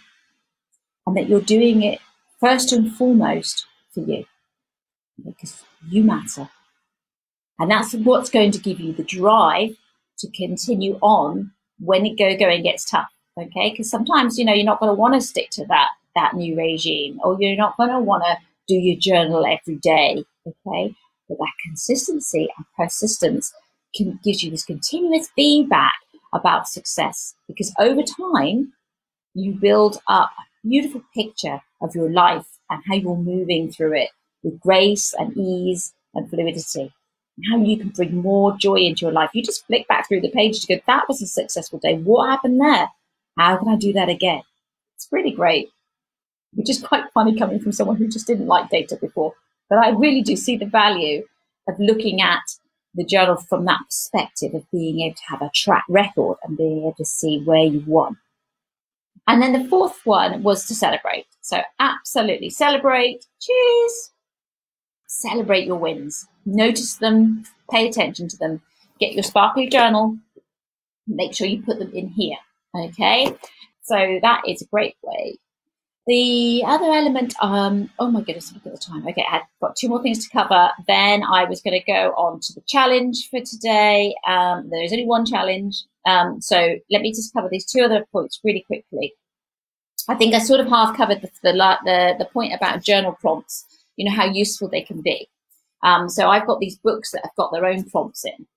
and 1.08 1.16
that 1.16 1.30
you're 1.30 1.42
doing 1.42 1.82
it 1.84 2.00
first 2.40 2.72
and 2.74 2.94
foremost 2.94 3.66
for 3.94 4.02
you 4.02 4.26
because 5.26 5.64
you 5.88 6.04
matter. 6.04 6.50
And 7.58 7.70
that's 7.70 7.94
what's 7.94 8.30
going 8.30 8.52
to 8.52 8.60
give 8.60 8.80
you 8.80 8.94
the 8.94 9.04
drive 9.04 9.76
to 10.20 10.30
continue 10.32 10.98
on 11.02 11.52
when 11.80 12.06
it 12.06 12.18
go 12.18 12.38
going 12.38 12.64
gets 12.64 12.90
tough. 12.90 13.10
Okay, 13.38 13.72
because 13.72 13.90
sometimes 13.90 14.38
you 14.38 14.44
know 14.44 14.54
you're 14.54 14.66
not 14.66 14.80
going 14.80 14.90
to 14.90 15.00
want 15.00 15.14
to 15.14 15.22
stick 15.22 15.50
to 15.52 15.66
that 15.68 15.90
that 16.20 16.36
new 16.36 16.58
regime, 16.58 17.20
or 17.24 17.38
you're 17.40 17.56
not 17.56 17.78
going 17.78 17.90
to 17.90 18.00
want 18.00 18.24
to 18.26 18.38
do 18.68 18.76
your 18.76 18.98
journal 19.00 19.46
every 19.46 19.78
day. 19.78 20.24
Okay, 20.48 20.94
but 21.28 21.38
that 21.38 21.54
consistency 21.66 22.50
and 22.58 22.66
persistence 22.78 23.54
can 23.96 24.20
gives 24.24 24.44
you 24.44 24.52
this 24.52 24.66
continuous 24.66 25.30
feedback 25.36 25.94
about 26.34 26.68
success 26.68 27.34
because 27.48 27.74
over 27.80 28.04
time 28.04 28.74
you 29.34 29.54
build 29.54 30.02
up 30.08 30.32
a 30.40 30.68
beautiful 30.68 31.02
picture 31.16 31.62
of 31.82 31.96
your 31.96 32.10
life 32.12 32.48
and 32.70 32.84
how 32.88 32.96
you're 32.96 33.18
moving 33.18 33.72
through 33.72 33.94
it 33.96 34.10
with 34.44 34.60
grace 34.60 35.14
and 35.18 35.36
ease 35.38 35.94
and 36.14 36.30
fluidity. 36.30 36.94
How 37.50 37.58
you 37.64 37.78
can 37.78 37.90
bring 37.90 38.18
more 38.18 38.58
joy 38.58 38.76
into 38.76 39.06
your 39.06 39.14
life. 39.14 39.30
You 39.34 39.44
just 39.44 39.66
flick 39.68 39.88
back 39.88 40.08
through 40.08 40.22
the 40.22 40.32
page 40.32 40.62
to 40.62 40.76
go, 40.76 40.82
that 40.88 41.06
was 41.08 41.22
a 41.22 41.28
successful 41.28 41.80
day. 41.80 41.98
What 41.98 42.30
happened 42.30 42.60
there? 42.60 42.90
How 43.38 43.58
can 43.58 43.70
I 43.70 43.78
do 43.78 43.94
that 43.94 44.10
again? 44.10 44.42
It's 44.96 45.08
really 45.12 45.32
great, 45.32 45.70
which 46.54 46.70
is 46.70 46.82
quite 46.82 47.12
funny 47.14 47.38
coming 47.38 47.60
from 47.60 47.72
someone 47.72 47.98
who 47.98 48.08
just 48.08 48.28
didn't 48.28 48.48
like 48.48 48.70
data 48.70 48.98
before. 49.00 49.34
But 49.70 49.80
I 49.80 49.90
really 49.90 50.22
do 50.22 50.36
see 50.36 50.58
the 50.58 50.66
value 50.66 51.24
of 51.68 51.80
looking 51.80 52.22
at 52.22 52.42
the 52.96 53.06
journal 53.06 53.38
from 53.38 53.66
that 53.66 53.82
perspective 53.86 54.54
of 54.56 54.70
being 54.72 55.02
able 55.02 55.16
to 55.16 55.24
have 55.30 55.42
a 55.42 55.52
track 55.54 55.86
record 55.88 56.38
and 56.44 56.58
being 56.58 56.80
able 56.80 56.96
to 56.98 57.06
see 57.06 57.42
where 57.44 57.64
you've 57.64 57.88
won. 57.88 58.18
And 59.28 59.42
then 59.42 59.54
the 59.54 59.70
fourth 59.70 60.00
one 60.06 60.42
was 60.42 60.66
to 60.68 60.76
celebrate. 60.76 61.28
So 61.42 61.62
absolutely 61.80 62.50
celebrate. 62.50 63.26
Cheers. 63.40 64.12
Celebrate 65.08 65.68
your 65.68 65.78
wins. 65.78 66.28
Notice 66.46 66.96
them, 66.96 67.44
pay 67.70 67.88
attention 67.88 68.28
to 68.30 68.38
them. 68.38 68.62
Get 69.00 69.14
your 69.14 69.24
sparkly 69.24 69.68
journal. 69.68 70.18
Make 71.08 71.36
sure 71.36 71.48
you 71.48 71.62
put 71.62 71.78
them 71.78 71.92
in 71.94 72.08
here. 72.08 72.38
Okay. 72.76 73.36
So 73.84 74.20
that 74.22 74.42
is 74.48 74.64
a 74.64 74.66
great 74.66 74.96
way 75.04 75.38
the 76.10 76.64
other 76.66 76.92
element, 76.92 77.36
um, 77.40 77.88
oh 78.00 78.10
my 78.10 78.22
goodness, 78.22 78.52
look 78.52 78.66
at 78.66 78.72
the 78.72 78.80
time. 78.80 79.08
Okay, 79.08 79.24
I've 79.32 79.44
got 79.62 79.76
two 79.76 79.88
more 79.88 80.02
things 80.02 80.26
to 80.26 80.32
cover. 80.32 80.72
Then 80.88 81.22
I 81.22 81.44
was 81.46 81.62
going 81.62 81.80
to 81.80 81.86
go 81.86 82.14
on 82.18 82.40
to 82.40 82.54
the 82.54 82.64
challenge 82.68 83.30
for 83.30 83.40
today. 83.42 84.16
Um, 84.28 84.72
there's 84.72 84.92
only 84.92 85.06
one 85.06 85.24
challenge. 85.24 85.84
Um, 86.08 86.42
so 86.42 86.78
let 86.90 87.04
me 87.04 87.12
just 87.12 87.32
cover 87.32 87.48
these 87.52 87.68
two 87.68 87.82
other 87.82 88.08
points 88.12 88.40
really 88.44 88.64
quickly. 88.66 89.14
I 90.08 90.16
think 90.16 90.34
I 90.34 90.40
sort 90.40 90.62
of 90.62 90.68
half 90.68 90.98
covered 90.98 91.22
the, 91.22 91.30
the, 91.44 91.52
the, 91.86 92.16
the 92.18 92.26
point 92.34 92.56
about 92.56 92.82
journal 92.82 93.12
prompts, 93.12 93.66
you 93.96 94.10
know, 94.10 94.16
how 94.16 94.26
useful 94.26 94.68
they 94.68 94.82
can 94.82 95.02
be. 95.04 95.30
Um, 95.84 96.10
so 96.10 96.28
I've 96.28 96.48
got 96.48 96.60
these 96.60 96.80
books 96.80 97.12
that 97.12 97.22
have 97.24 97.36
got 97.38 97.52
their 97.52 97.68
own 97.68 97.84
prompts 97.84 98.26
in. 98.26 98.48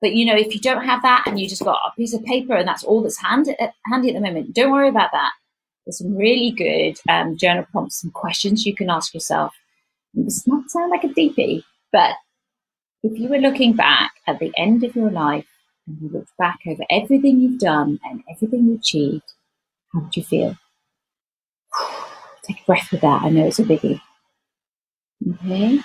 But 0.00 0.14
you 0.14 0.24
know, 0.24 0.36
if 0.36 0.54
you 0.54 0.60
don't 0.60 0.86
have 0.86 1.02
that 1.02 1.24
and 1.26 1.38
you 1.38 1.46
just 1.46 1.64
got 1.64 1.80
a 1.86 1.94
piece 1.96 2.14
of 2.14 2.24
paper 2.24 2.54
and 2.54 2.66
that's 2.66 2.82
all 2.82 3.02
that's 3.02 3.20
handy, 3.20 3.54
handy 3.90 4.08
at 4.08 4.14
the 4.14 4.26
moment, 4.26 4.54
don't 4.54 4.72
worry 4.72 4.88
about 4.88 5.10
that. 5.12 5.32
There's 5.84 5.98
some 5.98 6.16
really 6.16 6.52
good 6.52 6.98
um, 7.08 7.36
journal 7.36 7.66
prompts, 7.70 8.00
some 8.00 8.10
questions 8.10 8.64
you 8.64 8.74
can 8.74 8.90
ask 8.90 9.14
yourself. 9.14 9.54
This 10.14 10.46
might 10.46 10.70
sound 10.70 10.90
like 10.90 11.04
a 11.04 11.08
deepie, 11.08 11.64
but 11.92 12.14
if 13.02 13.18
you 13.18 13.28
were 13.28 13.38
looking 13.38 13.74
back 13.74 14.12
at 14.26 14.38
the 14.38 14.52
end 14.56 14.84
of 14.84 14.94
your 14.94 15.10
life 15.10 15.46
and 15.86 15.98
you 16.00 16.08
looked 16.08 16.36
back 16.38 16.60
over 16.68 16.84
everything 16.90 17.40
you've 17.40 17.58
done 17.58 17.98
and 18.04 18.22
everything 18.30 18.66
you 18.66 18.74
achieved, 18.76 19.32
how 19.92 20.00
would 20.00 20.16
you 20.16 20.22
feel? 20.22 20.56
Take 22.44 22.60
a 22.60 22.64
breath 22.64 22.92
with 22.92 23.00
that. 23.00 23.22
I 23.22 23.30
know 23.30 23.46
it's 23.46 23.58
a 23.58 23.64
biggie. 23.64 24.00
Okay. 25.28 25.80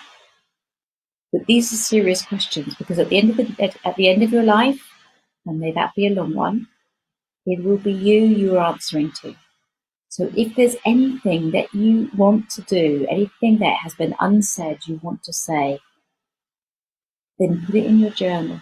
But 1.32 1.46
these 1.46 1.72
are 1.74 1.78
serious 1.78 2.22
questions 2.22 2.76
because 2.76 3.00
at 3.00 3.10
the 3.10 3.18
end 3.18 3.32
of 3.32 3.38
the 3.38 3.72
at 3.86 3.96
the 3.96 4.10
end 4.10 4.24
of 4.24 4.32
your 4.32 4.44
life, 4.44 4.82
and 5.46 5.60
may 5.60 5.72
that 5.74 5.94
be 5.96 6.08
a 6.08 6.14
long 6.14 6.34
one, 6.34 6.68
it 7.46 7.64
will 7.64 7.78
be 7.78 7.92
you 7.92 8.26
you 8.26 8.58
are 8.58 8.68
answering 8.72 9.12
to. 9.22 9.36
So 10.10 10.32
if 10.36 10.56
there's 10.56 10.76
anything 10.86 11.52
that 11.52 11.74
you 11.74 12.10
want 12.16 12.50
to 12.52 12.62
do, 12.62 13.06
anything 13.10 13.60
that 13.60 13.78
has 13.84 13.94
been 13.94 14.16
unsaid 14.20 14.80
you 14.88 15.00
want 15.04 15.24
to 15.24 15.34
say, 15.34 15.80
then 17.40 17.64
put 17.66 17.76
it 17.76 17.86
in 17.86 18.00
your 18.00 18.12
journal 18.12 18.62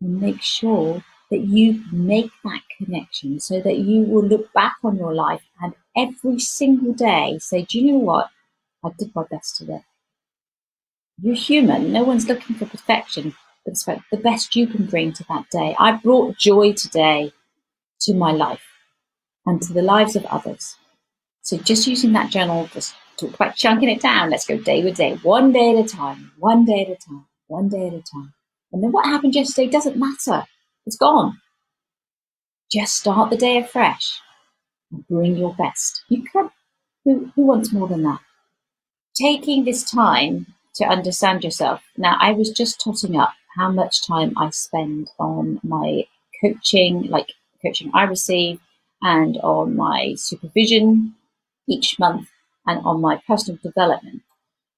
and 0.00 0.20
make 0.20 0.40
sure 0.42 1.04
that 1.30 1.40
you 1.40 1.84
make 1.92 2.30
that 2.44 2.62
connection 2.78 3.38
so 3.40 3.60
that 3.60 3.78
you 3.78 4.02
will 4.02 4.24
look 4.24 4.52
back 4.52 4.76
on 4.82 4.96
your 4.96 5.14
life 5.14 5.42
and 5.62 5.74
every 5.96 6.40
single 6.40 6.92
day 6.92 7.38
say, 7.38 7.64
Do 7.64 7.78
you 7.78 7.92
know 7.92 7.98
what? 7.98 8.28
I 8.84 8.90
did 8.98 9.14
my 9.14 9.24
best 9.30 9.56
today. 9.56 9.84
You're 11.22 11.34
human. 11.34 11.92
No 11.92 12.02
one's 12.02 12.28
looking 12.28 12.56
for 12.56 12.66
perfection, 12.66 13.34
but 13.64 13.72
it's 13.72 13.84
the 13.84 14.16
best 14.16 14.56
you 14.56 14.66
can 14.66 14.86
bring 14.86 15.12
to 15.12 15.24
that 15.28 15.50
day. 15.50 15.76
I 15.78 15.92
brought 15.92 16.38
joy 16.38 16.72
today 16.72 17.32
to 18.00 18.14
my 18.14 18.32
life 18.32 18.69
and 19.46 19.60
to 19.62 19.72
the 19.72 19.82
lives 19.82 20.16
of 20.16 20.26
others. 20.26 20.76
So 21.42 21.56
just 21.58 21.86
using 21.86 22.12
that 22.12 22.30
journal, 22.30 22.68
just 22.72 22.94
talk 23.16 23.34
about 23.34 23.56
chunking 23.56 23.88
it 23.88 24.02
down. 24.02 24.30
Let's 24.30 24.46
go 24.46 24.58
day 24.58 24.82
by 24.82 24.90
day, 24.90 25.16
one 25.22 25.52
day 25.52 25.76
at 25.76 25.84
a 25.84 25.88
time, 25.88 26.32
one 26.38 26.64
day 26.64 26.82
at 26.82 26.88
a 26.90 26.96
time, 26.96 27.26
one 27.48 27.68
day 27.68 27.86
at 27.88 27.94
a 27.94 28.02
time. 28.02 28.34
And 28.72 28.82
then 28.82 28.92
what 28.92 29.06
happened 29.06 29.34
yesterday 29.34 29.68
doesn't 29.68 29.96
matter. 29.96 30.46
It's 30.86 30.96
gone. 30.96 31.40
Just 32.70 32.96
start 32.96 33.30
the 33.30 33.36
day 33.36 33.58
afresh 33.58 34.20
and 34.92 35.06
bring 35.08 35.36
your 35.36 35.54
best. 35.54 36.04
You 36.08 36.22
can. 36.22 36.50
Who, 37.04 37.32
who 37.34 37.42
wants 37.42 37.72
more 37.72 37.88
than 37.88 38.02
that? 38.02 38.20
Taking 39.14 39.64
this 39.64 39.90
time 39.90 40.54
to 40.76 40.84
understand 40.84 41.42
yourself. 41.42 41.82
Now, 41.96 42.16
I 42.20 42.32
was 42.32 42.50
just 42.50 42.80
totting 42.80 43.16
up 43.16 43.32
how 43.56 43.70
much 43.70 44.06
time 44.06 44.34
I 44.36 44.50
spend 44.50 45.10
on 45.18 45.60
my 45.62 46.04
coaching, 46.40 47.04
like 47.08 47.32
coaching 47.64 47.90
I 47.94 48.04
receive, 48.04 48.60
and 49.02 49.36
on 49.38 49.76
my 49.76 50.14
supervision 50.16 51.14
each 51.68 51.98
month 51.98 52.28
and 52.66 52.84
on 52.84 53.00
my 53.00 53.20
personal 53.26 53.58
development. 53.62 54.22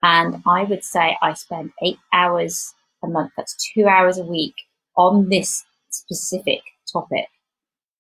And 0.02 0.42
I 0.46 0.64
would 0.64 0.84
say 0.84 1.16
I 1.22 1.32
spend 1.34 1.72
eight 1.82 1.98
hours 2.12 2.74
a 3.02 3.08
month, 3.08 3.32
that's 3.36 3.56
two 3.72 3.86
hours 3.86 4.18
a 4.18 4.24
week 4.24 4.54
on 4.96 5.28
this 5.28 5.64
specific 5.90 6.60
topic 6.92 7.26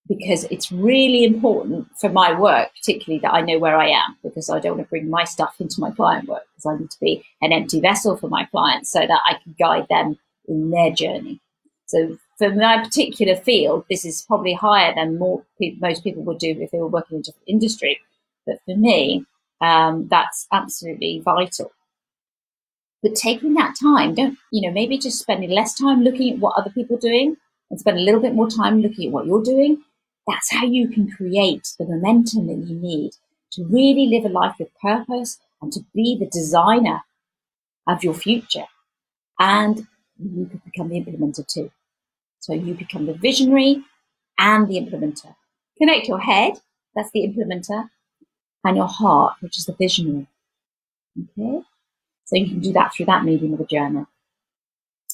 because 0.08 0.44
it's 0.44 0.72
really 0.72 1.24
important 1.24 1.86
for 1.98 2.08
my 2.08 2.38
work, 2.38 2.70
particularly 2.80 3.20
that 3.20 3.32
I 3.32 3.40
know 3.40 3.58
where 3.58 3.76
I 3.76 3.88
am 3.88 4.16
because 4.22 4.50
I 4.50 4.58
don't 4.58 4.76
want 4.76 4.86
to 4.86 4.90
bring 4.90 5.08
my 5.08 5.24
stuff 5.24 5.54
into 5.60 5.80
my 5.80 5.90
client 5.92 6.28
work 6.28 6.42
because 6.54 6.66
I 6.66 6.78
need 6.80 6.90
to 6.90 7.00
be 7.00 7.24
an 7.40 7.52
empty 7.52 7.80
vessel 7.80 8.16
for 8.16 8.28
my 8.28 8.44
clients 8.46 8.90
so 8.90 9.00
that 9.00 9.20
I 9.24 9.34
can 9.42 9.54
guide 9.58 9.86
them 9.88 10.18
in 10.48 10.70
their 10.70 10.90
journey. 10.90 11.40
So 11.86 12.18
for 12.38 12.50
my 12.50 12.82
particular 12.82 13.36
field, 13.36 13.84
this 13.88 14.04
is 14.04 14.22
probably 14.22 14.54
higher 14.54 14.94
than 14.94 15.18
more 15.18 15.44
most 15.80 16.02
people 16.02 16.22
would 16.24 16.38
do 16.38 16.56
if 16.60 16.70
they 16.70 16.78
were 16.78 16.88
working 16.88 17.16
in 17.16 17.20
a 17.20 17.24
different 17.24 17.48
industry. 17.48 18.00
But 18.46 18.58
for 18.64 18.76
me, 18.76 19.24
um, 19.60 20.08
that's 20.08 20.46
absolutely 20.52 21.20
vital. 21.20 21.72
But 23.02 23.14
taking 23.14 23.54
that 23.54 23.74
time, 23.80 24.14
don't 24.14 24.38
you 24.52 24.66
know? 24.66 24.72
Maybe 24.72 24.98
just 24.98 25.18
spending 25.18 25.50
less 25.50 25.74
time 25.74 26.02
looking 26.02 26.34
at 26.34 26.38
what 26.40 26.56
other 26.56 26.70
people 26.70 26.96
are 26.96 27.00
doing 27.00 27.36
and 27.70 27.80
spend 27.80 27.98
a 27.98 28.02
little 28.02 28.20
bit 28.20 28.34
more 28.34 28.48
time 28.48 28.80
looking 28.80 29.08
at 29.08 29.12
what 29.12 29.26
you're 29.26 29.42
doing. 29.42 29.82
That's 30.26 30.52
how 30.52 30.66
you 30.66 30.88
can 30.88 31.10
create 31.10 31.74
the 31.78 31.84
momentum 31.84 32.46
that 32.46 32.66
you 32.68 32.76
need 32.76 33.12
to 33.52 33.64
really 33.64 34.06
live 34.06 34.24
a 34.24 34.28
life 34.28 34.54
with 34.58 34.68
purpose 34.80 35.38
and 35.60 35.72
to 35.72 35.80
be 35.94 36.16
the 36.18 36.26
designer 36.26 37.02
of 37.88 38.04
your 38.04 38.14
future. 38.14 38.66
And 39.38 39.86
you 40.18 40.46
could 40.46 40.64
become 40.64 40.88
the 40.88 41.00
implementer 41.00 41.46
too. 41.46 41.70
So 42.42 42.52
you 42.52 42.74
become 42.74 43.06
the 43.06 43.14
visionary 43.14 43.84
and 44.36 44.68
the 44.68 44.74
implementer. 44.74 45.34
Connect 45.78 46.08
your 46.08 46.18
head, 46.18 46.54
that's 46.94 47.10
the 47.12 47.20
implementer, 47.20 47.88
and 48.64 48.76
your 48.76 48.88
heart, 48.88 49.34
which 49.40 49.58
is 49.58 49.66
the 49.66 49.74
visionary. 49.74 50.26
Okay? 51.16 51.62
So 52.24 52.36
you 52.36 52.48
can 52.48 52.58
do 52.58 52.72
that 52.72 52.92
through 52.92 53.06
that 53.06 53.24
medium 53.24 53.54
of 53.54 53.60
a 53.60 53.64
journal. 53.64 54.06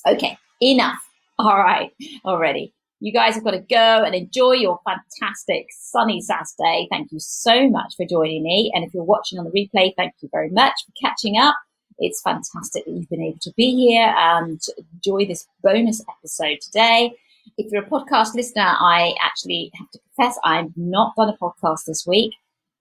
Okay, 0.06 0.38
enough. 0.62 1.06
All 1.38 1.58
right, 1.58 1.92
already. 2.24 2.72
You 3.00 3.12
guys 3.12 3.34
have 3.34 3.44
got 3.44 3.50
to 3.52 3.60
go 3.60 4.02
and 4.04 4.14
enjoy 4.14 4.52
your 4.52 4.80
fantastic 4.84 5.66
sunny 5.70 6.22
Saturday. 6.22 6.88
Thank 6.90 7.12
you 7.12 7.20
so 7.20 7.68
much 7.68 7.94
for 7.96 8.06
joining 8.06 8.42
me. 8.42 8.72
And 8.74 8.84
if 8.84 8.94
you're 8.94 9.04
watching 9.04 9.38
on 9.38 9.44
the 9.44 9.50
replay, 9.50 9.92
thank 9.96 10.14
you 10.20 10.30
very 10.32 10.50
much 10.50 10.72
for 10.86 10.92
catching 11.00 11.36
up. 11.38 11.54
It's 11.98 12.20
fantastic 12.22 12.84
that 12.84 12.90
you've 12.90 13.08
been 13.08 13.22
able 13.22 13.38
to 13.40 13.52
be 13.56 13.74
here 13.74 14.14
and 14.16 14.60
enjoy 14.94 15.26
this 15.26 15.46
bonus 15.62 16.02
episode 16.08 16.60
today. 16.60 17.14
If 17.56 17.72
you're 17.72 17.82
a 17.82 17.86
podcast 17.86 18.34
listener, 18.34 18.62
I 18.66 19.14
actually 19.22 19.70
have 19.74 19.90
to 19.90 19.98
confess 19.98 20.38
I've 20.44 20.76
not 20.76 21.14
done 21.16 21.28
a 21.28 21.36
podcast 21.36 21.86
this 21.86 22.06
week. 22.06 22.34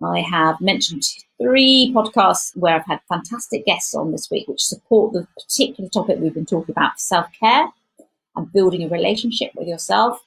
I 0.04 0.20
have 0.20 0.62
mentioned 0.62 1.04
three 1.42 1.92
podcasts 1.96 2.56
where 2.56 2.76
I've 2.76 2.86
had 2.86 3.00
fantastic 3.10 3.66
guests 3.66 3.96
on 3.96 4.12
this 4.12 4.30
week, 4.30 4.48
which 4.48 4.62
support 4.62 5.14
the 5.14 5.28
particular 5.36 5.90
topic 5.90 6.20
we've 6.20 6.34
been 6.34 6.46
talking 6.46 6.74
about 6.74 7.00
self 7.00 7.28
care 7.40 7.68
and 8.36 8.54
building 8.54 8.84
a 8.84 8.90
relationship 8.90 9.52
with 9.56 9.68
yourself. 9.68 10.22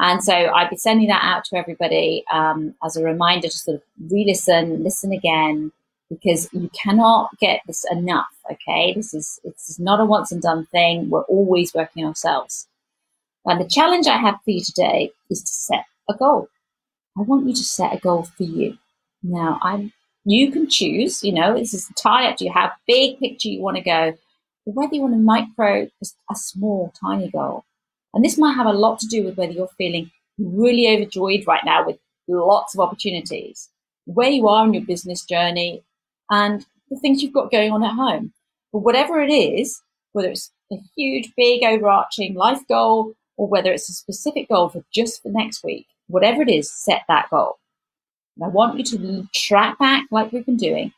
And 0.00 0.22
so 0.22 0.34
I'd 0.34 0.70
be 0.70 0.76
sending 0.76 1.08
that 1.08 1.22
out 1.22 1.44
to 1.46 1.56
everybody 1.56 2.24
um, 2.32 2.74
as 2.84 2.96
a 2.96 3.04
reminder 3.04 3.48
to 3.48 3.56
sort 3.56 3.76
of 3.76 3.82
re 4.10 4.24
listen, 4.26 4.82
listen 4.82 5.12
again, 5.12 5.72
because 6.14 6.48
you 6.52 6.70
cannot 6.82 7.30
get 7.38 7.60
this 7.66 7.84
enough. 7.90 8.26
Okay, 8.50 8.92
this 8.94 9.14
is 9.14 9.40
it's 9.44 9.78
not 9.78 10.00
a 10.00 10.04
once 10.04 10.32
and 10.32 10.42
done 10.42 10.66
thing. 10.66 11.10
We're 11.10 11.22
always 11.22 11.74
working 11.74 12.04
ourselves. 12.04 12.68
And 13.46 13.60
the 13.60 13.68
challenge 13.68 14.06
I 14.06 14.16
have 14.16 14.36
for 14.44 14.50
you 14.50 14.62
today 14.62 15.12
is 15.30 15.42
to 15.42 15.52
set 15.52 15.84
a 16.08 16.14
goal. 16.14 16.48
I 17.16 17.22
want 17.22 17.46
you 17.46 17.54
to 17.54 17.62
set 17.62 17.94
a 17.94 17.98
goal 17.98 18.24
for 18.24 18.42
you. 18.44 18.78
Now, 19.22 19.58
I'm 19.62 19.92
you 20.24 20.50
can 20.50 20.68
choose. 20.68 21.22
You 21.22 21.32
know, 21.32 21.58
this 21.58 21.74
is 21.74 21.88
entirely 21.88 22.28
up 22.28 22.36
to 22.38 22.44
you. 22.44 22.52
How 22.52 22.72
big 22.86 23.18
picture 23.18 23.48
you 23.48 23.60
want 23.60 23.76
to 23.76 23.82
go, 23.82 24.14
or 24.66 24.72
whether 24.72 24.94
you 24.94 25.02
want 25.02 25.14
to 25.14 25.20
micro 25.20 25.88
a 26.02 26.34
small, 26.34 26.92
tiny 27.00 27.30
goal. 27.30 27.64
And 28.14 28.24
this 28.24 28.38
might 28.38 28.54
have 28.54 28.66
a 28.66 28.72
lot 28.72 28.98
to 29.00 29.06
do 29.06 29.24
with 29.24 29.36
whether 29.36 29.52
you're 29.52 29.68
feeling 29.76 30.10
really 30.38 30.88
overjoyed 30.88 31.46
right 31.46 31.64
now 31.64 31.84
with 31.84 31.98
lots 32.28 32.74
of 32.74 32.80
opportunities, 32.80 33.68
where 34.06 34.30
you 34.30 34.48
are 34.48 34.64
in 34.64 34.74
your 34.74 34.84
business 34.84 35.24
journey, 35.24 35.82
and 36.30 36.64
the 36.90 36.96
things 36.98 37.22
you've 37.22 37.34
got 37.34 37.50
going 37.50 37.72
on 37.72 37.84
at 37.84 37.94
home. 37.94 38.32
But 38.72 38.80
whatever 38.80 39.20
it 39.20 39.30
is, 39.30 39.80
whether 40.12 40.28
it's 40.28 40.50
a 40.72 40.76
huge, 40.96 41.32
big, 41.36 41.62
overarching 41.64 42.34
life 42.34 42.60
goal, 42.68 43.14
or 43.36 43.48
whether 43.48 43.72
it's 43.72 43.88
a 43.88 43.92
specific 43.92 44.48
goal 44.48 44.68
for 44.68 44.84
just 44.92 45.22
the 45.22 45.30
next 45.30 45.64
week, 45.64 45.86
whatever 46.06 46.42
it 46.42 46.50
is, 46.50 46.72
set 46.72 47.02
that 47.08 47.28
goal. 47.30 47.58
And 48.36 48.44
I 48.44 48.48
want 48.48 48.78
you 48.78 48.84
to 48.84 49.28
track 49.34 49.78
back 49.78 50.04
like 50.10 50.32
we've 50.32 50.46
been 50.46 50.56
doing. 50.56 50.92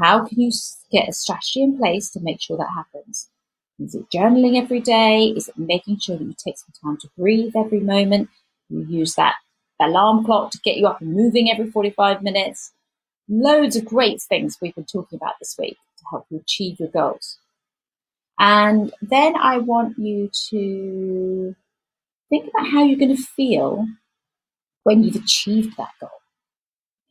How 0.00 0.26
can 0.26 0.40
you 0.40 0.50
get 0.90 1.08
a 1.08 1.12
strategy 1.12 1.62
in 1.62 1.78
place 1.78 2.10
to 2.10 2.20
make 2.20 2.40
sure 2.40 2.56
that 2.56 2.68
happens? 2.74 3.30
Is 3.78 3.94
it 3.94 4.10
journaling 4.10 4.60
every 4.60 4.80
day? 4.80 5.32
Is 5.36 5.48
it 5.48 5.58
making 5.58 5.98
sure 5.98 6.16
that 6.16 6.24
you 6.24 6.34
take 6.36 6.58
some 6.58 6.72
time 6.82 6.96
to 6.98 7.08
breathe 7.16 7.54
every 7.56 7.80
moment? 7.80 8.28
You 8.68 8.84
use 8.88 9.14
that 9.14 9.34
alarm 9.80 10.24
clock 10.24 10.50
to 10.52 10.58
get 10.64 10.76
you 10.76 10.86
up 10.86 11.00
and 11.00 11.12
moving 11.12 11.50
every 11.50 11.70
45 11.70 12.22
minutes 12.22 12.72
loads 13.28 13.76
of 13.76 13.84
great 13.84 14.20
things 14.22 14.58
we've 14.60 14.74
been 14.74 14.84
talking 14.84 15.16
about 15.16 15.34
this 15.40 15.56
week 15.58 15.76
to 15.98 16.04
help 16.10 16.26
you 16.30 16.38
achieve 16.38 16.78
your 16.78 16.88
goals. 16.88 17.38
And 18.38 18.92
then 19.00 19.34
I 19.36 19.58
want 19.58 19.98
you 19.98 20.30
to 20.50 21.56
think 22.28 22.48
about 22.48 22.70
how 22.70 22.84
you're 22.84 22.98
going 22.98 23.16
to 23.16 23.22
feel 23.22 23.86
when 24.82 25.02
you've 25.02 25.16
achieved 25.16 25.76
that 25.76 25.90
goal. 26.00 26.10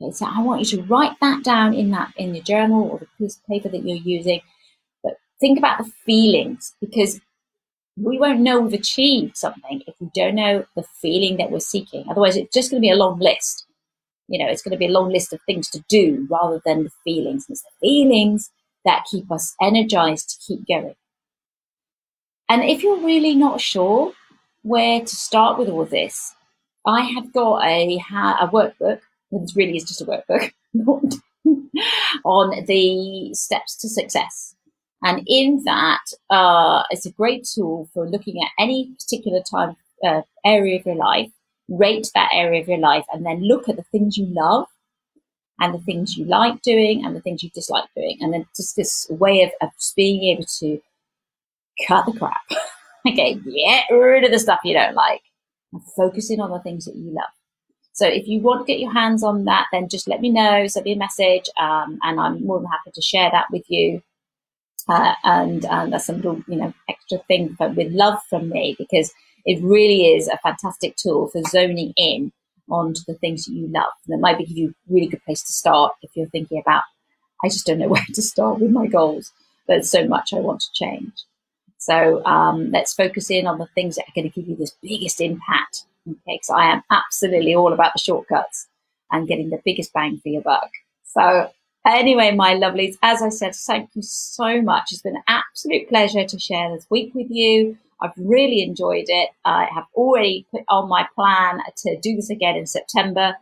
Okay, 0.01 0.11
so 0.11 0.25
I 0.25 0.41
want 0.41 0.61
you 0.61 0.77
to 0.77 0.83
write 0.83 1.19
that 1.21 1.43
down 1.43 1.73
in 1.73 1.89
that 1.91 2.13
in 2.17 2.35
your 2.35 2.43
journal 2.43 2.83
or 2.83 2.99
the 2.99 3.07
piece 3.17 3.37
of 3.37 3.45
paper 3.47 3.69
that 3.69 3.85
you're 3.85 3.97
using. 3.97 4.41
But 5.03 5.17
think 5.39 5.57
about 5.57 5.79
the 5.79 5.91
feelings 6.05 6.75
because 6.79 7.19
we 7.97 8.19
won't 8.19 8.41
know 8.41 8.59
we've 8.59 8.79
achieved 8.79 9.37
something 9.37 9.81
if 9.87 9.95
we 9.99 10.09
don't 10.13 10.35
know 10.35 10.65
the 10.75 10.83
feeling 11.01 11.37
that 11.37 11.49
we're 11.49 11.59
seeking. 11.59 12.05
Otherwise, 12.09 12.35
it's 12.35 12.53
just 12.53 12.71
going 12.71 12.81
to 12.81 12.85
be 12.85 12.91
a 12.91 12.95
long 12.95 13.19
list 13.19 13.65
you 14.27 14.43
know, 14.43 14.49
it's 14.51 14.61
going 14.61 14.71
to 14.71 14.77
be 14.77 14.87
a 14.87 14.91
long 14.91 15.11
list 15.11 15.33
of 15.33 15.39
things 15.45 15.69
to 15.71 15.83
do 15.87 16.27
rather 16.29 16.61
than 16.65 16.83
the 16.83 16.91
feelings. 17.03 17.45
And 17.47 17.55
it's 17.55 17.63
the 17.63 17.87
feelings 17.87 18.51
that 18.83 19.05
keep 19.09 19.31
us 19.31 19.55
energized 19.61 20.29
to 20.29 20.45
keep 20.45 20.67
going. 20.67 20.95
And 22.49 22.63
if 22.63 22.83
you're 22.83 23.03
really 23.03 23.35
not 23.35 23.61
sure 23.61 24.13
where 24.61 24.99
to 24.99 25.15
start 25.15 25.57
with 25.57 25.69
all 25.69 25.85
this, 25.85 26.35
I 26.85 27.01
have 27.01 27.33
got 27.33 27.65
a, 27.65 27.95
a 27.95 28.47
workbook. 28.47 28.99
This 29.31 29.55
really 29.55 29.77
is 29.77 29.85
just 29.85 30.01
a 30.01 30.05
workbook 30.05 30.51
on 32.25 32.65
the 32.65 33.33
steps 33.33 33.75
to 33.77 33.89
success. 33.89 34.55
And 35.03 35.23
in 35.27 35.63
that, 35.65 36.01
uh, 36.29 36.83
it's 36.89 37.05
a 37.05 37.11
great 37.11 37.47
tool 37.53 37.89
for 37.93 38.09
looking 38.09 38.41
at 38.41 38.51
any 38.59 38.91
particular 38.99 39.41
time 39.41 39.75
uh, 40.03 40.21
area 40.45 40.79
of 40.79 40.85
your 40.85 40.95
life 40.95 41.31
rate 41.69 42.09
that 42.13 42.29
area 42.33 42.61
of 42.61 42.67
your 42.67 42.77
life 42.77 43.05
and 43.11 43.25
then 43.25 43.47
look 43.47 43.67
at 43.69 43.75
the 43.75 43.85
things 43.91 44.17
you 44.17 44.27
love 44.27 44.67
and 45.59 45.73
the 45.73 45.79
things 45.79 46.17
you 46.17 46.25
like 46.25 46.61
doing 46.61 47.05
and 47.05 47.15
the 47.15 47.21
things 47.21 47.43
you 47.43 47.49
dislike 47.51 47.85
doing. 47.95 48.17
And 48.21 48.33
then 48.33 48.45
just 48.55 48.75
this 48.75 49.07
way 49.09 49.41
of, 49.41 49.51
of 49.61 49.69
being 49.95 50.23
able 50.23 50.45
to 50.59 50.79
cut 51.87 52.05
the 52.05 52.13
crap. 52.13 52.41
okay, 53.07 53.35
get 53.35 53.85
rid 53.91 54.23
of 54.23 54.31
the 54.31 54.39
stuff 54.39 54.59
you 54.63 54.73
don't 54.73 54.95
like 54.95 55.21
and 55.71 55.81
focus 55.95 56.29
in 56.29 56.41
on 56.41 56.51
the 56.51 56.59
things 56.59 56.85
that 56.85 56.95
you 56.95 57.11
love. 57.11 57.31
So 57.93 58.05
if 58.05 58.27
you 58.27 58.41
want 58.41 58.65
to 58.65 58.71
get 58.71 58.81
your 58.81 58.91
hands 58.91 59.23
on 59.23 59.45
that, 59.45 59.67
then 59.71 59.87
just 59.87 60.07
let 60.07 60.19
me 60.19 60.29
know, 60.29 60.67
send 60.67 60.83
me 60.83 60.93
a 60.93 60.97
message, 60.97 61.49
um, 61.57 61.97
and 62.03 62.19
I'm 62.19 62.45
more 62.45 62.59
than 62.59 62.67
happy 62.67 62.91
to 62.93 63.01
share 63.01 63.31
that 63.31 63.45
with 63.51 63.63
you. 63.69 64.01
Uh, 64.89 65.13
and 65.23 65.65
um, 65.65 65.89
that's 65.91 66.09
a 66.09 66.13
little, 66.13 66.43
you 66.47 66.57
know, 66.57 66.73
extra 66.89 67.19
thing, 67.19 67.55
but 67.57 67.75
with 67.75 67.93
love 67.93 68.19
from 68.29 68.49
me 68.49 68.75
because 68.77 69.13
it 69.45 69.63
really 69.63 70.07
is 70.07 70.27
a 70.27 70.37
fantastic 70.37 70.95
tool 70.95 71.27
for 71.27 71.41
zoning 71.43 71.93
in 71.97 72.31
onto 72.69 73.01
the 73.07 73.13
things 73.13 73.45
that 73.45 73.53
you 73.53 73.67
love. 73.67 73.93
And 74.07 74.15
it 74.17 74.21
might 74.21 74.37
be 74.37 74.45
you 74.45 74.69
a 74.69 74.93
really 74.93 75.07
good 75.07 75.23
place 75.23 75.43
to 75.43 75.53
start 75.53 75.93
if 76.01 76.11
you're 76.15 76.27
thinking 76.29 76.59
about, 76.59 76.83
I 77.43 77.49
just 77.49 77.65
don't 77.65 77.79
know 77.79 77.87
where 77.89 78.05
to 78.13 78.21
start 78.21 78.59
with 78.59 78.71
my 78.71 78.87
goals. 78.87 79.31
There's 79.67 79.89
so 79.89 80.07
much 80.07 80.33
I 80.33 80.39
want 80.39 80.61
to 80.61 80.73
change. 80.73 81.13
So 81.77 82.25
um, 82.25 82.71
let's 82.71 82.93
focus 82.93 83.29
in 83.29 83.45
on 83.45 83.59
the 83.59 83.67
things 83.75 83.95
that 83.95 84.05
are 84.07 84.15
going 84.15 84.31
to 84.31 84.39
give 84.39 84.49
you 84.49 84.55
this 84.55 84.75
biggest 84.81 85.21
impact. 85.21 85.85
Okay, 86.07 86.19
because 86.35 86.49
I 86.49 86.71
am 86.71 86.83
absolutely 86.91 87.55
all 87.55 87.73
about 87.73 87.93
the 87.93 87.99
shortcuts 87.99 88.67
and 89.11 89.27
getting 89.27 89.49
the 89.49 89.61
biggest 89.63 89.93
bang 89.93 90.19
for 90.21 90.29
your 90.29 90.41
buck. 90.41 90.69
So 91.03 91.51
anyway, 91.85 92.31
my 92.31 92.55
lovelies, 92.55 92.97
as 93.01 93.21
I 93.21 93.29
said, 93.29 93.55
thank 93.55 93.89
you 93.93 94.01
so 94.01 94.61
much. 94.61 94.91
It's 94.91 95.01
been 95.01 95.15
an 95.15 95.23
absolute 95.27 95.89
pleasure 95.89 96.25
to 96.25 96.39
share 96.39 96.75
this 96.75 96.87
week 96.89 97.13
with 97.15 97.27
you. 97.29 97.77
I've 98.01 98.13
really 98.17 98.61
enjoyed 98.61 99.05
it. 99.07 99.29
I 99.45 99.67
have 99.73 99.85
already 99.93 100.45
put 100.51 100.63
on 100.69 100.89
my 100.89 101.07
plan 101.15 101.61
to 101.77 101.97
do 101.99 102.15
this 102.15 102.29
again 102.29 102.55
in 102.55 102.65
September. 102.65 103.35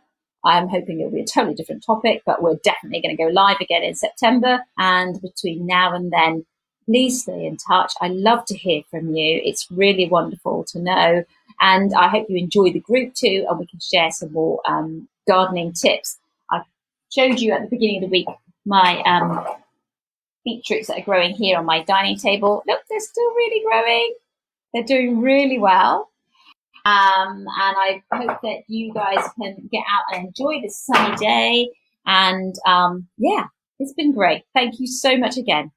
I'm 0.44 0.68
hoping 0.68 1.00
it'll 1.00 1.10
be 1.10 1.22
a 1.22 1.26
totally 1.26 1.54
different 1.54 1.84
topic, 1.84 2.22
but 2.26 2.42
we're 2.42 2.56
definitely 2.56 3.00
going 3.00 3.16
to 3.16 3.22
go 3.22 3.30
live 3.30 3.60
again 3.60 3.82
in 3.82 3.94
September. 3.94 4.60
And 4.78 5.20
between 5.20 5.66
now 5.66 5.94
and 5.94 6.12
then, 6.12 6.44
please 6.84 7.22
stay 7.22 7.46
in 7.46 7.56
touch. 7.56 7.92
I 8.00 8.08
love 8.08 8.44
to 8.46 8.56
hear 8.56 8.82
from 8.90 9.14
you. 9.14 9.40
It's 9.42 9.70
really 9.70 10.08
wonderful 10.08 10.64
to 10.64 10.78
know. 10.78 11.24
And 11.60 11.94
I 11.94 12.08
hope 12.08 12.26
you 12.28 12.36
enjoy 12.36 12.72
the 12.72 12.80
group 12.80 13.14
too, 13.14 13.46
and 13.48 13.58
we 13.58 13.66
can 13.66 13.80
share 13.80 14.10
some 14.10 14.32
more 14.32 14.60
um, 14.66 15.08
gardening 15.26 15.72
tips. 15.72 16.18
I 16.50 16.62
showed 17.10 17.40
you 17.40 17.52
at 17.52 17.62
the 17.62 17.68
beginning 17.68 18.04
of 18.04 18.10
the 18.10 18.12
week 18.12 18.28
my 18.66 19.02
um, 19.02 19.46
beetroots 20.44 20.88
that 20.88 20.98
are 20.98 21.04
growing 21.04 21.34
here 21.34 21.58
on 21.58 21.64
my 21.64 21.82
dining 21.82 22.18
table. 22.18 22.62
Look, 22.66 22.80
they're 22.88 23.00
still 23.00 23.34
really 23.34 23.62
growing. 23.64 24.14
They're 24.74 24.82
doing 24.82 25.20
really 25.20 25.58
well. 25.58 26.10
Um, 26.84 27.46
and 27.46 27.48
I 27.48 28.02
hope 28.12 28.40
that 28.42 28.64
you 28.68 28.92
guys 28.92 29.26
can 29.40 29.68
get 29.72 29.84
out 29.90 30.14
and 30.14 30.26
enjoy 30.26 30.60
this 30.60 30.84
sunny 30.84 31.16
day. 31.16 31.70
And 32.04 32.54
um, 32.66 33.08
yeah, 33.16 33.44
it's 33.78 33.94
been 33.94 34.12
great. 34.12 34.42
Thank 34.52 34.80
you 34.80 34.86
so 34.86 35.16
much 35.16 35.38
again. 35.38 35.70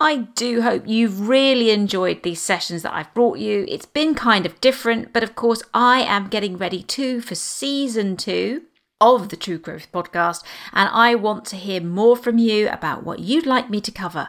I 0.00 0.28
do 0.36 0.62
hope 0.62 0.84
you've 0.86 1.28
really 1.28 1.70
enjoyed 1.70 2.22
these 2.22 2.40
sessions 2.40 2.82
that 2.82 2.94
I've 2.94 3.12
brought 3.14 3.40
you. 3.40 3.64
It's 3.68 3.86
been 3.86 4.14
kind 4.14 4.46
of 4.46 4.60
different, 4.60 5.12
but 5.12 5.24
of 5.24 5.34
course, 5.34 5.60
I 5.74 6.02
am 6.02 6.28
getting 6.28 6.56
ready 6.56 6.84
too 6.84 7.20
for 7.20 7.34
season 7.34 8.16
two 8.16 8.62
of 9.00 9.28
the 9.28 9.36
True 9.36 9.58
Growth 9.58 9.90
podcast, 9.90 10.44
and 10.72 10.88
I 10.92 11.16
want 11.16 11.46
to 11.46 11.56
hear 11.56 11.80
more 11.80 12.16
from 12.16 12.38
you 12.38 12.68
about 12.68 13.02
what 13.02 13.18
you'd 13.18 13.46
like 13.46 13.70
me 13.70 13.80
to 13.80 13.90
cover. 13.90 14.28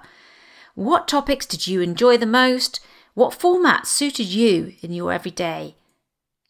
What 0.74 1.08
topics 1.08 1.46
did 1.46 1.68
you 1.68 1.82
enjoy 1.82 2.18
the 2.18 2.26
most? 2.26 2.80
What 3.14 3.34
format 3.34 3.88
suited 3.88 4.28
you 4.28 4.74
in 4.82 4.94
your 4.94 5.12
everyday? 5.12 5.76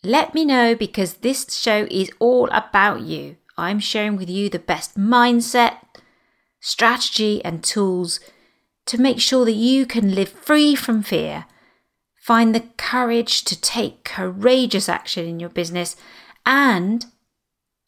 Let 0.03 0.33
me 0.33 0.45
know 0.45 0.75
because 0.75 1.15
this 1.15 1.53
show 1.55 1.87
is 1.89 2.11
all 2.19 2.47
about 2.51 3.01
you. 3.01 3.37
I'm 3.57 3.79
sharing 3.79 4.15
with 4.15 4.29
you 4.29 4.49
the 4.49 4.59
best 4.59 4.97
mindset, 4.97 5.77
strategy, 6.61 7.43
and 7.43 7.63
tools 7.63 8.19
to 8.85 8.97
make 8.97 9.19
sure 9.19 9.45
that 9.45 9.51
you 9.51 9.85
can 9.85 10.15
live 10.15 10.29
free 10.29 10.75
from 10.75 11.03
fear, 11.03 11.45
find 12.15 12.55
the 12.55 12.63
courage 12.77 13.43
to 13.43 13.59
take 13.59 14.03
courageous 14.03 14.87
action 14.87 15.27
in 15.27 15.39
your 15.39 15.49
business, 15.49 15.95
and 16.45 17.05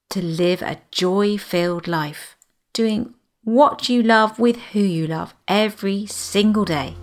to 0.10 0.22
live 0.22 0.62
a 0.62 0.82
joy 0.92 1.38
filled 1.38 1.88
life, 1.88 2.36
doing 2.74 3.14
what 3.44 3.90
you 3.90 4.04
love 4.04 4.38
with 4.38 4.58
who 4.74 4.80
you 4.80 5.08
love 5.08 5.34
every 5.48 6.06
single 6.06 6.66
day. 6.66 6.96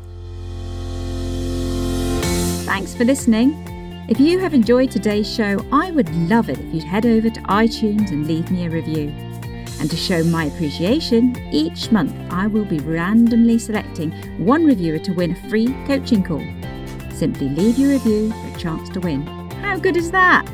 Thanks 2.68 2.94
for 2.94 3.06
listening. 3.06 3.54
If 4.10 4.20
you 4.20 4.38
have 4.40 4.52
enjoyed 4.52 4.90
today's 4.90 5.26
show, 5.26 5.64
I 5.72 5.90
would 5.90 6.14
love 6.28 6.50
it 6.50 6.58
if 6.58 6.74
you'd 6.74 6.84
head 6.84 7.06
over 7.06 7.30
to 7.30 7.40
iTunes 7.44 8.10
and 8.10 8.26
leave 8.26 8.50
me 8.50 8.66
a 8.66 8.70
review. 8.70 9.08
And 9.80 9.90
to 9.90 9.96
show 9.96 10.22
my 10.22 10.44
appreciation, 10.44 11.34
each 11.50 11.90
month 11.90 12.14
I 12.30 12.46
will 12.46 12.66
be 12.66 12.78
randomly 12.80 13.58
selecting 13.58 14.12
one 14.44 14.66
reviewer 14.66 14.98
to 14.98 15.12
win 15.12 15.30
a 15.30 15.48
free 15.48 15.74
coaching 15.86 16.22
call. 16.22 16.44
Simply 17.10 17.48
leave 17.48 17.78
your 17.78 17.92
review 17.92 18.32
for 18.32 18.48
a 18.48 18.58
chance 18.58 18.90
to 18.90 19.00
win. 19.00 19.26
How 19.62 19.78
good 19.78 19.96
is 19.96 20.10
that? 20.10 20.46